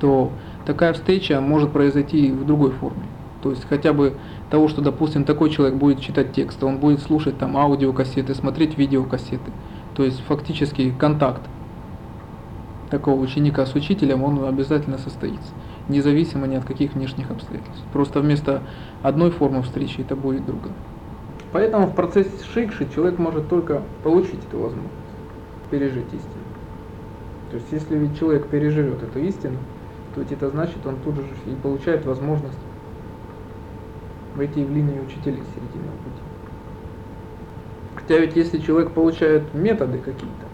то 0.01 0.31
такая 0.67 0.93
встреча 0.93 1.41
может 1.41 1.73
произойти 1.73 2.31
в 2.31 2.45
другой 2.45 2.73
форме. 2.73 3.05
То 3.43 3.51
есть 3.51 3.67
хотя 3.69 3.93
бы 3.93 4.15
того, 4.51 4.69
что, 4.69 4.81
допустим, 4.81 5.25
такой 5.25 5.51
человек 5.51 5.77
будет 5.77 6.01
читать 6.01 6.33
текст, 6.33 6.65
он 6.65 6.79
будет 6.79 7.01
слушать 7.01 7.39
там 7.39 7.57
аудиокассеты, 7.57 8.35
смотреть 8.35 8.79
видеокассеты. 8.79 9.53
То 9.95 10.03
есть 10.03 10.21
фактически 10.27 10.93
контакт 10.99 11.43
такого 12.95 13.21
ученика 13.21 13.67
с 13.67 13.75
учителем, 13.75 14.23
он 14.23 14.45
обязательно 14.45 14.99
состоится 14.99 15.53
независимо 15.89 16.47
ни 16.47 16.55
от 16.55 16.65
каких 16.65 16.95
внешних 16.95 17.31
обстоятельств. 17.31 17.85
Просто 17.93 18.21
вместо 18.21 18.63
одной 19.03 19.31
формы 19.33 19.63
встречи 19.63 20.01
это 20.01 20.15
будет 20.15 20.47
другая. 20.47 20.73
Поэтому 21.53 21.87
в 21.87 21.95
процессе 21.95 22.31
шикши 22.53 22.89
человек 22.95 23.19
может 23.19 23.49
только 23.49 23.83
получить 24.03 24.45
эту 24.49 24.59
возможность, 24.59 24.95
пережить 25.71 26.07
истину. 26.07 26.45
То 27.51 27.57
есть 27.57 27.67
если 27.73 27.97
ведь 27.97 28.19
человек 28.19 28.47
переживет 28.47 29.03
эту 29.03 29.19
истину, 29.21 29.59
то 30.15 30.21
ведь 30.21 30.33
это 30.33 30.49
значит, 30.51 30.79
он 30.87 30.97
тут 31.05 31.17
же 31.17 31.27
и 31.47 31.55
получает 31.63 32.07
возможность 32.07 32.59
войти 34.37 34.65
в 34.65 34.71
линию 34.71 35.05
учителей 35.05 35.43
серединного 35.55 35.97
пути. 35.97 36.23
Хотя 37.97 38.19
ведь 38.19 38.37
если 38.37 38.59
человек 38.59 38.93
получает 38.93 39.53
методы 39.53 39.99
какие-то, 39.99 40.47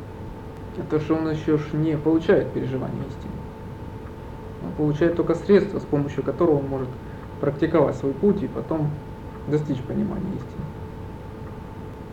это 0.79 1.01
что 1.01 1.15
он 1.17 1.31
еще 1.31 1.59
не 1.73 1.97
получает 1.97 2.53
переживание 2.53 3.03
истины 3.09 3.33
он 4.63 4.73
получает 4.73 5.17
только 5.17 5.35
средства, 5.35 5.79
с 5.79 5.85
помощью 5.85 6.23
которого 6.23 6.59
он 6.59 6.69
может 6.69 6.89
практиковать 7.41 7.97
свой 7.97 8.13
путь 8.13 8.43
и 8.43 8.49
потом 8.49 8.91
достичь 9.49 9.79
понимания 9.79 10.31
истины. 10.37 10.65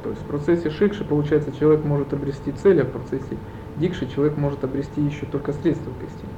То 0.04 0.10
есть 0.10 0.22
в 0.22 0.26
процессе 0.26 0.70
шикши, 0.70 1.04
получается, 1.04 1.52
человек 1.52 1.84
может 1.84 2.14
обрести 2.14 2.52
цель, 2.52 2.82
а 2.82 2.86
в 2.86 2.92
процессе 2.92 3.38
дикши 3.76 4.08
человек 4.08 4.38
может 4.38 4.64
обрести 4.64 5.02
еще 5.02 5.26
только 5.26 5.52
средства 5.54 5.92
к 5.92 6.04
истине. 6.04 6.32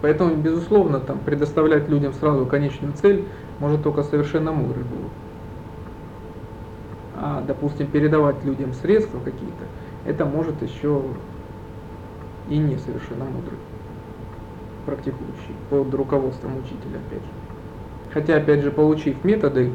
Поэтому, 0.00 0.34
безусловно, 0.34 0.98
там, 0.98 1.18
предоставлять 1.20 1.88
людям 1.88 2.12
сразу 2.14 2.44
конечную 2.44 2.92
цель 2.94 3.24
может 3.60 3.84
только 3.84 4.02
совершенно 4.02 4.50
мудрый 4.50 4.82
гуру. 4.82 5.10
А, 7.14 7.44
допустим, 7.46 7.86
передавать 7.86 8.44
людям 8.44 8.72
средства 8.72 9.20
какие-то, 9.20 9.66
это 10.04 10.24
может 10.24 10.60
еще 10.62 11.02
и 12.48 12.58
не 12.58 12.76
совершенно 12.76 13.24
мудрый 13.24 13.58
практикующий, 14.84 15.54
под 15.70 15.92
руководством 15.94 16.58
учителя, 16.58 16.98
опять 17.06 17.22
же. 17.22 17.32
Хотя, 18.12 18.36
опять 18.36 18.62
же, 18.62 18.70
получив 18.70 19.24
методы, 19.24 19.72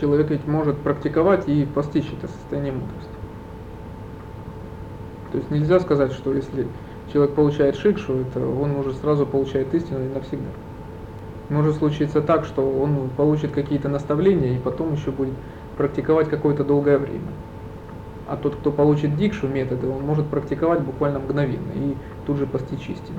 человек 0.00 0.30
ведь 0.30 0.46
может 0.46 0.78
практиковать 0.78 1.48
и 1.48 1.66
постичь 1.66 2.10
это 2.12 2.28
состояние 2.28 2.72
мудрости. 2.72 3.10
То 5.32 5.38
есть 5.38 5.50
нельзя 5.50 5.80
сказать, 5.80 6.12
что 6.12 6.32
если 6.32 6.66
человек 7.12 7.34
получает 7.34 7.76
шикшу, 7.76 8.14
это 8.14 8.46
он 8.46 8.76
уже 8.76 8.94
сразу 8.94 9.26
получает 9.26 9.74
истину 9.74 10.04
и 10.04 10.14
навсегда. 10.14 10.50
Может 11.50 11.76
случиться 11.76 12.22
так, 12.22 12.44
что 12.44 12.62
он 12.62 13.10
получит 13.16 13.50
какие-то 13.50 13.88
наставления 13.88 14.56
и 14.56 14.58
потом 14.58 14.94
еще 14.94 15.10
будет 15.10 15.34
практиковать 15.76 16.30
какое-то 16.30 16.64
долгое 16.64 16.98
время. 16.98 17.28
А 18.26 18.36
тот, 18.36 18.56
кто 18.56 18.72
получит 18.72 19.16
дикшу 19.16 19.48
методы, 19.48 19.88
он 19.88 20.02
может 20.02 20.26
практиковать 20.26 20.80
буквально 20.80 21.18
мгновенно 21.18 21.72
и 21.74 21.94
тут 22.26 22.38
же 22.38 22.46
постичь 22.46 22.88
истину. 22.88 23.18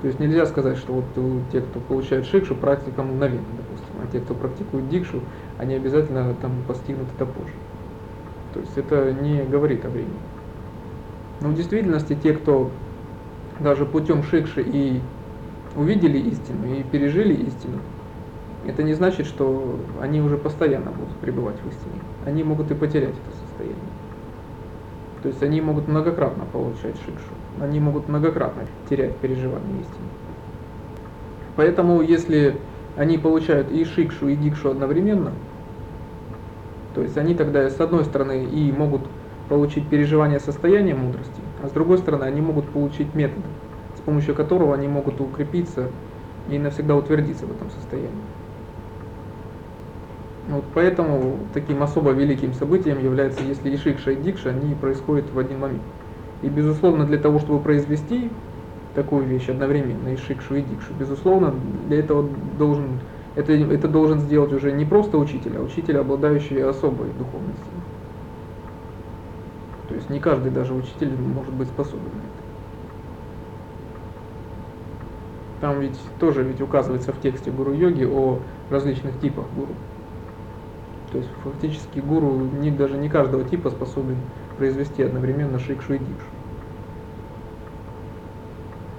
То 0.00 0.08
есть 0.08 0.18
нельзя 0.18 0.46
сказать, 0.46 0.78
что 0.78 0.92
вот 0.92 1.04
те, 1.52 1.60
кто 1.60 1.80
получает 1.80 2.26
шикшу, 2.26 2.54
практика 2.54 3.02
мгновенно, 3.02 3.44
допустим, 3.56 3.94
а 4.02 4.10
те, 4.10 4.20
кто 4.20 4.34
практикует 4.34 4.88
дикшу, 4.88 5.20
они 5.58 5.74
обязательно 5.74 6.34
там 6.40 6.52
постигнут 6.66 7.06
это 7.14 7.26
позже. 7.26 7.54
То 8.52 8.60
есть 8.60 8.76
это 8.76 9.12
не 9.12 9.42
говорит 9.42 9.84
о 9.84 9.88
времени. 9.88 10.10
Но 11.40 11.48
в 11.48 11.54
действительности 11.54 12.18
те, 12.20 12.34
кто 12.34 12.70
даже 13.60 13.86
путем 13.86 14.22
шикши 14.22 14.62
и 14.62 15.00
увидели 15.76 16.18
истину, 16.18 16.66
и 16.66 16.82
пережили 16.82 17.34
истину, 17.34 17.78
это 18.66 18.82
не 18.82 18.94
значит, 18.94 19.26
что 19.26 19.78
они 20.00 20.20
уже 20.20 20.36
постоянно 20.36 20.90
будут 20.90 21.14
пребывать 21.16 21.56
в 21.56 21.68
истине. 21.68 22.00
Они 22.26 22.44
могут 22.44 22.70
и 22.70 22.74
потерять 22.74 23.10
это 23.10 23.36
состояние. 23.62 23.76
То 25.22 25.28
есть 25.28 25.42
они 25.42 25.60
могут 25.60 25.88
многократно 25.88 26.44
получать 26.52 26.96
шикшу 26.96 27.32
они 27.60 27.80
могут 27.80 28.08
многократно 28.08 28.62
терять 28.88 29.14
переживание 29.16 29.82
истины. 29.82 30.08
Поэтому, 31.54 32.00
если 32.00 32.56
они 32.96 33.18
получают 33.18 33.70
и 33.70 33.84
шикшу, 33.84 34.28
и 34.28 34.36
дикшу 34.36 34.70
одновременно, 34.70 35.32
то 36.94 37.02
есть 37.02 37.16
они 37.18 37.34
тогда 37.34 37.68
с 37.68 37.78
одной 37.78 38.04
стороны 38.04 38.44
и 38.44 38.72
могут 38.72 39.02
получить 39.48 39.86
переживание 39.88 40.40
состояния 40.40 40.94
мудрости, 40.94 41.40
а 41.62 41.68
с 41.68 41.72
другой 41.72 41.98
стороны 41.98 42.24
они 42.24 42.40
могут 42.40 42.64
получить 42.70 43.14
метод, 43.14 43.44
с 43.96 44.00
помощью 44.00 44.34
которого 44.34 44.74
они 44.74 44.88
могут 44.88 45.20
укрепиться 45.20 45.88
и 46.50 46.58
навсегда 46.58 46.96
утвердиться 46.96 47.46
в 47.46 47.54
этом 47.54 47.70
состоянии. 47.70 48.41
Вот 50.48 50.64
поэтому 50.74 51.38
таким 51.54 51.82
особо 51.82 52.10
великим 52.10 52.52
событием 52.52 53.02
является, 53.02 53.44
если 53.44 53.70
и 53.70 53.76
шикша, 53.76 54.10
и 54.10 54.16
дикша, 54.16 54.50
они 54.50 54.74
происходят 54.74 55.30
в 55.32 55.38
один 55.38 55.60
момент. 55.60 55.82
И, 56.42 56.48
безусловно, 56.48 57.06
для 57.06 57.18
того, 57.18 57.38
чтобы 57.38 57.60
произвести 57.60 58.28
такую 58.94 59.24
вещь 59.24 59.48
одновременно, 59.48 60.08
и 60.08 60.16
шикшу, 60.16 60.56
и 60.56 60.62
дикшу, 60.62 60.92
безусловно, 60.98 61.54
для 61.86 62.00
этого 62.00 62.28
должен, 62.58 62.98
это, 63.36 63.52
это 63.52 63.86
должен 63.86 64.18
сделать 64.18 64.52
уже 64.52 64.72
не 64.72 64.84
просто 64.84 65.16
учитель, 65.16 65.56
а 65.56 65.62
учитель, 65.62 65.98
обладающий 65.98 66.62
особой 66.64 67.08
духовностью. 67.18 67.72
То 69.88 69.94
есть 69.94 70.10
не 70.10 70.18
каждый 70.18 70.50
даже 70.50 70.74
учитель 70.74 71.12
может 71.16 71.52
быть 71.54 71.68
способен 71.68 72.02
на 72.02 72.06
это. 72.06 72.42
Там 75.60 75.80
ведь 75.80 75.98
тоже 76.18 76.42
ведь 76.42 76.60
указывается 76.60 77.12
в 77.12 77.20
тексте 77.20 77.52
гуру-йоги 77.52 78.04
о 78.04 78.40
различных 78.68 79.20
типах 79.20 79.44
гуру. 79.54 79.74
То 81.12 81.18
есть 81.18 81.30
фактически 81.44 81.98
гуру 82.00 82.30
не, 82.60 82.70
даже 82.70 82.96
не 82.96 83.10
каждого 83.10 83.44
типа 83.44 83.70
способен 83.70 84.16
произвести 84.56 85.02
одновременно 85.02 85.58
шикшу 85.58 85.94
и 85.94 85.98
дикшу. 85.98 86.26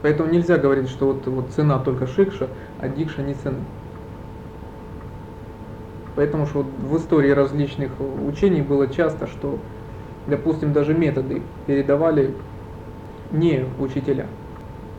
Поэтому 0.04 0.30
нельзя 0.30 0.58
говорить, 0.58 0.90
что 0.90 1.08
вот, 1.08 1.26
вот 1.26 1.50
цена 1.50 1.80
только 1.80 2.06
шикша, 2.06 2.50
а 2.80 2.88
дикша 2.88 3.24
не 3.24 3.34
цена. 3.34 3.58
Поэтому 6.16 6.46
что 6.46 6.60
вот 6.60 6.68
в 6.68 6.98
истории 6.98 7.32
различных 7.32 7.92
учений 8.28 8.62
было 8.62 8.88
часто, 8.88 9.26
что, 9.26 9.58
допустим, 10.28 10.72
даже 10.72 10.94
методы 10.94 11.42
передавали 11.66 12.36
не 13.32 13.66
учителя, 13.80 14.28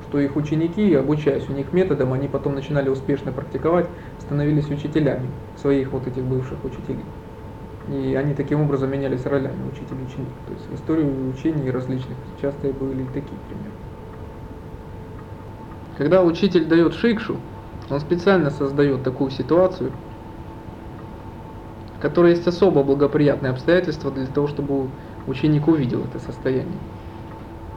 что 0.09 0.19
их 0.19 0.35
ученики, 0.35 0.93
обучаясь 0.95 1.49
у 1.49 1.53
них 1.53 1.73
методам, 1.73 2.13
они 2.13 2.27
потом 2.27 2.55
начинали 2.55 2.89
успешно 2.89 3.31
практиковать, 3.31 3.87
становились 4.27 4.69
учителями 4.71 5.29
своих 5.57 5.93
вот 5.93 6.07
этих 6.07 6.25
бывших 6.25 6.65
учителей. 6.65 7.05
И 7.89 8.15
они 8.15 8.35
таким 8.35 8.63
образом 8.63 8.91
менялись 8.91 9.27
ролями 9.27 9.69
учитель 9.69 10.01
и 10.01 10.05
ученик. 10.07 10.33
То 10.47 10.53
есть 10.55 10.67
в 10.71 10.75
истории 10.75 11.05
учений 11.37 11.71
различных 11.71 12.17
часто 12.41 12.69
были 12.69 13.05
такие 13.05 13.39
примеры. 13.49 13.75
Когда 15.99 16.23
учитель 16.25 16.65
дает 16.65 16.95
шикшу, 16.95 17.37
он 17.91 18.01
специально 18.01 18.51
создает 18.51 19.03
такую 19.03 19.31
ситуацию, 19.31 19.93
в 21.99 22.01
которой 22.01 22.31
есть 22.33 22.47
особо 22.47 22.83
благоприятные 22.83 23.51
обстоятельства 23.53 24.11
для 24.11 24.27
того, 24.27 24.49
чтобы 24.49 24.89
ученик 25.27 25.69
увидел 25.69 26.01
это 26.05 26.19
состояние. 26.19 26.79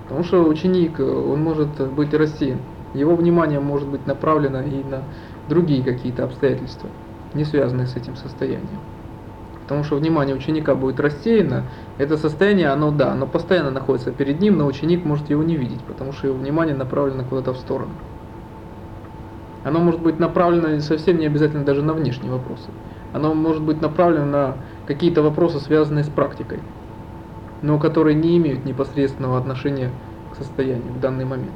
Потому 0.03 0.23
что 0.23 0.43
ученик, 0.47 0.99
он 0.99 1.43
может 1.43 1.93
быть 1.93 2.13
рассеян. 2.13 2.59
Его 2.93 3.15
внимание 3.15 3.59
может 3.59 3.89
быть 3.89 4.07
направлено 4.07 4.61
и 4.61 4.83
на 4.83 5.03
другие 5.47 5.83
какие-то 5.83 6.23
обстоятельства, 6.23 6.89
не 7.33 7.43
связанные 7.43 7.87
с 7.87 7.95
этим 7.95 8.15
состоянием. 8.15 8.79
Потому 9.63 9.83
что 9.83 9.97
внимание 9.97 10.35
ученика 10.35 10.75
будет 10.75 10.99
рассеяно, 10.99 11.63
это 11.97 12.15
состояние, 12.15 12.69
оно 12.69 12.91
да, 12.91 13.11
оно 13.11 13.27
постоянно 13.27 13.69
находится 13.69 14.11
перед 14.11 14.39
ним, 14.39 14.57
но 14.57 14.65
ученик 14.65 15.03
может 15.03 15.29
его 15.29 15.43
не 15.43 15.57
видеть, 15.57 15.81
потому 15.81 16.13
что 16.13 16.27
его 16.27 16.37
внимание 16.37 16.73
направлено 16.73 17.25
куда-то 17.25 17.53
в 17.53 17.57
сторону. 17.57 17.91
Оно 19.65 19.79
может 19.79 19.99
быть 19.99 20.19
направлено 20.19 20.79
совсем 20.79 21.17
не 21.17 21.25
обязательно 21.25 21.65
даже 21.65 21.81
на 21.81 21.91
внешние 21.91 22.31
вопросы. 22.31 22.69
Оно 23.11 23.33
может 23.33 23.61
быть 23.61 23.81
направлено 23.81 24.25
на 24.25 24.57
какие-то 24.85 25.21
вопросы, 25.21 25.59
связанные 25.59 26.05
с 26.05 26.09
практикой, 26.09 26.59
но 27.61 27.77
которые 27.77 28.15
не 28.15 28.37
имеют 28.37 28.63
непосредственного 28.63 29.37
отношения 29.37 29.91
к 30.31 30.37
состоянию 30.37 30.93
в 30.93 31.01
данный 31.01 31.25
момент. 31.25 31.51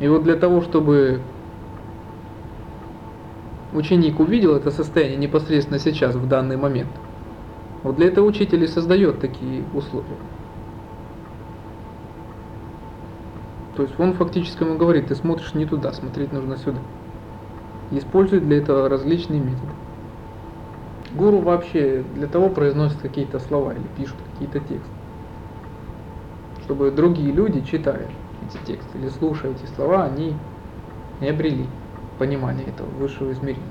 И 0.00 0.08
вот 0.08 0.24
для 0.24 0.34
того, 0.34 0.60
чтобы 0.60 1.20
ученик 3.72 4.20
увидел 4.20 4.56
это 4.56 4.70
состояние 4.70 5.16
непосредственно 5.16 5.78
сейчас, 5.78 6.14
в 6.14 6.26
данный 6.28 6.56
момент. 6.56 6.88
Вот 7.82 7.96
для 7.96 8.08
этого 8.08 8.24
учитель 8.26 8.64
и 8.64 8.66
создает 8.66 9.20
такие 9.20 9.64
условия. 9.74 10.16
То 13.76 13.82
есть 13.82 13.98
он 14.00 14.14
фактически 14.14 14.64
ему 14.64 14.76
говорит, 14.76 15.06
ты 15.06 15.14
смотришь 15.14 15.54
не 15.54 15.64
туда, 15.64 15.92
смотреть 15.92 16.32
нужно 16.32 16.56
сюда. 16.56 16.80
И 17.92 17.98
использует 17.98 18.46
для 18.46 18.58
этого 18.58 18.88
различные 18.88 19.40
методы. 19.40 19.72
Гуру 21.14 21.38
вообще 21.38 22.04
для 22.14 22.26
того 22.26 22.48
произносит 22.48 22.98
какие-то 22.98 23.38
слова 23.38 23.72
или 23.72 23.86
пишут 23.96 24.16
какие-то 24.32 24.58
тексты. 24.60 24.90
Чтобы 26.64 26.90
другие 26.90 27.32
люди, 27.32 27.60
читая 27.60 28.08
эти 28.48 28.66
тексты 28.66 28.98
или 28.98 29.08
слушая 29.08 29.52
эти 29.52 29.66
слова, 29.74 30.04
они 30.04 30.34
не 31.20 31.28
обрели 31.28 31.66
понимание 32.18 32.66
этого 32.66 32.88
высшего 32.90 33.32
измерения. 33.32 33.64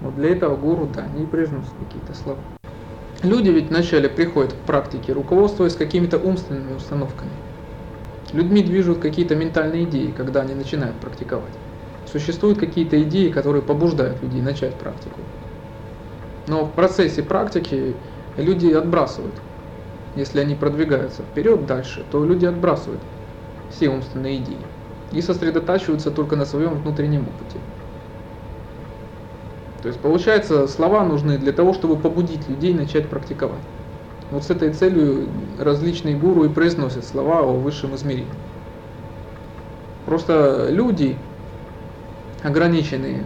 Вот 0.00 0.14
для 0.14 0.30
этого 0.30 0.56
гуру, 0.56 0.86
да, 0.86 1.06
не 1.06 1.26
произносят 1.26 1.72
какие-то 1.78 2.14
слова. 2.14 2.38
Люди 3.22 3.48
ведь 3.48 3.70
вначале 3.70 4.08
приходят 4.08 4.52
к 4.52 4.56
практике, 4.66 5.12
руководствуясь 5.12 5.74
какими-то 5.74 6.18
умственными 6.18 6.74
установками. 6.74 7.30
Людьми 8.32 8.62
движут 8.62 8.98
какие-то 8.98 9.34
ментальные 9.34 9.84
идеи, 9.84 10.10
когда 10.10 10.42
они 10.42 10.54
начинают 10.54 10.96
практиковать. 11.00 11.54
Существуют 12.04 12.58
какие-то 12.58 13.02
идеи, 13.02 13.30
которые 13.30 13.62
побуждают 13.62 14.22
людей 14.22 14.42
начать 14.42 14.78
практику. 14.78 15.20
Но 16.46 16.66
в 16.66 16.74
процессе 16.74 17.22
практики 17.22 17.94
люди 18.36 18.70
отбрасывают. 18.70 19.34
Если 20.14 20.40
они 20.40 20.54
продвигаются 20.54 21.22
вперед 21.22 21.66
дальше, 21.66 22.04
то 22.10 22.24
люди 22.24 22.44
отбрасывают 22.44 23.02
все 23.70 23.88
умственные 23.88 24.38
идеи 24.42 24.75
и 25.12 25.20
сосредотачиваются 25.20 26.10
только 26.10 26.36
на 26.36 26.44
своем 26.44 26.74
внутреннем 26.74 27.22
опыте. 27.22 27.58
То 29.82 29.88
есть 29.88 30.00
получается, 30.00 30.66
слова 30.66 31.04
нужны 31.04 31.38
для 31.38 31.52
того, 31.52 31.72
чтобы 31.72 31.96
побудить 31.96 32.48
людей 32.48 32.74
начать 32.74 33.08
практиковать. 33.08 33.60
Вот 34.30 34.42
с 34.42 34.50
этой 34.50 34.72
целью 34.72 35.28
различные 35.58 36.16
гуру 36.16 36.44
и 36.44 36.48
произносят 36.48 37.04
слова 37.04 37.40
о 37.40 37.52
высшем 37.52 37.94
измерении. 37.94 38.26
Просто 40.04 40.68
люди, 40.70 41.16
ограниченные 42.42 43.24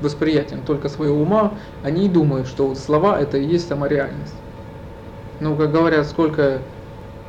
восприятием 0.00 0.60
только 0.60 0.90
своего 0.90 1.22
ума, 1.22 1.54
они 1.82 2.08
думают, 2.08 2.46
что 2.46 2.68
вот 2.68 2.78
слова 2.78 3.18
это 3.18 3.38
и 3.38 3.46
есть 3.46 3.66
сама 3.66 3.88
реальность. 3.88 4.34
Ну, 5.40 5.56
как 5.56 5.72
говорят, 5.72 6.06
сколько 6.06 6.60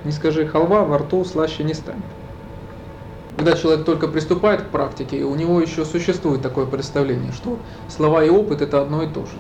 не 0.04 0.12
скажи 0.12 0.46
халва, 0.46 0.84
во 0.84 0.98
рту 0.98 1.24
слаще 1.24 1.64
не 1.64 1.74
станет 1.74 2.04
когда 3.38 3.54
человек 3.54 3.86
только 3.86 4.08
приступает 4.08 4.64
к 4.64 4.70
практике, 4.70 5.24
у 5.24 5.36
него 5.36 5.62
еще 5.62 5.86
существует 5.86 6.42
такое 6.42 6.66
представление, 6.66 7.32
что 7.32 7.60
слова 7.88 8.24
и 8.24 8.30
опыт 8.30 8.64
это 8.64 8.82
одно 8.82 9.04
и 9.04 9.08
то 9.08 9.22
же. 9.22 9.38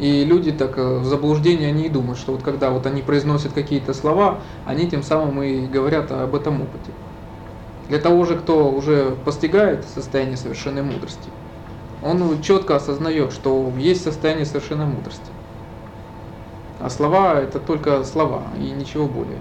И 0.00 0.24
люди 0.24 0.50
так 0.50 0.76
э, 0.76 0.98
в 0.98 1.04
заблуждении 1.04 1.66
они 1.66 1.84
и 1.84 1.88
думают, 1.88 2.18
что 2.18 2.32
вот 2.32 2.42
когда 2.42 2.70
вот 2.70 2.86
они 2.86 3.02
произносят 3.02 3.52
какие-то 3.52 3.94
слова, 3.94 4.40
они 4.66 4.90
тем 4.90 5.04
самым 5.04 5.40
и 5.44 5.64
говорят 5.68 6.10
об 6.10 6.34
этом 6.34 6.62
опыте. 6.62 6.90
Для 7.88 8.00
того 8.00 8.24
же, 8.24 8.36
кто 8.36 8.68
уже 8.68 9.16
постигает 9.24 9.84
состояние 9.84 10.36
совершенной 10.36 10.82
мудрости, 10.82 11.30
он 12.02 12.42
четко 12.42 12.74
осознает, 12.74 13.32
что 13.32 13.72
есть 13.78 14.02
состояние 14.02 14.44
совершенной 14.44 14.86
мудрости. 14.86 15.30
А 16.80 16.90
слова 16.90 17.40
это 17.40 17.60
только 17.60 18.02
слова 18.02 18.42
и 18.58 18.72
ничего 18.72 19.06
более. 19.06 19.38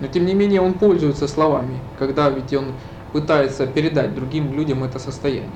Но 0.00 0.06
тем 0.06 0.26
не 0.26 0.34
менее 0.34 0.60
он 0.60 0.74
пользуется 0.74 1.26
словами, 1.26 1.80
когда 1.98 2.30
ведь 2.30 2.52
он 2.54 2.66
пытается 3.12 3.66
передать 3.66 4.14
другим 4.14 4.52
людям 4.52 4.84
это 4.84 4.98
состояние. 4.98 5.50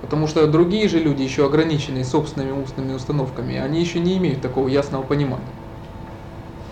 Потому 0.00 0.26
что 0.26 0.46
другие 0.46 0.88
же 0.88 0.98
люди, 0.98 1.22
еще 1.22 1.44
ограниченные 1.44 2.04
собственными 2.04 2.52
устными 2.62 2.94
установками, 2.94 3.56
они 3.56 3.80
еще 3.80 4.00
не 4.00 4.16
имеют 4.16 4.40
такого 4.40 4.68
ясного 4.68 5.02
понимания. 5.02 5.44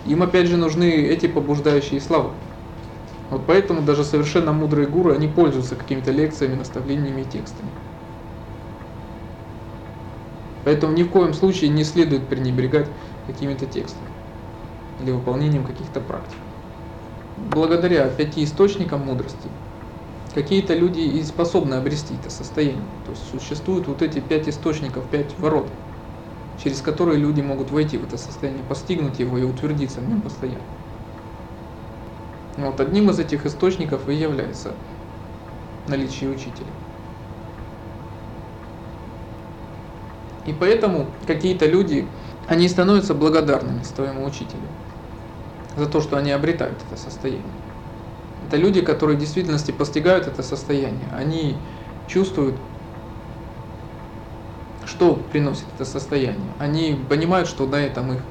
Им 0.07 0.23
опять 0.23 0.47
же 0.47 0.57
нужны 0.57 0.89
эти 0.89 1.27
побуждающие 1.27 2.01
слова. 2.01 2.31
Вот 3.29 3.41
поэтому 3.45 3.81
даже 3.81 4.03
совершенно 4.03 4.51
мудрые 4.51 4.87
гуру, 4.87 5.13
они 5.13 5.27
пользуются 5.27 5.75
какими-то 5.75 6.09
лекциями, 6.11 6.55
наставлениями 6.55 7.21
и 7.21 7.25
текстами. 7.25 7.69
Поэтому 10.65 10.93
ни 10.93 11.03
в 11.03 11.09
коем 11.09 11.33
случае 11.35 11.69
не 11.69 11.83
следует 11.83 12.27
пренебрегать 12.27 12.89
какими-то 13.27 13.67
текстами 13.67 14.09
или 14.99 15.11
выполнением 15.11 15.63
каких-то 15.63 16.01
практик 16.01 16.48
благодаря 17.39 18.07
пяти 18.09 18.43
источникам 18.43 19.05
мудрости 19.05 19.49
какие-то 20.33 20.75
люди 20.75 20.99
и 20.99 21.23
способны 21.23 21.75
обрести 21.75 22.15
это 22.15 22.29
состояние. 22.29 22.83
То 23.05 23.11
есть 23.11 23.27
существуют 23.29 23.87
вот 23.87 24.01
эти 24.01 24.19
пять 24.19 24.47
источников, 24.47 25.09
пять 25.09 25.37
ворот, 25.39 25.71
через 26.63 26.81
которые 26.81 27.17
люди 27.17 27.41
могут 27.41 27.71
войти 27.71 27.97
в 27.97 28.03
это 28.03 28.17
состояние, 28.17 28.63
постигнуть 28.63 29.19
его 29.19 29.37
и 29.37 29.43
утвердиться 29.43 30.01
в 30.01 30.07
нем 30.07 30.21
постоянно. 30.21 30.59
Вот 32.57 32.79
одним 32.81 33.09
из 33.09 33.19
этих 33.19 33.45
источников 33.45 34.09
и 34.09 34.15
является 34.15 34.73
наличие 35.87 36.29
учителя. 36.29 36.67
И 40.45 40.53
поэтому 40.53 41.07
какие-то 41.25 41.65
люди, 41.65 42.05
они 42.47 42.67
становятся 42.67 43.13
благодарными 43.13 43.83
своему 43.83 44.25
учителю 44.25 44.67
за 45.75 45.87
то, 45.87 46.01
что 46.01 46.17
они 46.17 46.31
обретают 46.31 46.77
это 46.87 46.99
состояние. 46.99 47.43
Это 48.47 48.57
люди, 48.57 48.81
которые 48.81 49.17
в 49.17 49.19
действительности 49.19 49.71
постигают 49.71 50.27
это 50.27 50.43
состояние. 50.43 51.07
Они 51.11 51.57
чувствуют, 52.07 52.55
что 54.85 55.15
приносит 55.15 55.65
это 55.75 55.85
состояние. 55.85 56.51
Они 56.57 56.99
понимают, 57.09 57.47
что 57.47 57.67
на 57.67 57.75
этом 57.75 58.13
их 58.13 58.21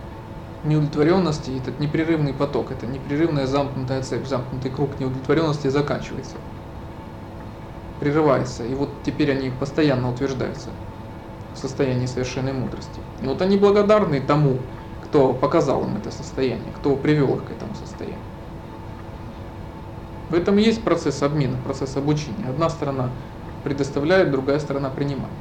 неудовлетворенности, 0.64 1.50
этот 1.56 1.78
непрерывный 1.78 2.34
поток, 2.34 2.72
это 2.72 2.86
непрерывная 2.86 3.46
замкнутая 3.46 4.02
цепь, 4.02 4.26
замкнутый 4.26 4.70
круг 4.70 4.98
неудовлетворенности 4.98 5.68
заканчивается, 5.68 6.36
прерывается. 8.00 8.64
И 8.64 8.74
вот 8.74 9.02
теперь 9.04 9.30
они 9.30 9.50
постоянно 9.50 10.10
утверждаются 10.10 10.70
в 11.54 11.58
состоянии 11.58 12.06
совершенной 12.06 12.52
мудрости. 12.52 13.00
И 13.20 13.26
вот 13.26 13.40
они 13.40 13.56
благодарны 13.56 14.20
тому, 14.20 14.58
кто 15.08 15.32
показал 15.32 15.84
им 15.84 15.96
это 15.96 16.10
состояние, 16.10 16.72
кто 16.76 16.94
привел 16.94 17.36
их 17.36 17.44
к 17.44 17.50
этому 17.50 17.74
состоянию. 17.74 18.18
В 20.28 20.34
этом 20.34 20.58
и 20.58 20.62
есть 20.62 20.82
процесс 20.82 21.22
обмена, 21.22 21.56
процесс 21.64 21.96
обучения. 21.96 22.44
Одна 22.46 22.68
сторона 22.68 23.10
предоставляет, 23.64 24.30
другая 24.30 24.58
сторона 24.58 24.90
принимает. 24.90 25.32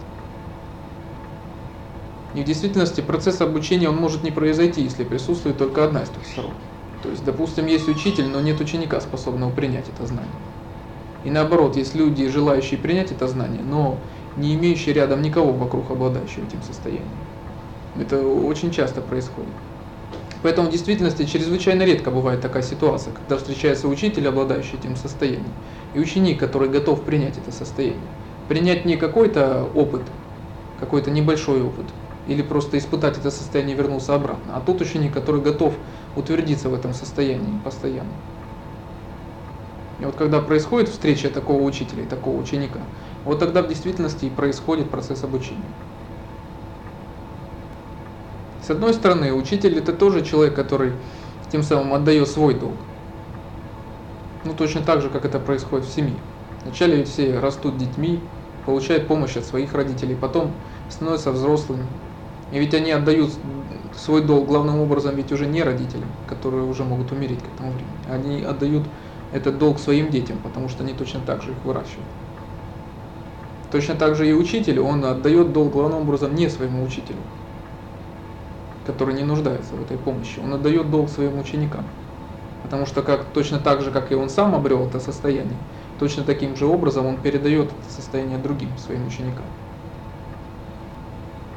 И 2.33 2.41
в 2.41 2.45
действительности 2.45 3.01
процесс 3.01 3.41
обучения 3.41 3.89
он 3.89 3.97
может 3.97 4.23
не 4.23 4.31
произойти, 4.31 4.81
если 4.81 5.03
присутствует 5.03 5.57
только 5.57 5.83
одна 5.83 6.03
из 6.03 6.09
трех 6.09 6.25
сторон. 6.25 6.53
То 7.03 7.09
есть, 7.09 7.25
допустим, 7.25 7.65
есть 7.65 7.89
учитель, 7.89 8.27
но 8.27 8.39
нет 8.39 8.61
ученика, 8.61 9.01
способного 9.01 9.51
принять 9.51 9.89
это 9.89 10.07
знание. 10.07 10.31
И 11.25 11.29
наоборот, 11.29 11.75
есть 11.75 11.93
люди, 11.93 12.27
желающие 12.29 12.79
принять 12.79 13.11
это 13.11 13.27
знание, 13.27 13.61
но 13.61 13.97
не 14.37 14.55
имеющие 14.55 14.93
рядом 14.93 15.21
никого 15.21 15.51
вокруг, 15.51 15.91
обладающего 15.91 16.45
этим 16.45 16.61
состоянием. 16.61 17.26
Это 17.95 18.25
очень 18.25 18.71
часто 18.71 19.01
происходит. 19.01 19.55
Поэтому 20.41 20.69
в 20.69 20.71
действительности 20.71 21.25
чрезвычайно 21.25 21.83
редко 21.83 22.11
бывает 22.11 22.41
такая 22.41 22.63
ситуация, 22.63 23.13
когда 23.13 23.37
встречается 23.37 23.87
учитель, 23.87 24.27
обладающий 24.27 24.77
этим 24.77 24.95
состоянием, 24.95 25.53
и 25.93 25.99
ученик, 25.99 26.39
который 26.39 26.69
готов 26.69 27.03
принять 27.05 27.37
это 27.37 27.51
состояние. 27.51 28.11
Принять 28.47 28.85
не 28.85 28.97
какой-то 28.97 29.65
опыт, 29.65 30.03
какой-то 30.79 31.11
небольшой 31.11 31.61
опыт, 31.61 31.87
или 32.27 32.41
просто 32.41 32.77
испытать 32.77 33.17
это 33.17 33.31
состояние 33.31 33.75
и 33.75 33.77
вернуться 33.77 34.13
обратно, 34.13 34.55
а 34.55 34.61
тот 34.61 34.81
ученик, 34.81 35.13
который 35.13 35.41
готов 35.41 35.73
утвердиться 36.15 36.69
в 36.69 36.73
этом 36.73 36.93
состоянии 36.93 37.57
постоянно. 37.57 38.13
И 39.99 40.05
вот 40.05 40.15
когда 40.15 40.41
происходит 40.41 40.89
встреча 40.89 41.29
такого 41.29 41.63
учителя 41.63 42.03
и 42.03 42.07
такого 42.07 42.39
ученика, 42.39 42.81
вот 43.23 43.39
тогда 43.39 43.63
в 43.63 43.67
действительности 43.67 44.25
и 44.25 44.29
происходит 44.29 44.91
процесс 44.91 45.23
обучения. 45.23 45.71
С 48.67 48.69
одной 48.69 48.93
стороны, 48.93 49.31
учитель 49.31 49.77
это 49.77 49.93
тоже 49.93 50.25
человек, 50.25 50.53
который 50.53 50.91
тем 51.49 51.63
самым 51.63 51.93
отдает 51.93 52.27
свой 52.27 52.53
долг. 52.53 52.75
Ну, 54.43 54.53
точно 54.53 54.81
так 54.81 55.01
же, 55.01 55.09
как 55.09 55.23
это 55.23 55.39
происходит 55.39 55.85
в 55.85 55.93
семье. 55.93 56.17
Вначале 56.65 57.05
все 57.05 57.39
растут 57.39 57.77
детьми, 57.77 58.19
получают 58.65 59.07
помощь 59.07 59.37
от 59.37 59.45
своих 59.45 59.73
родителей, 59.73 60.17
потом 60.19 60.51
становятся 60.89 61.31
взрослыми. 61.31 61.85
И 62.51 62.59
ведь 62.59 62.73
они 62.73 62.91
отдают 62.91 63.31
свой 63.95 64.21
долг 64.21 64.47
главным 64.47 64.81
образом 64.81 65.15
ведь 65.15 65.31
уже 65.31 65.45
не 65.45 65.63
родителям, 65.63 66.09
которые 66.27 66.65
уже 66.65 66.83
могут 66.83 67.13
умереть 67.13 67.39
к 67.39 67.55
этому 67.55 67.71
времени. 67.71 68.11
Они 68.11 68.43
отдают 68.43 68.83
этот 69.31 69.59
долг 69.59 69.79
своим 69.79 70.09
детям, 70.09 70.39
потому 70.43 70.67
что 70.67 70.83
они 70.83 70.91
точно 70.91 71.21
так 71.25 71.41
же 71.41 71.51
их 71.51 71.57
выращивают. 71.63 72.09
Точно 73.71 73.95
так 73.95 74.15
же 74.15 74.29
и 74.29 74.33
учитель, 74.33 74.81
он 74.81 75.05
отдает 75.05 75.53
долг 75.53 75.71
главным 75.71 76.01
образом 76.01 76.35
не 76.35 76.49
своему 76.49 76.83
учителю, 76.83 77.19
который 78.87 79.13
не 79.13 79.23
нуждается 79.23 79.75
в 79.75 79.81
этой 79.83 79.97
помощи. 79.97 80.39
Он 80.39 80.53
отдает 80.53 80.89
долг 80.89 81.09
своим 81.09 81.37
ученикам. 81.37 81.83
Потому 82.63 82.85
что 82.85 83.03
как, 83.03 83.25
точно 83.25 83.59
так 83.59 83.81
же, 83.81 83.91
как 83.91 84.11
и 84.11 84.15
он 84.15 84.29
сам 84.29 84.55
обрел 84.55 84.87
это 84.87 84.99
состояние, 84.99 85.57
точно 85.99 86.23
таким 86.23 86.55
же 86.55 86.65
образом 86.65 87.05
он 87.05 87.17
передает 87.17 87.67
это 87.67 87.93
состояние 87.93 88.37
другим 88.37 88.69
своим 88.77 89.05
ученикам. 89.05 89.45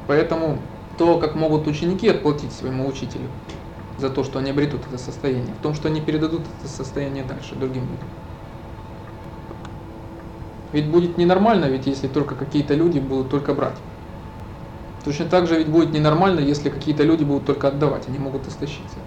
Поэтому 0.07 0.59
то, 0.99 1.18
как 1.18 1.37
могут 1.37 1.66
ученики 1.66 2.09
отплатить 2.09 2.53
своему 2.53 2.87
учителю 2.87 3.28
за 3.99 4.11
то, 4.11 4.24
что 4.24 4.41
они 4.41 4.51
обретут 4.51 4.81
это 4.89 4.99
состояние, 4.99 5.55
в 5.55 5.62
том, 5.62 5.74
что 5.74 5.89
они 5.89 6.01
передадут 6.01 6.43
это 6.59 6.68
состояние 6.68 7.24
дальше 7.24 7.55
другим 7.55 7.83
людям. 7.83 8.09
Ведь 10.72 10.91
будет 10.91 11.16
ненормально, 11.16 11.66
ведь 11.66 11.87
если 11.87 12.09
только 12.09 12.35
какие-то 12.35 12.74
люди 12.74 12.99
будут 12.99 13.31
только 13.31 13.55
брать. 13.55 13.76
Точно 15.05 15.26
так 15.26 15.46
же 15.46 15.57
ведь 15.57 15.68
будет 15.68 15.92
ненормально, 15.92 16.40
если 16.40 16.68
какие-то 16.68 17.05
люди 17.05 17.24
будут 17.24 17.46
только 17.46 17.68
отдавать, 17.68 18.09
они 18.09 18.18
могут 18.18 18.46
истощиться. 18.46 18.98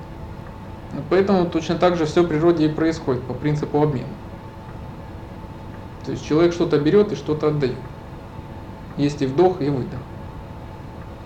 Поэтому 1.10 1.46
точно 1.46 1.76
так 1.76 1.98
же 1.98 2.06
все 2.06 2.24
в 2.24 2.28
природе 2.28 2.66
и 2.66 2.70
происходит 2.70 3.24
по 3.24 3.34
принципу 3.34 3.82
обмена. 3.82 4.08
То 6.06 6.12
есть 6.12 6.26
человек 6.26 6.54
что-то 6.54 6.80
берет 6.80 7.12
и 7.12 7.16
что-то 7.16 7.48
отдает. 7.48 7.78
Есть 8.98 9.22
и 9.22 9.26
вдох, 9.26 9.62
и 9.62 9.70
выдох. 9.70 10.00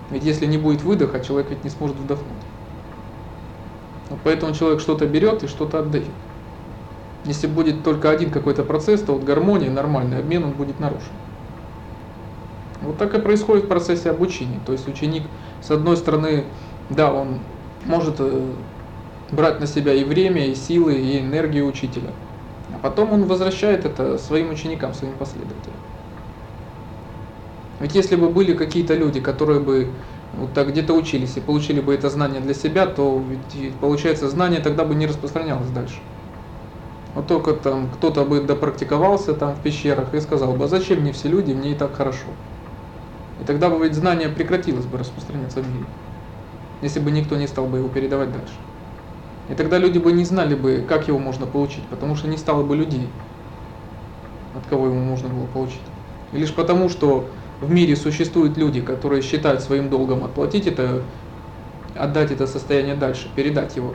Ведь 0.09 0.23
если 0.23 0.45
не 0.45 0.57
будет 0.57 0.83
выдоха, 0.83 1.19
человек 1.19 1.49
ведь 1.49 1.63
не 1.63 1.69
сможет 1.69 1.97
вдохнуть. 1.97 2.27
Поэтому 4.23 4.53
человек 4.53 4.79
что-то 4.79 5.05
берет 5.05 5.43
и 5.43 5.47
что-то 5.47 5.79
отдает. 5.79 6.07
Если 7.25 7.47
будет 7.47 7.83
только 7.83 8.09
один 8.09 8.31
какой-то 8.31 8.63
процесс, 8.63 9.01
то 9.01 9.13
вот 9.13 9.23
гармония, 9.23 9.69
нормальный 9.69 10.19
обмен, 10.19 10.45
он 10.45 10.51
будет 10.51 10.79
нарушен. 10.79 11.11
Вот 12.87 12.97
так 12.97 13.13
и 13.13 13.19
происходит 13.19 13.65
в 13.65 13.67
процессе 13.67 14.09
обучения. 14.09 14.61
То 14.65 14.71
есть 14.71 14.87
ученик, 14.87 15.23
с 15.61 15.69
одной 15.71 15.97
стороны, 15.97 16.45
да, 16.89 17.11
он 17.11 17.39
может 17.85 18.15
э, 18.19 18.53
брать 19.29 19.59
на 19.59 19.67
себя 19.67 19.93
и 19.93 20.05
время, 20.05 20.45
и 20.47 20.55
силы, 20.55 20.95
и 20.95 21.19
энергию 21.19 21.67
учителя. 21.67 22.11
А 22.73 22.79
потом 22.81 23.11
он 23.11 23.25
возвращает 23.25 23.83
это 23.85 24.17
своим 24.17 24.51
ученикам, 24.51 24.93
своим 24.93 25.15
последователям. 25.15 25.75
Ведь 27.81 27.93
если 27.93 28.15
бы 28.15 28.29
были 28.29 28.53
какие-то 28.53 28.95
люди, 28.95 29.19
которые 29.19 29.59
бы 29.59 29.89
вот 30.37 30.53
так 30.53 30.69
где-то 30.69 30.93
учились 30.93 31.35
и 31.35 31.41
получили 31.41 31.81
бы 31.81 31.93
это 31.93 32.09
знание 32.09 32.39
для 32.39 32.53
себя, 32.53 32.85
то 32.85 33.21
ведь 33.29 33.75
получается 33.75 34.29
знание 34.29 34.61
тогда 34.61 34.85
бы 34.85 34.95
не 34.95 35.07
распространялось 35.07 35.69
дальше. 35.71 35.99
Вот 37.15 37.27
только 37.27 37.51
там 37.51 37.89
кто-то 37.89 38.23
бы 38.23 38.39
допрактиковался 38.39 39.33
там 39.33 39.55
в 39.55 39.61
пещерах 39.61 40.13
и 40.13 40.21
сказал 40.21 40.53
бы, 40.53 40.65
а 40.65 40.67
зачем 40.69 41.01
мне 41.01 41.11
все 41.11 41.27
люди, 41.27 41.51
мне 41.51 41.73
и 41.73 41.75
так 41.75 41.93
хорошо. 41.93 42.27
И 43.41 43.43
тогда 43.45 43.69
бы 43.69 43.83
ведь 43.83 43.93
знание 43.93 44.29
прекратилось 44.29 44.85
бы 44.85 44.97
распространяться 44.97 45.61
в 45.61 45.67
мире, 45.67 45.85
если 46.81 46.99
бы 46.99 47.11
никто 47.11 47.35
не 47.35 47.47
стал 47.47 47.67
бы 47.67 47.77
его 47.77 47.89
передавать 47.89 48.31
дальше. 48.31 48.53
И 49.49 49.53
тогда 49.53 49.77
люди 49.77 49.97
бы 49.99 50.11
не 50.11 50.25
знали 50.25 50.55
бы, 50.55 50.85
как 50.87 51.07
его 51.07 51.19
можно 51.19 51.45
получить, 51.45 51.83
потому 51.89 52.15
что 52.15 52.27
не 52.27 52.37
стало 52.37 52.63
бы 52.63 52.75
людей, 52.75 53.07
от 54.55 54.65
кого 54.67 54.87
ему 54.87 54.99
можно 54.99 55.29
было 55.29 55.45
получить. 55.47 55.81
И 56.33 56.37
лишь 56.37 56.53
потому, 56.53 56.89
что 56.89 57.29
в 57.61 57.71
мире 57.71 57.95
существуют 57.95 58.57
люди, 58.57 58.81
которые 58.81 59.21
считают 59.21 59.61
своим 59.61 59.89
долгом 59.89 60.23
отплатить 60.23 60.67
это, 60.67 61.03
отдать 61.95 62.31
это 62.31 62.45
состояние 62.47 62.95
дальше, 62.95 63.29
передать 63.35 63.75
его 63.75 63.93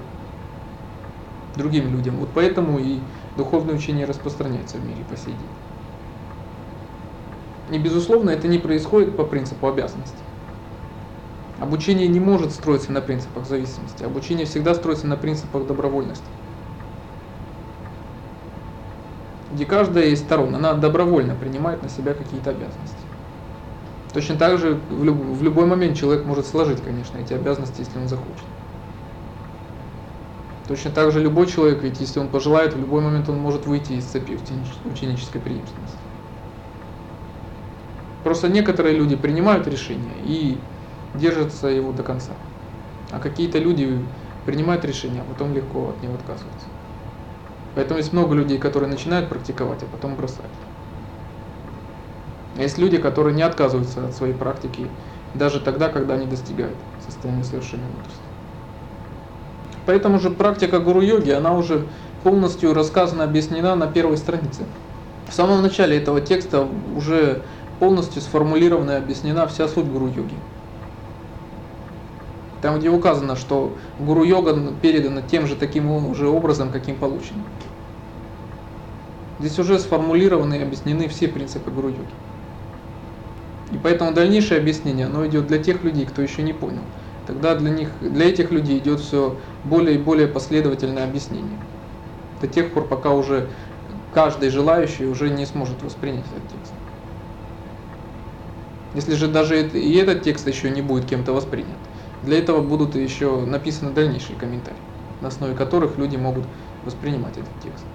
другим 1.55 1.93
людям. 1.93 2.16
Вот 2.16 2.30
поэтому 2.34 2.78
и 2.78 2.99
духовное 3.36 3.74
учение 3.74 4.07
распространяется 4.07 4.78
в 4.78 4.84
мире 4.84 5.05
по 5.05 5.16
сей 5.16 5.32
день. 5.32 5.71
И 7.72 7.78
безусловно, 7.78 8.28
это 8.28 8.48
не 8.48 8.58
происходит 8.58 9.16
по 9.16 9.24
принципу 9.24 9.66
обязанности. 9.66 10.14
Обучение 11.58 12.06
не 12.06 12.20
может 12.20 12.52
строиться 12.52 12.92
на 12.92 13.00
принципах 13.00 13.46
зависимости. 13.46 14.04
Обучение 14.04 14.44
всегда 14.44 14.74
строится 14.74 15.06
на 15.06 15.16
принципах 15.16 15.66
добровольности. 15.66 16.24
Где 19.54 19.64
каждая 19.64 20.08
из 20.08 20.20
сторон, 20.20 20.54
она 20.54 20.74
добровольно 20.74 21.34
принимает 21.34 21.82
на 21.82 21.88
себя 21.88 22.12
какие-то 22.12 22.50
обязанности. 22.50 22.96
Точно 24.12 24.36
так 24.36 24.58
же 24.58 24.78
в, 24.90 25.02
люб, 25.02 25.16
в 25.16 25.42
любой 25.42 25.64
момент 25.64 25.96
человек 25.96 26.26
может 26.26 26.46
сложить, 26.46 26.82
конечно, 26.82 27.16
эти 27.16 27.32
обязанности, 27.32 27.80
если 27.80 27.98
он 27.98 28.08
захочет. 28.08 28.44
Точно 30.68 30.90
так 30.90 31.10
же 31.10 31.20
любой 31.20 31.46
человек, 31.46 31.82
ведь 31.82 32.00
если 32.00 32.20
он 32.20 32.28
пожелает, 32.28 32.74
в 32.74 32.78
любой 32.78 33.00
момент 33.00 33.30
он 33.30 33.38
может 33.38 33.66
выйти 33.66 33.92
из 33.92 34.04
цепи 34.04 34.38
ученической 34.84 35.40
преемственности. 35.40 35.96
Просто 38.22 38.48
некоторые 38.48 38.96
люди 38.96 39.16
принимают 39.16 39.66
решение 39.66 40.14
и 40.24 40.58
держатся 41.14 41.68
его 41.68 41.92
до 41.92 42.02
конца. 42.02 42.32
А 43.10 43.18
какие-то 43.18 43.58
люди 43.58 43.98
принимают 44.46 44.84
решение, 44.84 45.22
а 45.22 45.24
потом 45.24 45.54
легко 45.54 45.90
от 45.90 46.02
него 46.02 46.14
отказываются. 46.14 46.66
Поэтому 47.74 47.98
есть 47.98 48.12
много 48.12 48.34
людей, 48.34 48.58
которые 48.58 48.90
начинают 48.90 49.28
практиковать, 49.28 49.82
а 49.82 49.86
потом 49.86 50.14
бросают. 50.14 50.52
Есть 52.56 52.78
люди, 52.78 52.98
которые 52.98 53.34
не 53.34 53.42
отказываются 53.42 54.06
от 54.06 54.14
своей 54.14 54.34
практики, 54.34 54.86
даже 55.34 55.60
тогда, 55.60 55.88
когда 55.88 56.14
они 56.14 56.26
достигают 56.26 56.76
состояния 57.04 57.44
совершенной 57.44 57.86
мудрости. 57.86 58.20
Поэтому 59.86 60.20
же 60.20 60.30
практика 60.30 60.78
гуру-йоги, 60.78 61.30
она 61.30 61.56
уже 61.56 61.88
полностью 62.22 62.74
рассказана, 62.74 63.24
объяснена 63.24 63.74
на 63.74 63.86
первой 63.86 64.16
странице. 64.16 64.66
В 65.28 65.34
самом 65.34 65.62
начале 65.62 65.96
этого 65.96 66.20
текста 66.20 66.68
уже 66.96 67.42
полностью 67.82 68.22
сформулирована 68.22 68.92
и 68.92 68.94
объяснена 68.94 69.48
вся 69.48 69.66
суть 69.66 69.86
гуру-йоги. 69.86 70.36
Там, 72.60 72.78
где 72.78 72.88
указано, 72.90 73.34
что 73.34 73.72
гуру-йога 73.98 74.56
передана 74.80 75.20
тем 75.20 75.48
же 75.48 75.56
таким 75.56 76.14
же 76.14 76.28
образом, 76.28 76.70
каким 76.70 76.94
получено. 76.94 77.42
Здесь 79.40 79.58
уже 79.58 79.80
сформулированы 79.80 80.58
и 80.58 80.62
объяснены 80.62 81.08
все 81.08 81.26
принципы 81.26 81.72
гуру-йоги. 81.72 82.06
И 83.72 83.78
поэтому 83.82 84.12
дальнейшее 84.12 84.60
объяснение, 84.60 85.06
оно 85.06 85.26
идет 85.26 85.48
для 85.48 85.58
тех 85.58 85.82
людей, 85.82 86.06
кто 86.06 86.22
еще 86.22 86.44
не 86.44 86.52
понял. 86.52 86.82
Тогда 87.26 87.56
для 87.56 87.70
них, 87.70 87.88
для 88.00 88.28
этих 88.28 88.52
людей 88.52 88.78
идет 88.78 89.00
все 89.00 89.36
более 89.64 89.96
и 89.96 89.98
более 89.98 90.28
последовательное 90.28 91.02
объяснение. 91.02 91.58
До 92.40 92.46
тех 92.46 92.72
пор, 92.72 92.86
пока 92.86 93.10
уже 93.10 93.48
каждый 94.14 94.50
желающий 94.50 95.06
уже 95.06 95.30
не 95.30 95.46
сможет 95.46 95.82
воспринять 95.82 96.26
этот 96.36 96.48
текст. 96.48 96.71
Если 98.93 99.14
же 99.14 99.28
даже 99.28 99.68
и 99.68 99.95
этот 99.97 100.22
текст 100.22 100.47
еще 100.47 100.70
не 100.70 100.82
будет 100.82 101.09
кем-то 101.09 101.32
воспринят, 101.32 101.80
для 102.20 102.38
этого 102.38 102.61
будут 102.62 102.95
еще 102.95 103.45
написаны 103.45 103.93
дальнейшие 103.93 104.36
комментарии, 104.38 104.82
на 105.20 105.28
основе 105.28 105.55
которых 105.55 105.99
люди 105.99 106.16
могут 106.16 106.49
воспринимать 106.82 107.38
этот 107.38 107.59
текст. 107.59 107.91